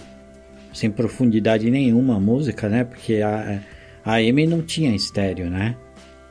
[0.74, 2.86] sem profundidade nenhuma a música, né?
[2.86, 3.62] Porque a,
[4.06, 5.76] a AM não tinha estéreo, né?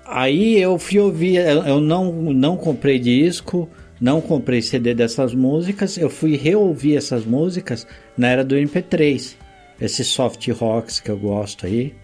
[0.07, 3.69] Aí eu fui ouvir, eu não, não comprei disco,
[4.01, 7.87] não comprei CD dessas músicas, eu fui reouvir essas músicas
[8.17, 9.37] na era do MP3.
[9.81, 11.95] Esses soft rocks que eu gosto aí.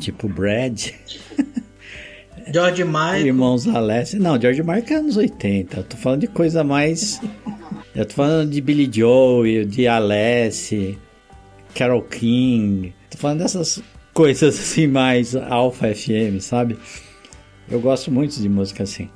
[0.00, 0.90] Tipo Brad.
[2.52, 3.26] George Michael.
[3.26, 4.18] Irmãos Alessi.
[4.18, 5.78] Não, George Michael é anos 80.
[5.78, 7.20] Eu tô falando de coisa mais.
[7.94, 10.98] Eu tô falando de Billy Joe, de Alessi,
[11.74, 12.92] Carol King.
[13.10, 13.82] Tô falando dessas
[14.12, 16.78] coisas assim mais Alpha FM, sabe?
[17.68, 19.08] Eu gosto muito de música assim.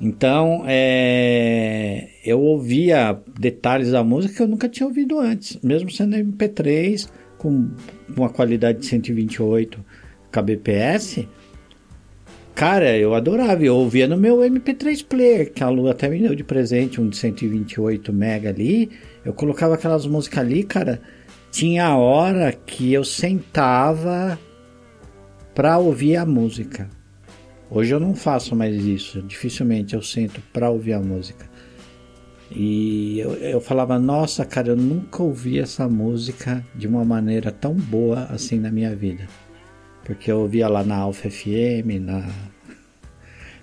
[0.00, 6.16] Então, é, eu ouvia detalhes da música que eu nunca tinha ouvido antes, mesmo sendo
[6.16, 7.08] MP3
[7.38, 7.70] com
[8.16, 9.84] uma qualidade de 128
[10.32, 11.26] kbps.
[12.54, 16.34] Cara, eu adorava, eu ouvia no meu MP3 player, que a Lu até me deu
[16.34, 18.90] de presente, um de 128 mega ali.
[19.24, 21.00] Eu colocava aquelas músicas ali, cara.
[21.50, 24.38] Tinha a hora que eu sentava
[25.54, 26.88] pra ouvir a música.
[27.74, 31.50] Hoje eu não faço mais isso, dificilmente eu sento para ouvir a música.
[32.48, 37.74] E eu, eu falava, nossa, cara, eu nunca ouvi essa música de uma maneira tão
[37.74, 39.26] boa assim na minha vida.
[40.04, 42.28] Porque eu ouvia lá na Alfa FM, na,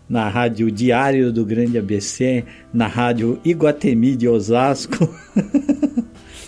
[0.10, 2.44] na rádio Diário do Grande ABC,
[2.74, 5.08] na rádio Iguatemi de Osasco.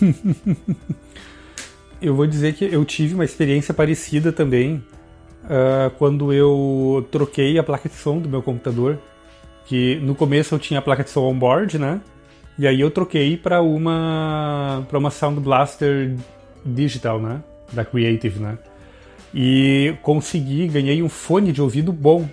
[1.98, 4.84] eu vou dizer que eu tive uma experiência parecida também
[5.44, 8.98] uh, quando eu troquei a placa de som do meu computador.
[9.66, 12.00] Que no começo eu tinha a placa de som on-board, né?
[12.58, 16.14] E aí eu troquei para uma para uma Sound Blaster
[16.64, 17.42] digital, né?
[17.72, 18.58] Da Creative, né?
[19.34, 22.28] E consegui, ganhei um fone de ouvido bom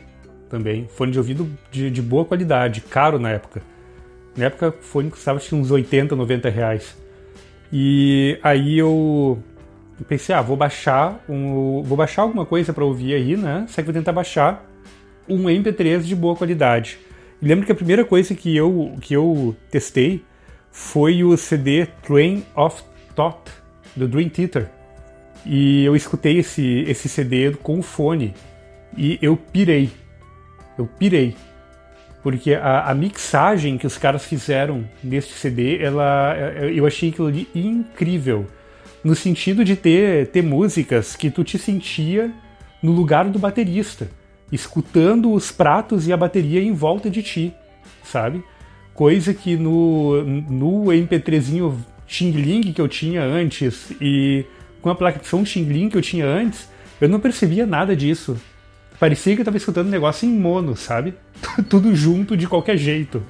[0.50, 0.88] também.
[0.90, 3.62] Fone de ouvido de, de boa qualidade, caro na época.
[4.36, 6.96] Na época o fone custava uns 80, 90 reais.
[7.74, 9.51] E aí eu eu
[10.06, 13.66] pensei, ah, vou baixar um, vou baixar alguma coisa para ouvir aí, né?
[13.68, 14.66] Só que vou tentar baixar
[15.28, 17.00] um MP3 de boa qualidade.
[17.42, 20.24] E lembro que a primeira coisa que eu, que eu testei
[20.72, 22.84] foi o CD Train of
[23.16, 23.52] Thought,
[23.96, 24.70] do Dream Theater.
[25.46, 28.34] E eu escutei esse, esse CD com fone
[28.96, 29.90] e eu pirei.
[30.78, 31.36] Eu pirei.
[32.22, 36.36] Porque a, a mixagem que os caras fizeram neste CD, ela,
[36.74, 38.46] eu achei aquilo ali incrível
[39.04, 42.32] no sentido de ter, ter músicas que tu te sentia
[42.82, 44.10] no lugar do baterista,
[44.52, 47.54] escutando os pratos e a bateria em volta de ti,
[48.04, 48.44] sabe?
[48.94, 51.76] Coisa que no, no MP3zinho
[52.06, 54.46] Xing que eu tinha antes e
[54.82, 56.70] com a placa de som Xing que eu tinha antes,
[57.00, 58.40] eu não percebia nada disso.
[59.00, 61.16] Parecia que eu estava escutando um negócio em mono, sabe?
[61.70, 63.24] Tudo junto de qualquer jeito.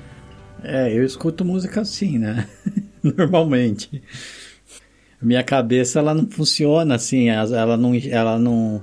[0.64, 2.48] É, eu escuto música assim, né?
[3.02, 4.02] Normalmente
[5.22, 8.82] minha cabeça ela não funciona assim, ela não, ela não,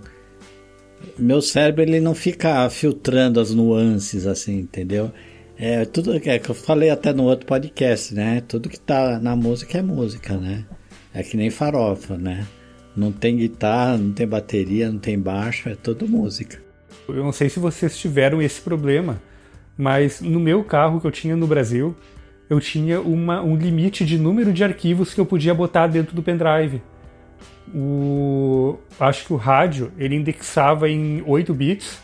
[1.19, 5.11] meu cérebro ele não fica filtrando as nuances assim, entendeu?
[5.57, 8.41] É tudo é, que eu falei até no outro podcast, né?
[8.47, 10.65] Tudo que tá na música é música, né?
[11.13, 12.47] É que nem farofa, né?
[12.95, 16.63] Não tem guitarra, não tem bateria, não tem baixo, é tudo música.
[17.09, 19.21] Eu não sei se vocês tiveram esse problema,
[19.77, 21.97] mas no meu carro que eu tinha no Brasil,
[22.49, 26.23] eu tinha uma, um limite de número de arquivos que eu podia botar dentro do
[26.23, 26.83] pendrive.
[27.75, 31.99] O, acho que o rádio ele indexava em 8 bits,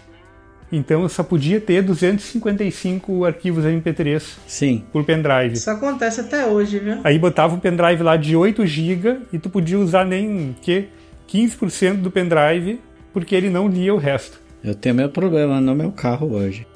[0.71, 4.85] então eu só podia ter 255 arquivos MP3 Sim.
[4.93, 5.55] por pendrive.
[5.55, 7.01] Isso acontece até hoje, viu?
[7.03, 10.89] Aí botava um pendrive lá de 8 GB e tu podia usar nem que
[11.29, 12.81] 15% do pendrive
[13.13, 14.41] porque ele não lia o resto.
[14.63, 16.67] Eu tenho meu problema no meu carro hoje.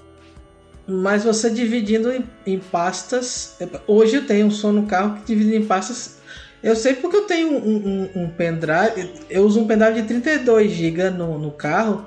[0.91, 3.59] Mas você dividindo em, em, pastas.
[3.87, 6.17] Hoje eu tenho um som no carro que divide em pastas.
[6.63, 9.11] Eu sei porque eu tenho um, um, um pendrive.
[9.29, 12.07] Eu uso um pendrive de 32 GB no, no carro.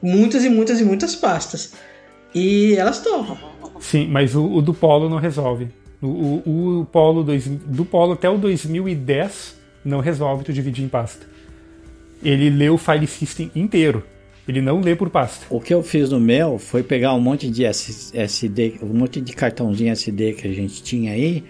[0.00, 1.74] Muitas e muitas e muitas pastas.
[2.34, 3.36] E elas tomam.
[3.80, 5.68] Sim, mas o, o do Polo não resolve.
[6.00, 10.88] O, o, o Polo dois, do Polo até o 2010 não resolve tu dividir em
[10.88, 11.26] pasta.
[12.22, 14.02] Ele lê o file system inteiro.
[14.48, 15.46] Ele não lê por pasta.
[15.50, 19.32] O que eu fiz no meu foi pegar um monte de SD, um monte de
[19.32, 21.44] cartãozinho SD que a gente tinha aí,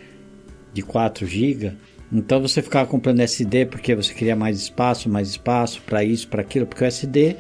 [0.73, 1.73] de 4 GB.
[2.13, 6.43] Então você ficava comprando SD porque você queria mais espaço, mais espaço para isso, para
[6.43, 7.37] aquilo, porque o SD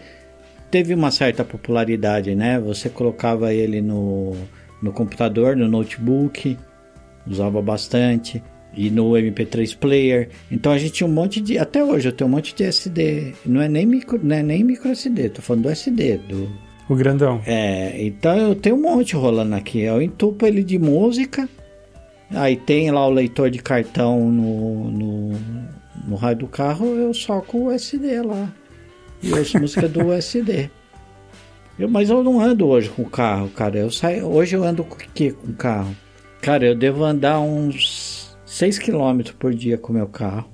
[0.70, 2.58] teve uma certa popularidade, né?
[2.60, 4.32] Você colocava ele no,
[4.80, 6.56] no computador, no notebook,
[7.26, 8.42] usava bastante
[8.74, 10.28] e no MP3 player.
[10.50, 11.58] Então a gente tinha um monte de.
[11.58, 13.34] Até hoje eu tenho um monte de SD.
[13.44, 16.18] Não é nem micro, não é nem micro SD, tô falando do SD.
[16.18, 16.50] Do,
[16.88, 17.40] o grandão.
[17.46, 19.80] É, então eu tenho um monte rolando aqui.
[19.80, 21.48] Eu entupo ele de música.
[22.32, 25.30] Aí tem lá o leitor de cartão no, no,
[26.06, 28.52] no raio do carro, eu soco o SD lá.
[29.22, 30.70] E ouço música do SD.
[31.78, 33.78] Eu, mas eu não ando hoje com o carro, cara.
[33.78, 35.94] Eu saio, hoje eu ando com o que com o carro?
[36.40, 38.19] Cara, eu devo andar uns
[38.50, 40.50] 6 km por dia com meu carro.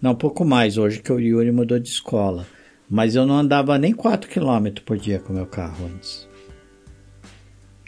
[0.00, 2.44] Não, pouco mais hoje que o Yuri mudou de escola.
[2.90, 6.28] Mas eu não andava nem 4 km por dia com meu carro antes.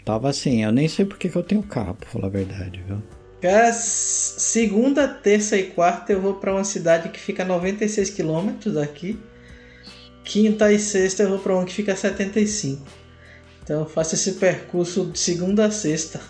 [0.05, 3.03] Tava assim, eu nem sei porque que eu tenho carro, pra falar a verdade, viu?
[3.41, 8.71] Cara, segunda, terça e quarta eu vou para uma cidade que fica a 96 km
[8.73, 9.19] daqui.
[10.23, 12.81] Quinta e sexta eu vou para uma que fica a 75.
[13.61, 16.21] Então eu faço esse percurso de segunda a sexta.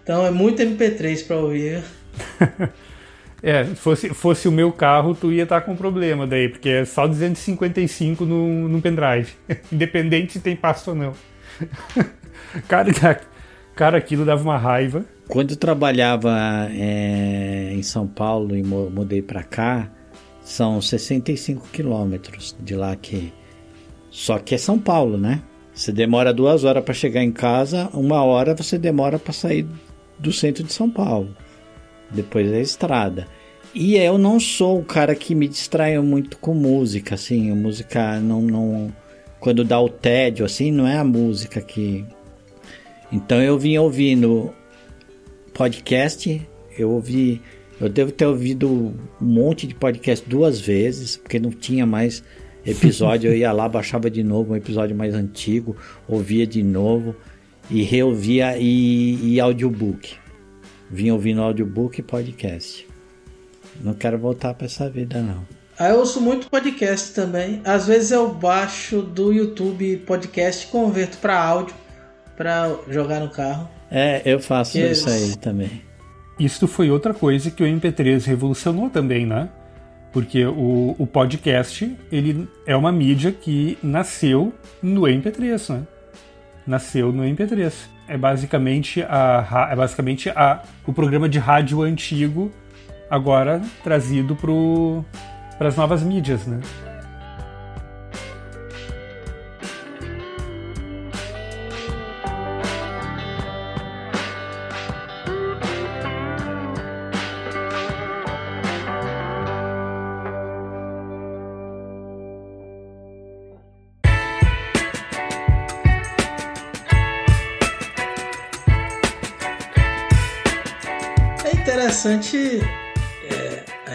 [0.00, 1.82] Então é muito MP3 para ouvir.
[3.42, 6.84] é, fosse, fosse o meu carro, tu ia estar tá com problema daí, porque é
[6.84, 9.32] só 255 no, no pendrive,
[9.72, 11.12] independente se tem pasto ou não.
[12.68, 13.20] cara,
[13.74, 15.04] cara, aquilo dava uma raiva.
[15.28, 19.90] Quando eu trabalhava é, em São Paulo e mudei para cá,
[20.42, 23.32] são 65 quilômetros de lá que.
[24.10, 25.40] Só que é São Paulo, né?
[25.72, 29.66] Você demora duas horas para chegar em casa, uma hora você demora para sair
[30.18, 31.34] do centro de São Paulo
[32.12, 33.26] depois da estrada.
[33.74, 38.20] E eu não sou o cara que me distrai muito com música, assim, a música
[38.20, 38.92] não, não
[39.40, 42.04] quando dá o tédio, assim, não é a música que...
[43.10, 44.52] Então eu vim ouvindo
[45.54, 46.40] podcast,
[46.78, 47.40] eu ouvi,
[47.80, 52.22] eu devo ter ouvido um monte de podcast duas vezes, porque não tinha mais
[52.64, 55.76] episódio, eu ia lá, baixava de novo um episódio mais antigo,
[56.06, 57.16] ouvia de novo
[57.70, 60.21] e reouvia e, e audiobook.
[60.92, 62.86] Vim ouvindo audiobook e podcast.
[63.80, 65.42] Não quero voltar para essa vida, não.
[65.78, 67.62] Ah, eu ouço muito podcast também.
[67.64, 71.74] Às vezes eu baixo do YouTube podcast e converto para áudio
[72.36, 73.70] para jogar no carro.
[73.90, 75.82] É, eu faço isso aí também.
[76.38, 79.48] Isso foi outra coisa que o MP3 revolucionou também, né?
[80.12, 84.52] Porque o, o podcast ele é uma mídia que nasceu
[84.82, 85.86] no MP3, né?
[86.66, 87.72] Nasceu no MP3
[88.12, 92.52] é basicamente a é basicamente a o programa de rádio antigo
[93.08, 94.36] agora trazido
[95.56, 96.60] para as novas mídias, né?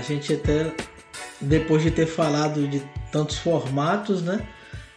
[0.07, 0.71] Gente até,
[1.41, 2.81] depois de ter falado de
[3.11, 4.41] tantos formatos, né?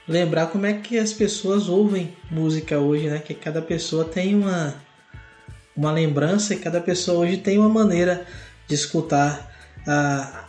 [0.07, 3.19] Lembrar como é que as pessoas ouvem música hoje, né?
[3.19, 4.75] Que cada pessoa tem uma,
[5.77, 8.27] uma lembrança e cada pessoa hoje tem uma maneira
[8.67, 9.51] de escutar.
[9.87, 10.45] Ah,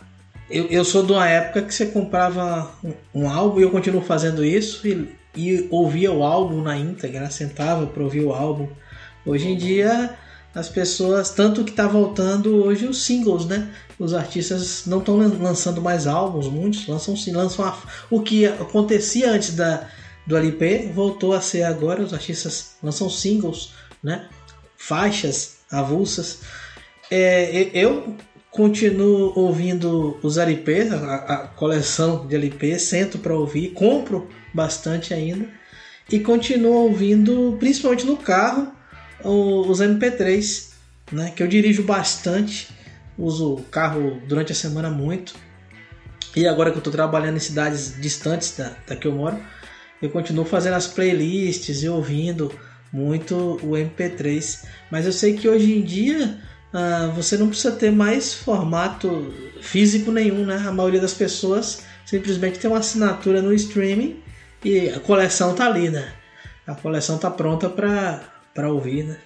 [0.50, 4.02] eu, eu sou de uma época que você comprava um, um álbum e eu continuo
[4.02, 8.68] fazendo isso e, e ouvia o álbum na íntegra, sentava para ouvir o álbum.
[9.24, 10.16] Hoje em dia
[10.54, 13.72] as pessoas, tanto que está voltando hoje os singles, né?
[13.98, 17.78] Os artistas não estão lançando mais álbuns, muitos lançam sim, lançam a,
[18.10, 19.88] o que acontecia antes da,
[20.26, 23.72] do LP, voltou a ser agora, os artistas lançam singles,
[24.02, 24.28] né?
[24.76, 26.40] Faixas avulsas.
[27.10, 28.14] É, eu
[28.50, 35.48] continuo ouvindo os LPs, a, a coleção de LP, sento para ouvir, compro bastante ainda
[36.10, 38.70] e continuo ouvindo, principalmente no carro
[39.24, 40.70] os MP3,
[41.12, 42.68] né, que eu dirijo bastante,
[43.18, 45.34] uso o carro durante a semana muito.
[46.34, 49.38] E agora que eu estou trabalhando em cidades distantes da, da que eu moro,
[50.00, 52.52] eu continuo fazendo as playlists e ouvindo
[52.92, 54.64] muito o MP3.
[54.90, 56.38] Mas eu sei que hoje em dia
[56.72, 60.64] uh, você não precisa ter mais formato físico nenhum, né?
[60.66, 64.22] A maioria das pessoas simplesmente tem uma assinatura no streaming
[64.64, 66.12] e a coleção tá ali, né?
[66.66, 68.31] A coleção tá pronta para
[68.70, 69.16] ouvir, né?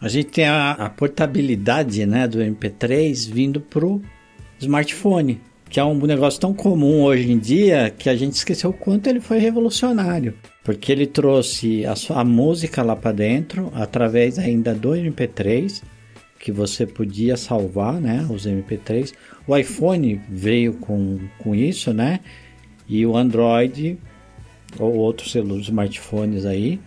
[0.00, 4.02] A gente tem a, a portabilidade né, do MP3 vindo pro
[4.58, 5.40] smartphone,
[5.70, 9.06] que é um negócio tão comum hoje em dia que a gente esqueceu o quanto
[9.06, 10.34] ele foi revolucionário.
[10.64, 15.82] Porque ele trouxe a, sua, a música lá para dentro, através ainda do MP3,
[16.38, 19.12] que você podia salvar, né, os MP3.
[19.46, 22.18] O iPhone veio com, com isso, né,
[22.88, 23.96] e o Android,
[24.80, 26.80] ou outros smartphones aí,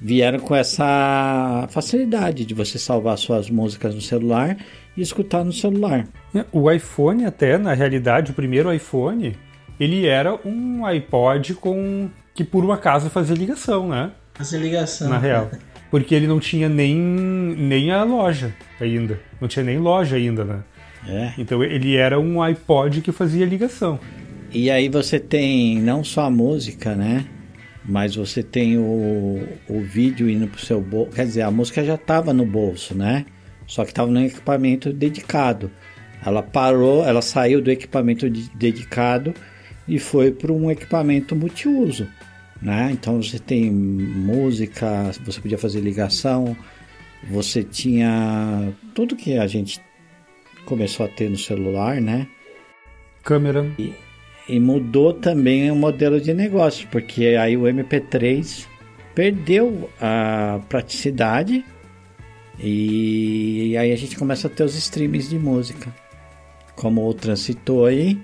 [0.00, 4.56] vieram com essa facilidade de você salvar suas músicas no celular
[4.96, 6.06] e escutar no celular.
[6.34, 9.36] É, o iPhone até, na realidade, o primeiro iPhone,
[9.78, 14.10] ele era um iPod com que por um acaso fazia ligação, né?
[14.34, 15.08] Fazia ligação.
[15.08, 15.50] Na real.
[15.90, 19.18] Porque ele não tinha nem, nem a loja ainda.
[19.40, 20.60] Não tinha nem loja ainda, né?
[21.08, 21.32] É.
[21.38, 23.98] Então ele era um iPod que fazia ligação.
[24.52, 27.24] E aí você tem não só a música, né?
[27.88, 31.12] Mas você tem o, o vídeo indo pro seu bolso.
[31.12, 33.24] Quer dizer, a música já estava no bolso, né?
[33.66, 35.70] Só que estava no equipamento dedicado.
[36.24, 39.34] Ela parou, ela saiu do equipamento de, dedicado
[39.86, 42.08] e foi para um equipamento multiuso.
[42.60, 42.90] Né?
[42.92, 46.56] Então você tem música, você podia fazer ligação,
[47.28, 49.80] você tinha tudo que a gente
[50.64, 52.26] começou a ter no celular, né?
[53.22, 53.70] Câmera.
[53.78, 53.92] E,
[54.48, 58.66] e mudou também o modelo de negócio, porque aí o MP3
[59.14, 61.64] perdeu a praticidade
[62.58, 65.94] e aí a gente começa a ter os streams de música,
[66.74, 68.18] como o transitou aí.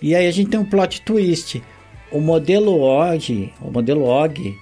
[0.00, 1.62] E aí a gente tem um plot twist.
[2.10, 4.54] O modelo OG, o modelo OG,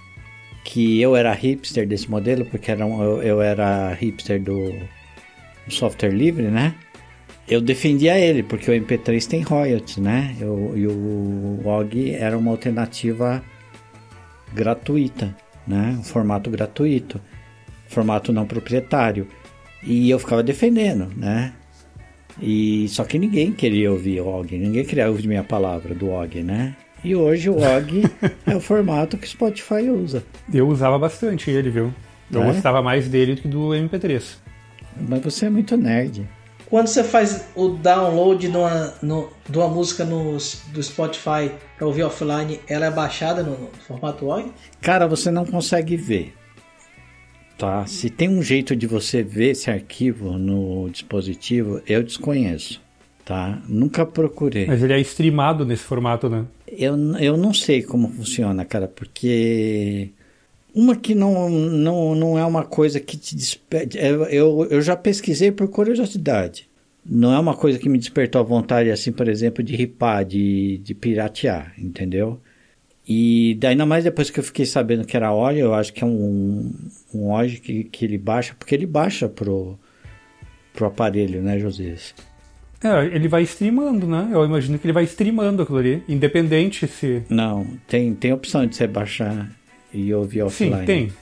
[0.65, 4.73] que eu era hipster desse modelo, porque era um, eu, eu, era hipster do,
[5.69, 6.75] software livre, né?
[7.53, 10.35] Eu defendia ele, porque o MP3 tem royalties, né?
[10.41, 13.43] Eu, e o OG era uma alternativa
[14.53, 15.35] gratuita,
[15.67, 15.97] né?
[15.99, 17.21] Um formato gratuito,
[17.89, 19.27] formato não proprietário.
[19.83, 21.53] E eu ficava defendendo, né?
[22.41, 26.43] E só que ninguém queria ouvir o OG, ninguém queria ouvir minha palavra do OG,
[26.43, 26.75] né?
[27.05, 28.05] E hoje o OG
[28.47, 30.25] é o formato que o Spotify usa.
[30.53, 31.93] Eu usava bastante ele, viu?
[32.31, 32.47] Eu é?
[32.47, 34.37] gostava mais dele do que do MP3.
[35.09, 36.27] Mas você é muito nerd.
[36.73, 40.39] Quando você faz o download de uma, no, de uma música no,
[40.73, 44.51] do Spotify para ouvir offline, ela é baixada no, no formato OGG?
[44.81, 46.33] Cara, você não consegue ver.
[47.59, 47.85] Tá?
[47.85, 52.81] Se tem um jeito de você ver esse arquivo no dispositivo, eu desconheço.
[53.23, 53.61] Tá?
[53.69, 54.65] Nunca procurei.
[54.65, 56.47] Mas ele é streamado nesse formato, né?
[56.67, 60.11] Eu, eu não sei como funciona, cara, porque
[60.75, 63.99] uma que não, não, não é uma coisa que te despede.
[63.99, 66.69] É, eu, eu já pesquisei por curiosidade.
[67.05, 70.79] Não é uma coisa que me despertou a vontade, assim, por exemplo, de ripar, de,
[70.79, 72.41] de piratear, entendeu?
[73.07, 76.05] E daí, ainda mais depois que eu fiquei sabendo que era óleo, eu acho que
[76.05, 76.73] é um,
[77.13, 79.77] um óleo que, que ele baixa, porque ele baixa pro,
[80.73, 82.15] pro aparelho, né, Josias?
[82.83, 84.31] É, ele vai streamando, né?
[84.33, 87.23] Eu imagino que ele vai streamando aquilo ali, independente se.
[87.29, 89.51] Não, tem, tem opção de você baixar
[89.93, 90.79] e ouvir offline.
[90.79, 91.13] Sim, tem.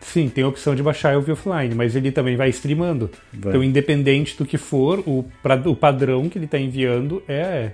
[0.00, 3.10] Sim, tem a opção de baixar e ouvir offline, mas ele também vai streamando.
[3.32, 3.52] Vai.
[3.52, 7.70] Então, independente do que for, o, pra, o padrão que ele está enviando é,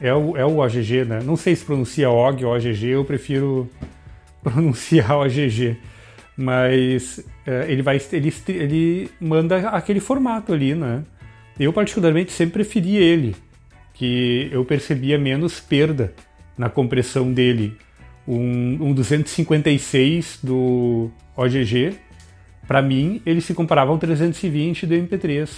[0.00, 1.20] é, o, é o OGG, né?
[1.24, 3.68] Não sei se pronuncia OG ou OGG, eu prefiro
[4.42, 5.76] pronunciar OGG.
[6.36, 11.02] Mas é, ele, vai, ele, ele manda aquele formato ali, né?
[11.58, 13.34] Eu, particularmente, sempre preferi ele,
[13.94, 16.12] que eu percebia menos perda
[16.56, 17.76] na compressão dele
[18.26, 21.94] um, um 256 do OGG,
[22.66, 25.48] para mim, ele se comparava ao 320 do MP3.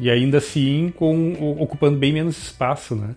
[0.00, 3.14] E ainda assim, com, ocupando bem menos espaço, né?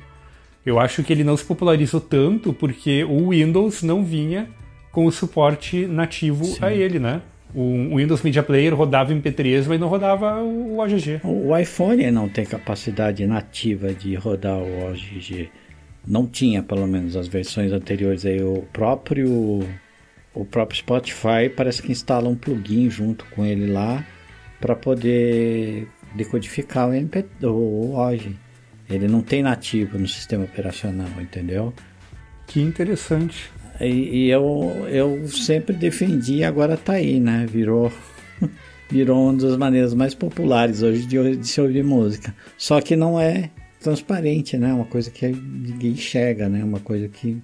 [0.65, 4.47] Eu acho que ele não se popularizou tanto porque o Windows não vinha
[4.91, 6.65] com o suporte nativo Sim.
[6.65, 7.21] a ele, né?
[7.53, 11.21] O Windows Media Player rodava MP3, mas não rodava o OGG.
[11.23, 15.49] O iPhone não tem capacidade nativa de rodar o OGG
[16.05, 19.61] não tinha, pelo menos as versões anteriores aí, o próprio
[20.33, 24.05] o próprio Spotify parece que instala um plugin junto com ele lá
[24.59, 28.35] para poder decodificar o MP o OG.
[28.89, 31.73] Ele não tem nativo no sistema operacional, entendeu?
[32.47, 33.51] Que interessante.
[33.79, 37.45] E, e eu, eu sempre defendi, agora tá aí, né?
[37.49, 37.91] Virou
[38.89, 42.35] virou uma das maneiras mais populares hoje de, de se ouvir música.
[42.57, 43.49] Só que não é
[43.81, 44.73] transparente, né?
[44.73, 46.63] Uma coisa que ninguém enxerga, né?
[46.63, 47.41] Uma coisa que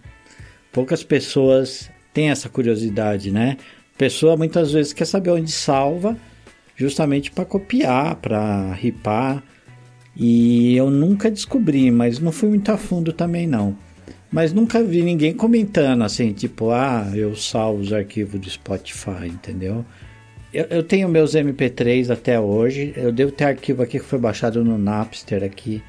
[0.71, 3.57] poucas pessoas têm essa curiosidade, né?
[3.97, 6.15] pessoa muitas vezes quer saber onde salva,
[6.75, 9.43] justamente para copiar, para ripar.
[10.15, 13.75] E eu nunca descobri, mas não fui muito a fundo também não.
[14.31, 19.85] Mas nunca vi ninguém comentando assim, tipo, ah, eu salvo os arquivos do Spotify, entendeu?
[20.53, 22.93] Eu, eu tenho meus MP3 até hoje.
[22.95, 25.81] Eu devo ter arquivo aqui que foi baixado no Napster aqui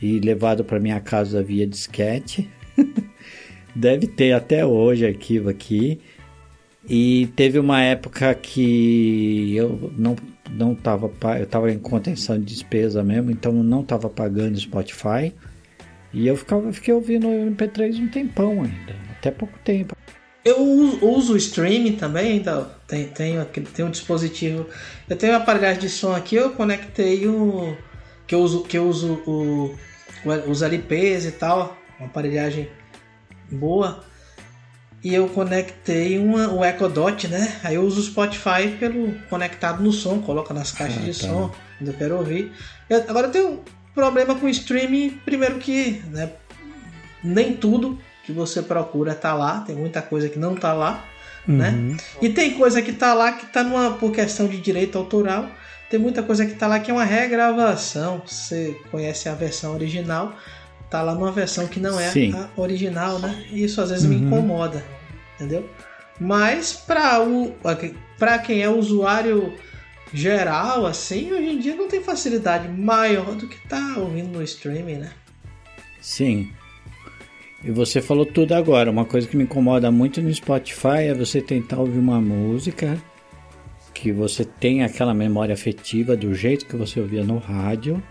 [0.00, 2.48] e levado para minha casa via disquete.
[3.74, 6.00] Deve ter até hoje arquivo aqui.
[6.88, 10.16] E teve uma época que eu não
[10.50, 11.08] não tava
[11.38, 15.32] eu tava em contenção de despesa mesmo, então não tava pagando Spotify.
[16.12, 19.96] E eu ficava, fiquei ouvindo o MP3 um tempão ainda, até pouco tempo.
[20.44, 20.58] Eu
[21.02, 24.66] uso o streaming também, ainda tem, tenho, tenho um dispositivo.
[25.08, 27.76] Eu tenho uma aparelhagem de som aqui, eu conectei o.
[28.26, 29.74] que eu uso, que eu uso o,
[30.46, 32.68] os LPs e tal, uma aparelhagem
[33.50, 34.04] boa.
[35.02, 37.58] E eu conectei uma, o Echo Dot, né?
[37.64, 41.26] Aí eu uso o Spotify pelo conectado no som, coloca nas caixas ah, de tá.
[41.26, 42.52] som, quando eu quero ouvir.
[42.88, 43.64] Eu, agora eu tenho
[43.94, 46.30] problema com streaming, primeiro que né,
[47.24, 51.04] nem tudo que você procura tá lá, tem muita coisa que não tá lá,
[51.46, 51.70] né?
[51.70, 51.88] uhum.
[51.88, 51.96] né?
[52.20, 55.50] E tem coisa que tá lá que tá numa por questão de direito autoral,
[55.90, 58.22] tem muita coisa que tá lá que é uma regravação.
[58.24, 60.36] Você conhece a versão original,
[60.88, 62.32] tá lá numa versão que não é Sim.
[62.32, 63.44] a original, né?
[63.50, 64.10] E isso às vezes uhum.
[64.10, 64.84] me incomoda,
[65.34, 65.68] entendeu?
[66.18, 67.52] Mas para o
[68.16, 69.52] para quem é usuário
[70.12, 74.98] geral assim, hoje em dia não tem facilidade maior do que tá ouvindo no streaming,
[74.98, 75.10] né?
[76.00, 76.50] Sim.
[77.64, 78.90] E você falou tudo agora.
[78.90, 82.96] Uma coisa que me incomoda muito no Spotify é você tentar ouvir uma música
[84.00, 88.02] que você tem aquela memória afetiva do jeito que você ouvia no rádio.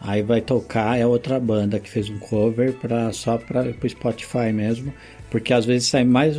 [0.00, 4.52] Aí vai tocar é outra banda que fez um cover para só para o Spotify
[4.52, 4.94] mesmo,
[5.28, 6.36] porque às vezes sai mais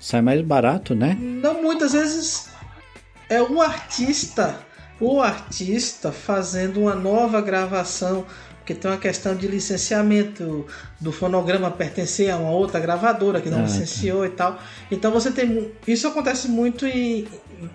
[0.00, 1.14] sai mais barato, né?
[1.20, 2.48] Não muitas vezes
[3.28, 4.58] é um artista,
[4.98, 8.24] o artista fazendo uma nova gravação
[8.62, 10.64] porque tem uma questão de licenciamento
[11.00, 14.26] do fonograma pertencer a uma outra gravadora que não ah, licenciou tá.
[14.26, 14.58] e tal.
[14.90, 17.26] Então você tem isso acontece muito em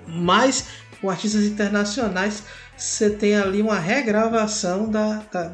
[0.07, 0.67] mais
[1.01, 2.43] com artistas internacionais.
[2.75, 5.51] Você tem ali uma regravação da, da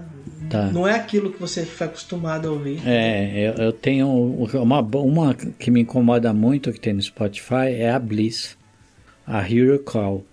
[0.50, 0.72] tá.
[0.72, 2.82] não é aquilo que você foi acostumado a ouvir.
[2.86, 7.92] É, eu, eu tenho uma uma que me incomoda muito que tem no Spotify é
[7.92, 8.58] a Bliss,
[9.26, 10.26] a Hero Call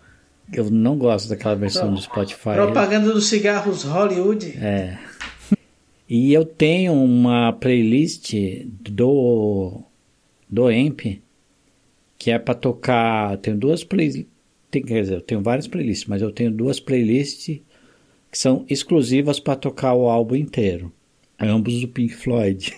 [0.52, 2.54] eu não gosto daquela versão do Spotify.
[2.54, 4.58] Propaganda dos cigarros Hollywood.
[4.58, 4.98] É.
[6.08, 8.34] E eu tenho uma playlist
[8.66, 9.82] do
[10.48, 11.02] do Amp
[12.20, 13.38] que é para tocar.
[13.38, 14.26] Tenho duas playlists.
[14.70, 17.60] Quer dizer, eu tenho várias playlists, mas eu tenho duas playlists
[18.30, 20.92] que são exclusivas para tocar o álbum inteiro.
[21.40, 22.76] Ambos do Pink Floyd.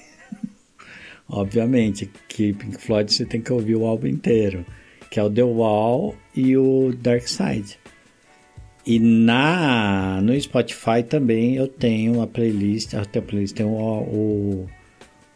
[1.28, 4.64] Obviamente que Pink Floyd você tem que ouvir o álbum inteiro
[5.12, 7.78] que é o The Wall e o Dark Side.
[8.86, 14.66] E na no Spotify também eu tenho uma playlist, tenho a playlist, tem o, o,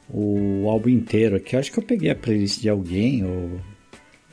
[0.08, 1.54] o álbum inteiro aqui.
[1.54, 3.60] Eu acho que eu peguei a playlist de alguém, ou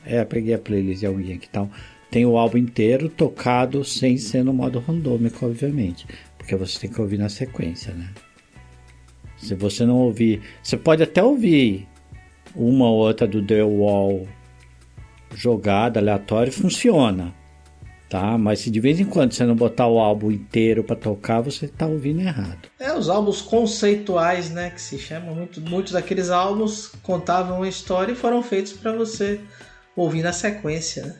[0.04, 1.70] é, peguei a playlist de alguém aqui tal.
[2.10, 6.06] Tem o álbum inteiro tocado sem ser no modo randômico, obviamente,
[6.38, 8.10] porque você tem que ouvir na sequência, né?
[9.36, 11.88] Se você não ouvir, você pode até ouvir
[12.54, 14.28] uma ou outra do The Wall
[15.34, 17.34] jogada, aleatória, funciona.
[18.08, 18.38] Tá?
[18.38, 21.66] Mas se de vez em quando você não botar o álbum inteiro para tocar, você
[21.66, 22.68] tá ouvindo errado.
[22.78, 28.12] É, os álbuns conceituais, né, que se chamam muito, muitos daqueles álbuns contavam uma história
[28.12, 29.40] e foram feitos para você
[29.96, 31.14] ouvir na sequência, né?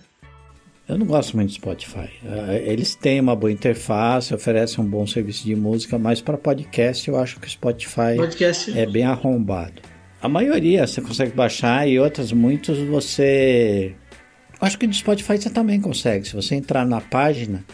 [0.86, 2.10] Eu não gosto muito do Spotify.
[2.22, 7.08] É, eles têm uma boa interface, oferecem um bom serviço de música, mas para podcast
[7.08, 8.78] eu acho que o Spotify podcast...
[8.78, 9.80] é bem arrombado.
[10.20, 13.94] A maioria você consegue baixar e outras muitos você
[14.60, 16.26] Acho que no Spotify você também consegue.
[16.26, 17.64] Se você entrar na página,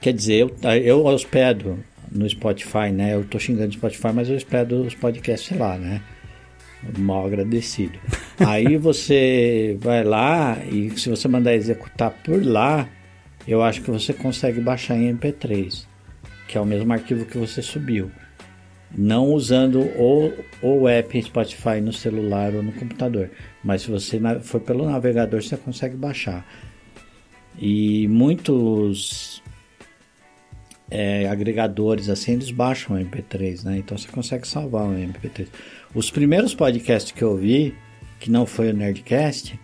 [0.00, 3.14] quer dizer, eu, eu hospedo no Spotify, né?
[3.14, 6.02] Eu tô xingando o Spotify, mas eu hospedo os podcasts lá, né?
[6.98, 7.98] Mal agradecido.
[8.38, 12.88] Aí você vai lá e se você mandar executar por lá,
[13.46, 15.86] eu acho que você consegue baixar em MP3,
[16.48, 18.10] que é o mesmo arquivo que você subiu
[18.96, 20.32] não usando o,
[20.62, 23.30] o app Spotify no celular ou no computador.
[23.62, 26.46] Mas se você for pelo navegador, você consegue baixar.
[27.58, 29.42] E muitos
[30.90, 33.78] é, agregadores assim, eles baixam o MP3, né?
[33.78, 35.48] Então você consegue salvar o MP3.
[35.94, 37.74] Os primeiros podcasts que eu vi,
[38.24, 39.60] que não foi o Nerdcast,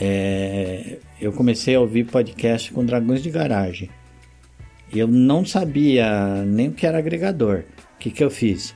[0.00, 3.90] é, eu comecei a ouvir podcast com Dragões de Garagem.
[4.94, 7.64] Eu não sabia nem o que era agregador.
[7.96, 8.72] O que, que eu fiz?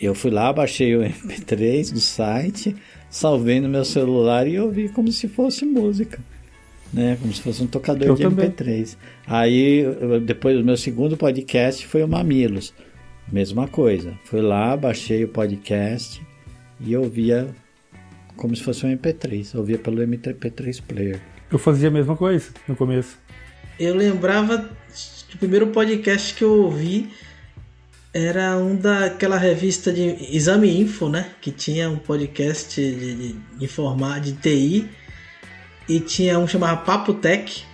[0.00, 2.76] Eu fui lá, baixei o MP3 do site,
[3.10, 6.20] salvei no meu celular e ouvi como se fosse música.
[6.92, 8.48] Né, como se fosse um tocador Eu de também.
[8.48, 8.96] MP3.
[9.26, 9.84] Aí,
[10.24, 12.72] depois do meu segundo podcast foi o Mamilos.
[13.32, 14.14] Mesma coisa.
[14.22, 16.22] Fui lá, baixei o podcast
[16.80, 17.52] e ouvia
[18.36, 19.54] como se fosse um MP3.
[19.56, 21.20] Ouvia pelo MP3 Player.
[21.50, 23.16] Eu fazia a mesma coisa no começo.
[23.78, 24.70] Eu lembrava
[25.28, 27.10] que o primeiro podcast que eu ouvi
[28.12, 31.30] era um daquela revista de Exame Info, né?
[31.40, 34.88] Que tinha um podcast de, de, de informar de TI
[35.88, 37.64] e tinha um que chamava Papo Tech,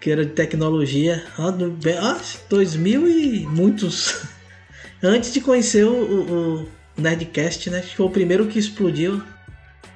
[0.00, 1.22] que era de tecnologia.
[1.36, 4.22] Ah, do- bem- ah, 2000 e muitos.
[5.02, 6.68] Antes de conhecer o, o, o
[7.00, 7.78] Nerdcast, né?
[7.80, 9.22] Acho que foi o primeiro que explodiu.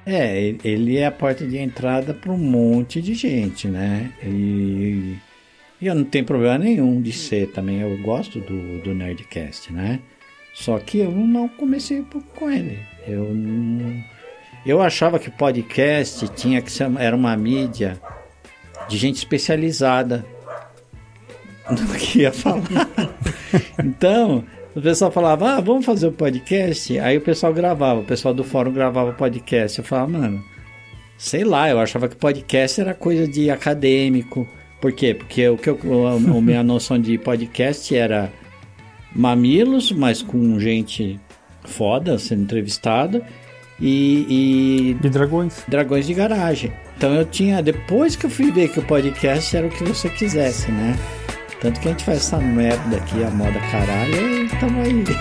[0.05, 4.11] É, ele- é a porta de entrada para um monte de gente, né?
[4.23, 5.15] E,
[5.79, 7.79] e eu não tenho problema nenhum de ser também.
[7.81, 9.99] Eu gosto do, do Nerdcast, né?
[10.53, 12.03] Só que eu não comecei
[12.35, 12.79] com ele.
[13.07, 14.03] Eu não-
[14.65, 17.99] eu achava que podcast tinha que ser era uma mídia
[18.89, 20.25] de gente especializada
[21.69, 22.61] no que ia falar.
[23.83, 24.43] Então,
[24.75, 26.97] o pessoal falava, ah, vamos fazer o podcast.
[26.99, 29.79] Aí o pessoal gravava, o pessoal do fórum gravava o podcast.
[29.79, 30.43] Eu falava, mano,
[31.17, 34.47] sei lá, eu achava que podcast era coisa de acadêmico.
[34.81, 35.13] Por quê?
[35.13, 38.31] Porque o que eu, a, a minha noção de podcast era
[39.15, 41.19] mamilos, mas com gente
[41.63, 43.23] foda sendo entrevistada
[43.79, 45.63] e, De dragões.
[45.67, 46.71] e dragões de garagem.
[46.97, 50.09] Então eu tinha, depois que eu fui ver que o podcast era o que você
[50.09, 50.97] quisesse, né?
[51.63, 55.05] Tanto que a gente faz essa merda aqui, a moda caralho, e tamo aí.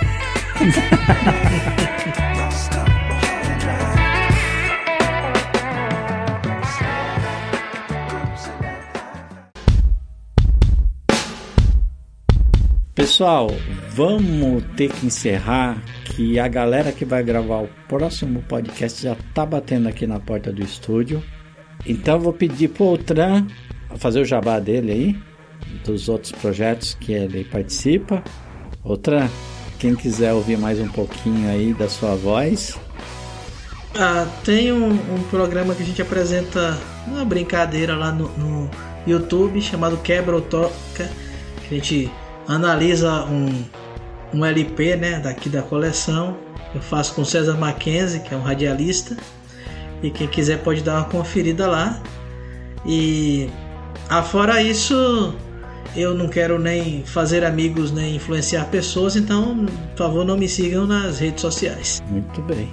[12.92, 13.46] Pessoal,
[13.90, 19.46] vamos ter que encerrar que a galera que vai gravar o próximo podcast já tá
[19.46, 21.22] batendo aqui na porta do estúdio.
[21.86, 23.46] Então eu vou pedir pro Outran
[23.96, 25.16] fazer o jabá dele aí,
[25.84, 28.22] dos outros projetos que ele participa.
[28.84, 29.28] Outran,
[29.78, 32.78] quem quiser ouvir mais um pouquinho aí da sua voz,
[33.94, 38.70] Ah, tem um, um programa que a gente apresenta uma brincadeira lá no, no
[39.06, 41.10] YouTube chamado Quebra ou Toca,
[41.72, 42.10] a gente
[42.46, 43.64] analisa um,
[44.34, 46.36] um LP né, daqui da coleção.
[46.74, 49.16] Eu faço com César Mackenzie, que é um radialista,
[50.02, 52.00] e quem quiser pode dar uma conferida lá.
[52.84, 53.48] E
[54.08, 55.34] afora isso,
[55.96, 60.86] eu não quero nem fazer amigos nem influenciar pessoas, então, por favor, não me sigam
[60.86, 62.02] nas redes sociais.
[62.08, 62.68] muito bem.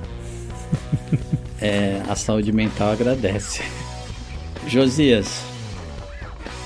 [1.61, 3.61] É, a saúde mental agradece.
[4.65, 5.41] Josias,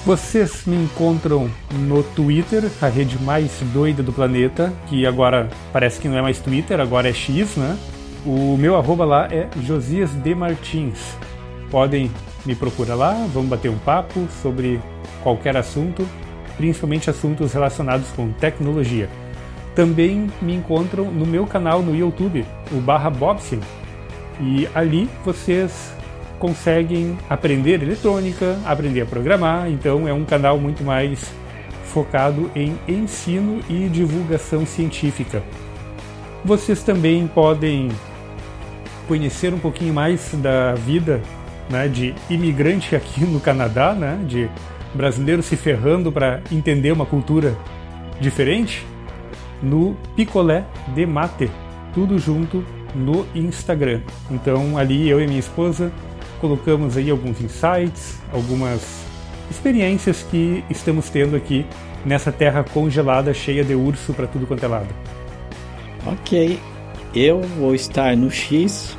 [0.06, 6.08] Vocês me encontram no Twitter, a rede mais doida do planeta, que agora parece que
[6.08, 7.76] não é mais Twitter, agora é X, né?
[8.24, 11.00] O meu arroba lá é Josias de Martins.
[11.72, 12.12] Podem
[12.46, 14.80] me procurar lá, vamos bater um papo sobre
[15.24, 16.08] qualquer assunto,
[16.58, 19.10] principalmente assuntos relacionados com tecnologia.
[19.76, 23.60] Também me encontram no meu canal no YouTube, o barra Bobson,
[24.40, 25.94] e ali vocês
[26.40, 31.32] conseguem aprender eletrônica, aprender a programar, então é um canal muito mais
[31.86, 35.42] focado em ensino e divulgação científica.
[36.44, 37.90] Vocês também podem
[39.08, 41.22] conhecer um pouquinho mais da vida
[41.70, 44.50] né, de imigrante aqui no Canadá, né, de
[44.94, 47.58] brasileiro se ferrando para entender uma cultura
[48.20, 48.86] diferente,
[49.62, 51.50] no Picolé de Mate,
[51.94, 52.64] tudo junto
[52.94, 54.02] no Instagram.
[54.30, 55.92] Então ali eu e minha esposa
[56.42, 59.06] colocamos aí alguns insights, algumas
[59.50, 61.66] experiências que estamos tendo aqui
[62.06, 64.94] nessa terra congelada cheia de urso para tudo quanto é lado.
[66.06, 66.60] ok.
[67.16, 68.98] Eu vou estar no X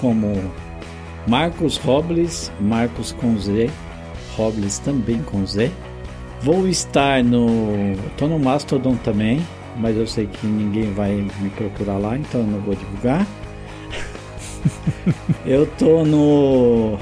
[0.00, 0.52] como
[1.26, 3.68] Marcos Robles, Marcos com Z,
[4.36, 5.70] Robles também com Z.
[6.42, 7.96] Vou estar no.
[8.16, 9.40] tô no Mastodon também,
[9.78, 13.26] mas eu sei que ninguém vai me procurar lá, então eu não vou divulgar.
[15.46, 16.98] eu tô no.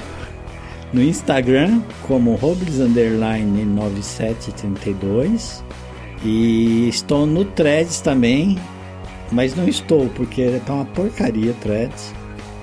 [0.93, 5.63] no Instagram como Robles Underline 9732
[6.23, 8.57] e estou no Threads também,
[9.31, 12.13] mas não estou porque tá uma porcaria Threads,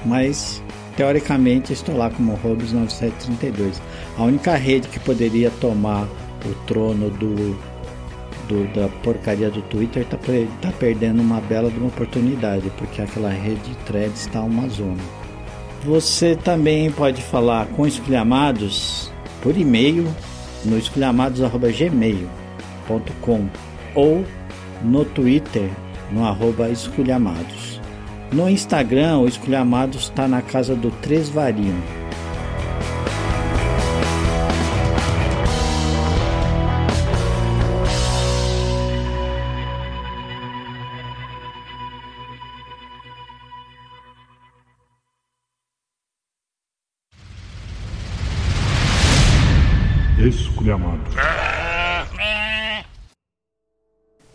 [0.05, 0.63] mas
[0.97, 3.81] teoricamente estou lá como Robles 9732.
[4.19, 6.07] A única rede que poderia tomar
[6.45, 7.57] o trono do,
[8.49, 13.01] do- da porcaria do Twitter tá, per- tá perdendo uma bela de uma oportunidade, porque
[13.01, 15.01] aquela rede Threads está uma zona.
[15.85, 19.11] Você também pode falar com esculhamados
[19.43, 20.07] por e-mail
[20.65, 23.47] no esculhamados.gmail.com
[23.95, 24.25] ou
[24.85, 25.69] no Twitter
[26.11, 27.81] no arroba esculhamados.
[28.33, 31.29] No Instagram, o Esculhamados está na casa do Três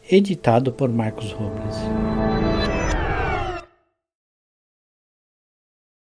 [0.10, 2.37] Editado por Marcos Robles.